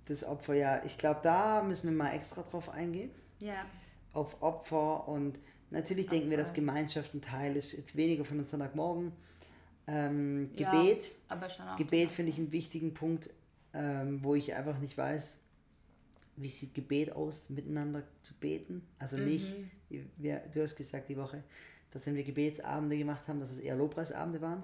Das 0.06 0.24
Opfer, 0.24 0.54
ja. 0.54 0.84
Ich 0.86 0.98
glaube, 0.98 1.20
da 1.24 1.64
müssen 1.64 1.90
wir 1.90 1.96
mal 1.96 2.14
extra 2.14 2.44
drauf 2.44 2.70
eingehen. 2.70 3.12
Ja. 3.40 3.66
Auf 4.14 4.42
Opfer 4.42 5.08
und 5.08 5.40
natürlich 5.70 6.06
Opfer. 6.06 6.16
denken 6.16 6.30
wir, 6.30 6.38
dass 6.38 6.54
Gemeinschaft 6.54 7.14
ein 7.14 7.22
Teil 7.22 7.56
ist, 7.56 7.72
jetzt 7.74 7.96
weniger 7.96 8.26
von 8.26 8.38
einem 8.38 8.44
Sonntagmorgen. 8.44 9.14
Ähm, 9.88 10.52
Gebet. 10.56 11.12
Ja. 11.30 11.76
Gebet 11.76 12.10
finde 12.10 12.32
ich 12.32 12.38
einen 12.38 12.52
wichtigen 12.52 12.94
Punkt, 12.94 13.30
ähm, 13.74 14.24
wo 14.24 14.36
ich 14.36 14.54
einfach 14.54 14.78
nicht 14.80 14.98
weiß, 14.98 15.38
wie 16.38 16.50
sieht 16.50 16.74
Gebet 16.74 17.14
aus, 17.14 17.50
miteinander 17.50 18.04
zu 18.22 18.34
beten. 18.36 18.88
Also 19.00 19.18
mhm. 19.18 19.26
nicht, 19.26 19.56
wir, 20.18 20.40
du 20.54 20.62
hast 20.64 20.76
gesagt 20.76 21.10
die 21.10 21.18
Woche, 21.18 21.44
dass 21.92 22.06
wenn 22.06 22.16
wir 22.16 22.24
Gebetsabende 22.24 22.98
gemacht 22.98 23.28
haben, 23.28 23.40
dass 23.40 23.52
es 23.52 23.60
eher 23.60 23.76
Lobpreisabende 23.76 24.42
waren, 24.42 24.64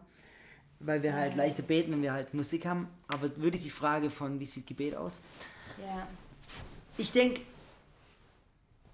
weil 0.79 1.03
wir 1.03 1.13
halt 1.13 1.35
leichter 1.35 1.63
beten 1.63 1.93
und 1.93 2.01
wir 2.01 2.13
halt 2.13 2.33
Musik 2.33 2.65
haben. 2.65 2.87
Aber 3.07 3.35
wirklich 3.37 3.63
die 3.63 3.69
Frage 3.69 4.09
von, 4.09 4.39
wie 4.39 4.45
sieht 4.45 4.67
Gebet 4.67 4.95
aus? 4.95 5.21
Ja. 5.77 6.07
Ich 6.97 7.11
denke, 7.11 7.41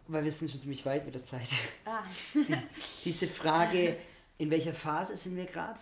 weil 0.08 0.24
wir 0.24 0.32
sind 0.32 0.52
schon 0.52 0.62
ziemlich 0.62 0.86
weit 0.86 1.06
mit 1.06 1.16
der 1.16 1.24
Zeit. 1.24 1.48
Ah. 1.86 2.04
Die, 2.34 2.56
diese 3.06 3.28
Frage, 3.28 3.96
in 4.38 4.50
welcher 4.50 4.74
Phase 4.74 5.16
sind 5.16 5.38
wir 5.38 5.46
gerade? 5.46 5.80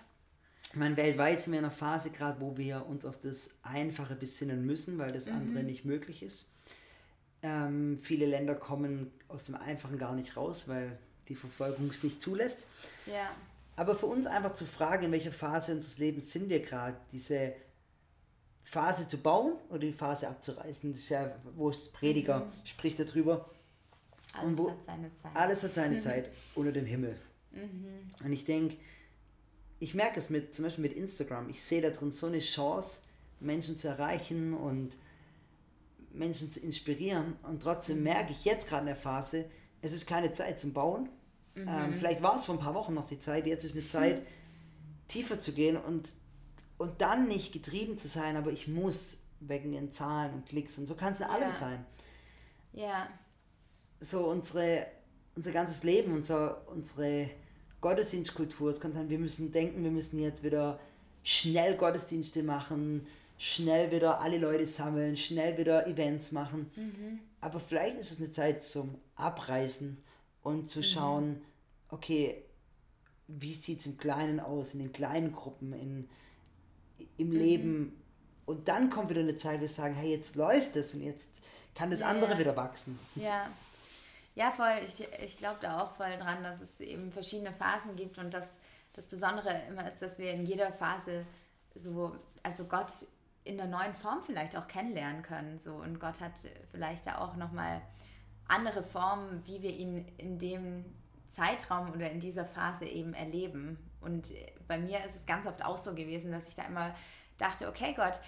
Ich 0.71 0.77
meine, 0.77 0.95
weltweit 0.95 1.41
sind 1.41 1.51
wir 1.51 1.59
in 1.59 1.65
einer 1.65 1.73
Phase 1.73 2.11
gerade, 2.11 2.39
wo 2.39 2.55
wir 2.57 2.85
uns 2.87 3.03
auf 3.03 3.19
das 3.19 3.57
Einfache 3.61 4.15
besinnen 4.15 4.65
müssen, 4.65 4.97
weil 4.97 5.11
das 5.11 5.25
mhm. 5.25 5.33
andere 5.33 5.63
nicht 5.63 5.83
möglich 5.83 6.23
ist. 6.23 6.51
Ähm, 7.43 7.99
viele 8.01 8.25
Länder 8.25 8.55
kommen 8.55 9.11
aus 9.27 9.45
dem 9.45 9.55
Einfachen 9.55 9.97
gar 9.97 10.15
nicht 10.15 10.37
raus, 10.37 10.67
weil 10.67 10.97
die 11.27 11.35
Verfolgung 11.35 11.89
es 11.89 12.03
nicht 12.03 12.21
zulässt. 12.21 12.67
Ja. 13.05 13.31
Aber 13.75 13.95
für 13.95 14.05
uns 14.05 14.27
einfach 14.27 14.53
zu 14.53 14.65
fragen, 14.65 15.05
in 15.05 15.11
welcher 15.11 15.31
Phase 15.31 15.73
unseres 15.73 15.97
Lebens 15.97 16.31
sind 16.31 16.49
wir 16.49 16.61
gerade, 16.61 16.95
diese 17.11 17.53
Phase 18.63 19.07
zu 19.07 19.17
bauen 19.17 19.53
oder 19.69 19.79
die 19.79 19.91
Phase 19.91 20.29
abzureißen, 20.29 20.93
das 20.93 21.01
ist 21.01 21.09
ja, 21.09 21.35
wo 21.55 21.69
das 21.69 21.89
Prediger 21.89 22.41
mhm. 22.41 22.51
spricht 22.63 22.99
darüber. 22.99 23.49
Alles 24.33 24.47
und 24.47 24.57
wo, 24.57 24.71
hat 24.71 24.83
seine 24.85 25.15
Zeit. 25.15 25.31
Alles 25.35 25.63
hat 25.63 25.71
seine 25.71 25.97
Zeit 25.99 26.29
unter 26.55 26.71
dem 26.71 26.85
Himmel. 26.85 27.17
Mhm. 27.51 28.07
Und 28.23 28.31
ich 28.31 28.45
denke, 28.45 28.77
ich 29.81 29.95
merke 29.95 30.19
es 30.19 30.29
mit, 30.29 30.53
zum 30.53 30.63
Beispiel 30.63 30.83
mit 30.83 30.93
Instagram, 30.93 31.49
ich 31.49 31.61
sehe 31.63 31.81
da 31.81 31.89
drin 31.89 32.11
so 32.11 32.27
eine 32.27 32.39
Chance, 32.39 33.01
Menschen 33.39 33.75
zu 33.75 33.87
erreichen 33.87 34.53
und 34.53 34.95
Menschen 36.11 36.51
zu 36.51 36.59
inspirieren. 36.59 37.35
Und 37.41 37.63
trotzdem 37.63 37.97
mhm. 37.97 38.03
merke 38.03 38.31
ich 38.31 38.45
jetzt 38.45 38.69
gerade 38.69 38.81
in 38.81 38.87
der 38.87 38.95
Phase, 38.95 39.45
es 39.81 39.91
ist 39.91 40.05
keine 40.05 40.33
Zeit 40.33 40.59
zum 40.59 40.71
Bauen. 40.71 41.09
Mhm. 41.55 41.67
Ähm, 41.67 41.93
vielleicht 41.97 42.21
war 42.21 42.35
es 42.35 42.45
vor 42.45 42.55
ein 42.55 42.61
paar 42.61 42.75
Wochen 42.75 42.93
noch 42.93 43.07
die 43.07 43.17
Zeit, 43.17 43.47
jetzt 43.47 43.63
ist 43.63 43.75
eine 43.75 43.87
Zeit, 43.87 44.19
mhm. 44.19 44.27
tiefer 45.07 45.39
zu 45.39 45.51
gehen 45.51 45.77
und, 45.77 46.11
und 46.77 47.01
dann 47.01 47.27
nicht 47.27 47.51
getrieben 47.51 47.97
zu 47.97 48.07
sein, 48.07 48.37
aber 48.37 48.51
ich 48.51 48.67
muss 48.67 49.17
wegen 49.39 49.71
den 49.71 49.91
Zahlen 49.91 50.31
und 50.35 50.45
Klicks 50.45 50.77
und 50.77 50.85
so 50.85 50.93
kann 50.93 51.13
es 51.13 51.21
in 51.21 51.25
allem 51.25 51.49
ja. 51.49 51.51
sein. 51.51 51.85
Ja. 52.73 53.07
So 53.99 54.25
unsere, 54.25 54.85
unser 55.35 55.51
ganzes 55.51 55.81
Leben, 55.81 56.13
unser, 56.13 56.67
unsere 56.67 57.31
Gottesdienstkultur. 57.81 58.69
Es 58.69 58.79
kann 58.79 58.93
sein, 58.93 59.09
wir 59.09 59.19
müssen 59.19 59.51
denken, 59.51 59.83
wir 59.83 59.91
müssen 59.91 60.19
jetzt 60.19 60.43
wieder 60.43 60.79
schnell 61.23 61.75
Gottesdienste 61.75 62.43
machen, 62.43 63.05
schnell 63.37 63.91
wieder 63.91 64.21
alle 64.21 64.37
Leute 64.37 64.67
sammeln, 64.67 65.15
schnell 65.17 65.57
wieder 65.57 65.87
Events 65.87 66.31
machen. 66.31 66.71
Mhm. 66.75 67.19
Aber 67.41 67.59
vielleicht 67.59 67.97
ist 67.97 68.11
es 68.11 68.19
eine 68.19 68.31
Zeit 68.31 68.61
zum 68.61 68.95
Abreißen 69.15 69.97
und 70.43 70.69
zu 70.69 70.79
mhm. 70.79 70.83
schauen, 70.83 71.41
okay, 71.89 72.43
wie 73.27 73.53
sieht 73.53 73.79
es 73.79 73.85
im 73.85 73.97
Kleinen 73.97 74.39
aus, 74.39 74.73
in 74.73 74.79
den 74.79 74.93
kleinen 74.93 75.31
Gruppen, 75.31 75.73
in, 75.73 76.09
im 77.17 77.29
mhm. 77.29 77.35
Leben. 77.35 78.01
Und 78.45 78.67
dann 78.67 78.89
kommt 78.89 79.09
wieder 79.09 79.21
eine 79.21 79.35
Zeit, 79.35 79.57
wo 79.57 79.61
wir 79.61 79.69
sagen, 79.69 79.95
hey, 79.95 80.11
jetzt 80.11 80.35
läuft 80.35 80.75
es 80.75 80.93
und 80.93 81.01
jetzt 81.01 81.27
kann 81.73 81.89
das 81.89 82.01
ja, 82.01 82.07
andere 82.07 82.37
wieder 82.37 82.55
wachsen. 82.55 82.99
Ja. 83.15 83.49
Ja, 84.35 84.51
voll. 84.51 84.79
Ich, 84.85 85.05
ich 85.21 85.37
glaube 85.37 85.57
da 85.61 85.81
auch 85.81 85.91
voll 85.95 86.17
dran, 86.17 86.43
dass 86.43 86.61
es 86.61 86.79
eben 86.79 87.11
verschiedene 87.11 87.51
Phasen 87.51 87.95
gibt 87.95 88.17
und 88.17 88.33
dass 88.33 88.47
das 88.93 89.07
Besondere 89.07 89.61
immer 89.69 89.87
ist, 89.87 90.01
dass 90.01 90.19
wir 90.19 90.31
in 90.31 90.43
jeder 90.43 90.71
Phase 90.71 91.25
so, 91.75 92.15
also 92.43 92.65
Gott 92.65 92.91
in 93.43 93.59
einer 93.59 93.69
neuen 93.69 93.93
Form 93.95 94.21
vielleicht 94.21 94.55
auch 94.55 94.67
kennenlernen 94.67 95.23
können. 95.23 95.57
So. 95.57 95.75
Und 95.75 95.99
Gott 95.99 96.21
hat 96.21 96.33
vielleicht 96.71 97.07
da 97.07 97.17
auch 97.19 97.35
nochmal 97.35 97.81
andere 98.47 98.83
Formen, 98.83 99.45
wie 99.45 99.61
wir 99.61 99.71
ihn 99.71 100.07
in 100.17 100.37
dem 100.37 100.85
Zeitraum 101.29 101.91
oder 101.91 102.11
in 102.11 102.19
dieser 102.19 102.45
Phase 102.45 102.85
eben 102.85 103.13
erleben. 103.13 103.77
Und 104.01 104.29
bei 104.67 104.77
mir 104.77 105.03
ist 105.05 105.15
es 105.15 105.25
ganz 105.25 105.47
oft 105.47 105.63
auch 105.63 105.77
so 105.77 105.91
gewesen, 105.95 106.31
dass 106.31 106.49
ich 106.49 106.55
da 106.55 106.63
immer 106.63 106.93
dachte, 107.37 107.67
okay 107.67 107.93
Gott, 107.95 108.19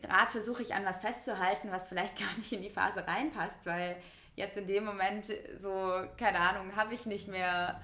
gerade 0.00 0.30
versuche 0.30 0.62
ich 0.62 0.74
an 0.74 0.84
was 0.84 1.00
festzuhalten, 1.00 1.70
was 1.70 1.88
vielleicht 1.88 2.18
gar 2.20 2.32
nicht 2.36 2.52
in 2.52 2.62
die 2.62 2.70
Phase 2.70 3.06
reinpasst, 3.06 3.66
weil 3.66 3.96
jetzt 4.36 4.56
in 4.56 4.66
dem 4.66 4.84
Moment 4.84 5.26
so, 5.56 6.02
keine 6.16 6.40
Ahnung, 6.40 6.74
habe 6.76 6.94
ich 6.94 7.06
nicht 7.06 7.28
mehr 7.28 7.80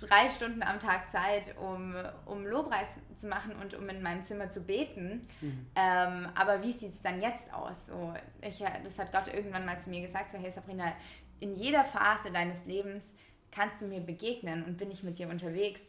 drei 0.00 0.28
Stunden 0.28 0.62
am 0.62 0.80
Tag 0.80 1.10
Zeit, 1.10 1.56
um, 1.58 1.94
um 2.26 2.46
Lobpreis 2.46 2.98
zu 3.16 3.28
machen 3.28 3.54
und 3.62 3.74
um 3.74 3.88
in 3.88 4.02
meinem 4.02 4.22
Zimmer 4.24 4.50
zu 4.50 4.60
beten. 4.60 5.26
Mhm. 5.40 5.66
Ähm, 5.76 6.28
aber 6.34 6.62
wie 6.62 6.72
sieht 6.72 6.94
es 6.94 7.02
dann 7.02 7.20
jetzt 7.20 7.52
aus? 7.52 7.86
So, 7.86 8.14
ich, 8.40 8.62
das 8.82 8.98
hat 8.98 9.12
Gott 9.12 9.32
irgendwann 9.32 9.64
mal 9.64 9.78
zu 9.78 9.90
mir 9.90 10.00
gesagt, 10.00 10.32
so 10.32 10.38
hey 10.38 10.50
Sabrina, 10.50 10.92
in 11.40 11.54
jeder 11.54 11.84
Phase 11.84 12.32
deines 12.32 12.64
Lebens 12.66 13.14
kannst 13.50 13.80
du 13.80 13.86
mir 13.86 14.00
begegnen 14.00 14.64
und 14.64 14.76
bin 14.76 14.90
ich 14.90 15.02
mit 15.02 15.18
dir 15.18 15.28
unterwegs. 15.28 15.80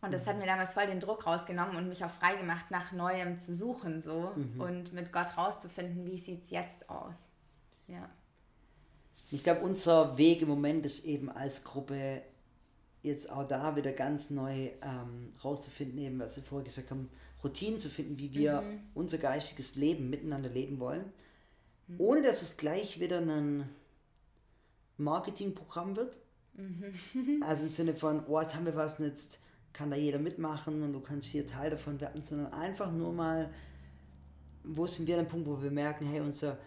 Und 0.00 0.12
das 0.12 0.26
hat 0.26 0.36
mir 0.36 0.46
damals 0.46 0.74
voll 0.74 0.86
den 0.86 0.98
Druck 0.98 1.26
rausgenommen 1.26 1.76
und 1.76 1.88
mich 1.88 2.04
auch 2.04 2.10
frei 2.10 2.34
gemacht, 2.34 2.70
nach 2.70 2.90
Neuem 2.90 3.38
zu 3.38 3.54
suchen 3.54 4.00
so 4.00 4.32
mhm. 4.34 4.60
und 4.60 4.92
mit 4.92 5.12
Gott 5.12 5.36
rauszufinden, 5.36 6.06
wie 6.06 6.18
sieht 6.18 6.44
es 6.44 6.50
jetzt 6.50 6.90
aus. 6.90 7.14
Ja. 7.86 8.08
Ich 9.32 9.42
glaube, 9.42 9.62
unser 9.62 10.18
Weg 10.18 10.42
im 10.42 10.48
Moment 10.48 10.84
ist 10.84 11.06
eben 11.06 11.30
als 11.30 11.64
Gruppe 11.64 12.20
jetzt 13.02 13.30
auch 13.30 13.48
da 13.48 13.74
wieder 13.76 13.92
ganz 13.92 14.28
neu 14.28 14.68
ähm, 14.82 15.32
rauszufinden, 15.42 15.98
eben 15.98 16.20
was 16.20 16.36
wir 16.36 16.42
vorher 16.42 16.66
gesagt 16.66 16.90
haben, 16.90 17.08
Routinen 17.42 17.80
zu 17.80 17.88
finden, 17.88 18.18
wie 18.18 18.34
wir 18.34 18.60
mhm. 18.60 18.80
unser 18.94 19.16
geistiges 19.16 19.74
Leben 19.74 20.10
miteinander 20.10 20.50
leben 20.50 20.78
wollen, 20.78 21.04
mhm. 21.88 21.96
ohne 21.98 22.22
dass 22.22 22.42
es 22.42 22.58
gleich 22.58 23.00
wieder 23.00 23.18
ein 23.20 23.68
Marketingprogramm 24.98 25.96
wird. 25.96 26.20
Mhm. 26.52 27.42
also 27.46 27.64
im 27.64 27.70
Sinne 27.70 27.94
von, 27.94 28.26
oh, 28.26 28.38
jetzt 28.38 28.54
haben 28.54 28.66
wir 28.66 28.76
was 28.76 29.00
und 29.00 29.06
jetzt 29.06 29.40
kann 29.72 29.90
da 29.90 29.96
jeder 29.96 30.18
mitmachen 30.18 30.82
und 30.82 30.92
du 30.92 31.00
kannst 31.00 31.28
hier 31.28 31.46
Teil 31.46 31.70
davon 31.70 31.98
werden, 32.02 32.22
sondern 32.22 32.52
einfach 32.52 32.92
nur 32.92 33.14
mal, 33.14 33.50
wo 34.62 34.86
sind 34.86 35.08
wir 35.08 35.18
an 35.18 35.24
dem 35.24 35.30
Punkt, 35.30 35.48
wo 35.48 35.62
wir 35.62 35.70
merken, 35.70 36.06
hey, 36.06 36.20
unser, 36.20 36.58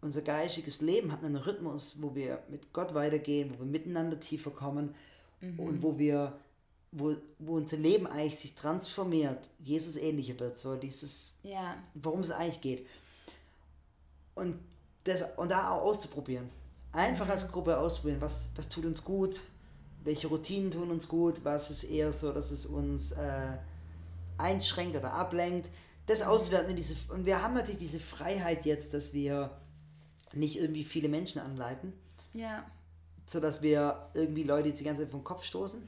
unser 0.00 0.22
geistiges 0.22 0.80
Leben 0.80 1.12
hat 1.12 1.24
einen 1.24 1.36
Rhythmus, 1.36 2.00
wo 2.00 2.14
wir 2.14 2.42
mit 2.48 2.72
Gott 2.72 2.94
weitergehen, 2.94 3.52
wo 3.54 3.58
wir 3.60 3.66
miteinander 3.66 4.20
tiefer 4.20 4.50
kommen 4.50 4.94
mhm. 5.40 5.58
und 5.58 5.82
wo 5.82 5.98
wir, 5.98 6.38
wo, 6.92 7.16
wo 7.38 7.56
unser 7.56 7.76
Leben 7.76 8.06
eigentlich 8.06 8.38
sich 8.38 8.54
transformiert, 8.54 9.48
Jesus 9.58 9.96
ähnlicher 9.96 10.38
wird, 10.38 10.58
so 10.58 10.76
dieses, 10.76 11.34
ja. 11.42 11.76
worum 11.94 12.20
es 12.20 12.30
eigentlich 12.30 12.60
geht. 12.60 12.86
Und, 14.34 14.56
das, 15.04 15.24
und 15.36 15.50
da 15.50 15.70
auch 15.70 15.82
auszuprobieren. 15.82 16.48
Einfach 16.92 17.26
mhm. 17.26 17.32
als 17.32 17.50
Gruppe 17.50 17.76
ausprobieren, 17.76 18.20
was, 18.20 18.50
was 18.54 18.68
tut 18.68 18.84
uns 18.84 19.02
gut, 19.02 19.40
welche 20.04 20.28
Routinen 20.28 20.70
tun 20.70 20.90
uns 20.90 21.08
gut, 21.08 21.44
was 21.44 21.70
ist 21.70 21.84
eher 21.84 22.12
so, 22.12 22.32
dass 22.32 22.52
es 22.52 22.66
uns 22.66 23.12
äh, 23.12 23.58
einschränkt 24.38 24.96
oder 24.96 25.12
ablenkt. 25.12 25.68
Das 26.06 26.20
mhm. 26.20 26.26
auszuwerten. 26.26 26.76
Diese, 26.76 26.94
und 27.12 27.26
wir 27.26 27.42
haben 27.42 27.54
natürlich 27.54 27.80
diese 27.80 27.98
Freiheit 27.98 28.64
jetzt, 28.64 28.94
dass 28.94 29.12
wir 29.12 29.50
nicht 30.32 30.58
irgendwie 30.58 30.84
viele 30.84 31.08
Menschen 31.08 31.40
anleiten. 31.40 31.92
Ja 32.34 32.64
so 33.28 33.40
dass 33.40 33.62
wir 33.62 34.08
irgendwie 34.14 34.42
Leute 34.42 34.72
die 34.72 34.84
ganze 34.84 35.02
Zeit 35.02 35.10
vom 35.10 35.22
Kopf 35.22 35.44
stoßen. 35.44 35.86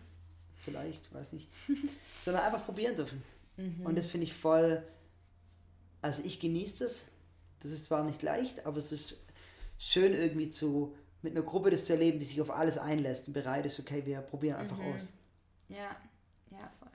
Vielleicht, 0.59 1.13
weiß 1.13 1.33
nicht. 1.33 1.49
Sondern 2.21 2.45
einfach 2.45 2.65
probieren 2.65 2.95
dürfen. 2.95 3.23
Mhm. 3.57 3.87
Und 3.87 3.97
das 3.97 4.09
finde 4.09 4.27
ich 4.27 4.35
voll. 4.35 4.83
Also 6.03 6.23
ich 6.25 6.39
genieße 6.39 6.85
das. 6.85 7.07
Das 7.61 7.73
ist 7.73 7.87
zwar 7.87 8.05
nicht 8.05 8.23
leicht, 8.23 8.67
aber 8.67 8.77
es 8.77 8.93
ist 8.93 9.25
schön 9.79 10.13
irgendwie 10.13 10.49
zu 10.49 10.95
mit 11.23 11.37
einer 11.37 11.45
Gruppe 11.45 11.71
das 11.71 11.85
zu 11.85 11.93
erleben, 11.93 12.19
die 12.19 12.25
sich 12.25 12.41
auf 12.41 12.51
alles 12.51 12.79
einlässt 12.79 13.29
und 13.29 13.35
bereit 13.35 13.67
ist, 13.67 13.79
okay, 13.79 14.05
wir 14.07 14.21
probieren 14.23 14.57
einfach 14.57 14.79
mhm. 14.79 14.95
aus. 14.95 15.13
Ja, 15.69 15.97
ja, 16.51 16.73
voll. 16.79 16.89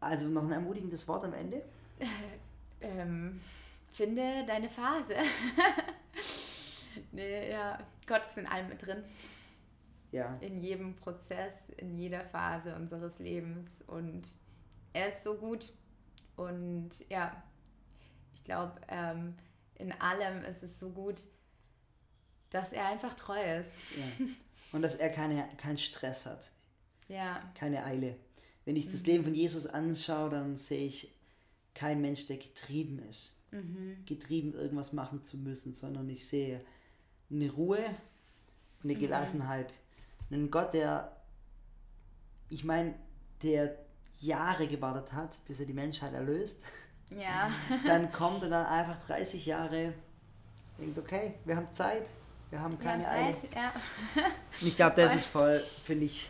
Also 0.00 0.26
noch 0.26 0.42
ein 0.42 0.50
ermutigendes 0.50 1.06
Wort 1.06 1.24
am 1.24 1.32
Ende? 1.32 1.62
ähm, 2.80 3.40
finde 4.00 4.46
deine 4.46 4.70
Phase. 4.70 5.14
nee, 7.12 7.50
ja, 7.50 7.78
Gott 8.06 8.22
ist 8.22 8.38
in 8.38 8.46
allem 8.46 8.68
mit 8.70 8.86
drin. 8.86 9.04
Ja. 10.10 10.38
In 10.40 10.62
jedem 10.62 10.96
Prozess, 10.96 11.52
in 11.76 11.98
jeder 11.98 12.24
Phase 12.24 12.74
unseres 12.74 13.18
Lebens. 13.18 13.82
Und 13.86 14.22
er 14.94 15.08
ist 15.08 15.22
so 15.22 15.34
gut. 15.34 15.74
Und 16.36 16.90
ja, 17.10 17.42
ich 18.34 18.42
glaube, 18.42 18.80
ähm, 18.88 19.34
in 19.74 19.92
allem 19.92 20.44
ist 20.44 20.62
es 20.62 20.80
so 20.80 20.88
gut, 20.88 21.20
dass 22.48 22.72
er 22.72 22.86
einfach 22.86 23.12
treu 23.14 23.58
ist. 23.58 23.72
Ja. 23.98 24.26
Und 24.72 24.80
dass 24.82 24.94
er 24.94 25.10
keine, 25.10 25.46
keinen 25.58 25.78
Stress 25.78 26.24
hat. 26.24 26.50
Ja. 27.08 27.42
Keine 27.54 27.84
Eile. 27.84 28.16
Wenn 28.64 28.76
ich 28.76 28.90
das 28.90 29.02
mhm. 29.02 29.06
Leben 29.06 29.24
von 29.24 29.34
Jesus 29.34 29.66
anschaue, 29.66 30.30
dann 30.30 30.56
sehe 30.56 30.86
ich 30.86 31.14
keinen 31.74 32.00
Mensch, 32.00 32.26
der 32.28 32.38
getrieben 32.38 32.98
ist. 33.00 33.39
Mhm. 33.50 34.04
Getrieben, 34.06 34.54
irgendwas 34.54 34.92
machen 34.92 35.22
zu 35.22 35.38
müssen, 35.38 35.74
sondern 35.74 36.08
ich 36.08 36.26
sehe 36.26 36.64
eine 37.30 37.50
Ruhe 37.50 37.84
eine 38.84 38.94
mhm. 38.94 39.00
Gelassenheit. 39.00 39.72
Einen 40.30 40.50
Gott, 40.50 40.74
der, 40.74 41.16
ich 42.48 42.64
meine, 42.64 42.94
der 43.42 43.76
Jahre 44.20 44.68
gewartet 44.68 45.12
hat, 45.12 45.42
bis 45.46 45.60
er 45.60 45.66
die 45.66 45.72
Menschheit 45.72 46.12
erlöst. 46.12 46.62
Ja. 47.10 47.50
dann 47.86 48.12
kommt 48.12 48.42
er 48.42 48.50
dann 48.50 48.66
einfach 48.66 49.04
30 49.06 49.46
Jahre, 49.46 49.94
denkt, 50.78 50.98
okay, 50.98 51.34
wir 51.44 51.56
haben 51.56 51.72
Zeit, 51.72 52.10
wir 52.50 52.60
haben 52.60 52.78
keine 52.78 53.02
wir 53.02 53.10
haben 53.10 53.34
Zeit, 53.34 53.54
Ja. 53.54 53.72
Und 54.60 54.66
ich 54.66 54.76
glaube, 54.76 54.96
das 54.96 55.14
ist 55.16 55.26
voll, 55.26 55.62
finde 55.82 56.06
ich, 56.06 56.28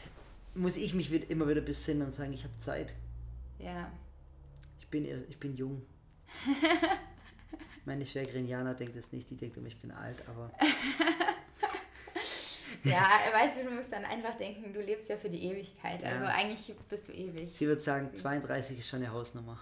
muss 0.55 0.77
ich 0.77 0.95
mich 0.95 1.13
immer 1.31 1.49
wieder 1.49 1.61
besinnen 1.61 2.03
und 2.03 2.15
sagen, 2.15 2.33
ich 2.33 2.45
habe 2.45 2.57
Zeit. 2.59 2.95
Ja. 3.59 3.91
Ich 4.81 4.89
bin, 4.89 5.07
ich 5.29 5.39
bin 5.39 5.55
jung. 5.57 5.83
Meine 7.85 8.05
Schwägerin 8.07 8.47
Jana 8.47 8.75
denkt 8.75 8.97
es 8.97 9.13
nicht, 9.13 9.31
die 9.31 9.37
denkt 9.37 9.57
ich 9.67 9.79
bin 9.79 9.91
alt, 9.91 10.23
aber. 10.29 10.53
ja, 12.85 13.09
weißt 13.33 13.59
du, 13.59 13.65
du 13.65 13.71
musst 13.71 13.93
dann 13.93 14.05
einfach 14.05 14.37
denken, 14.37 14.73
du 14.73 14.81
lebst 14.81 15.09
ja 15.09 15.17
für 15.17 15.31
die 15.31 15.43
Ewigkeit. 15.45 16.05
Also 16.05 16.07
ja. 16.07 16.13
Also 16.13 16.27
eigentlich 16.27 16.75
bist 16.89 17.09
du 17.09 17.13
ewig. 17.13 17.51
Sie 17.51 17.67
wird 17.67 17.83
sagen, 17.83 18.15
32 18.15 18.79
ist 18.79 18.89
schon 18.89 19.03
eine 19.03 19.13
Hausnummer. 19.13 19.59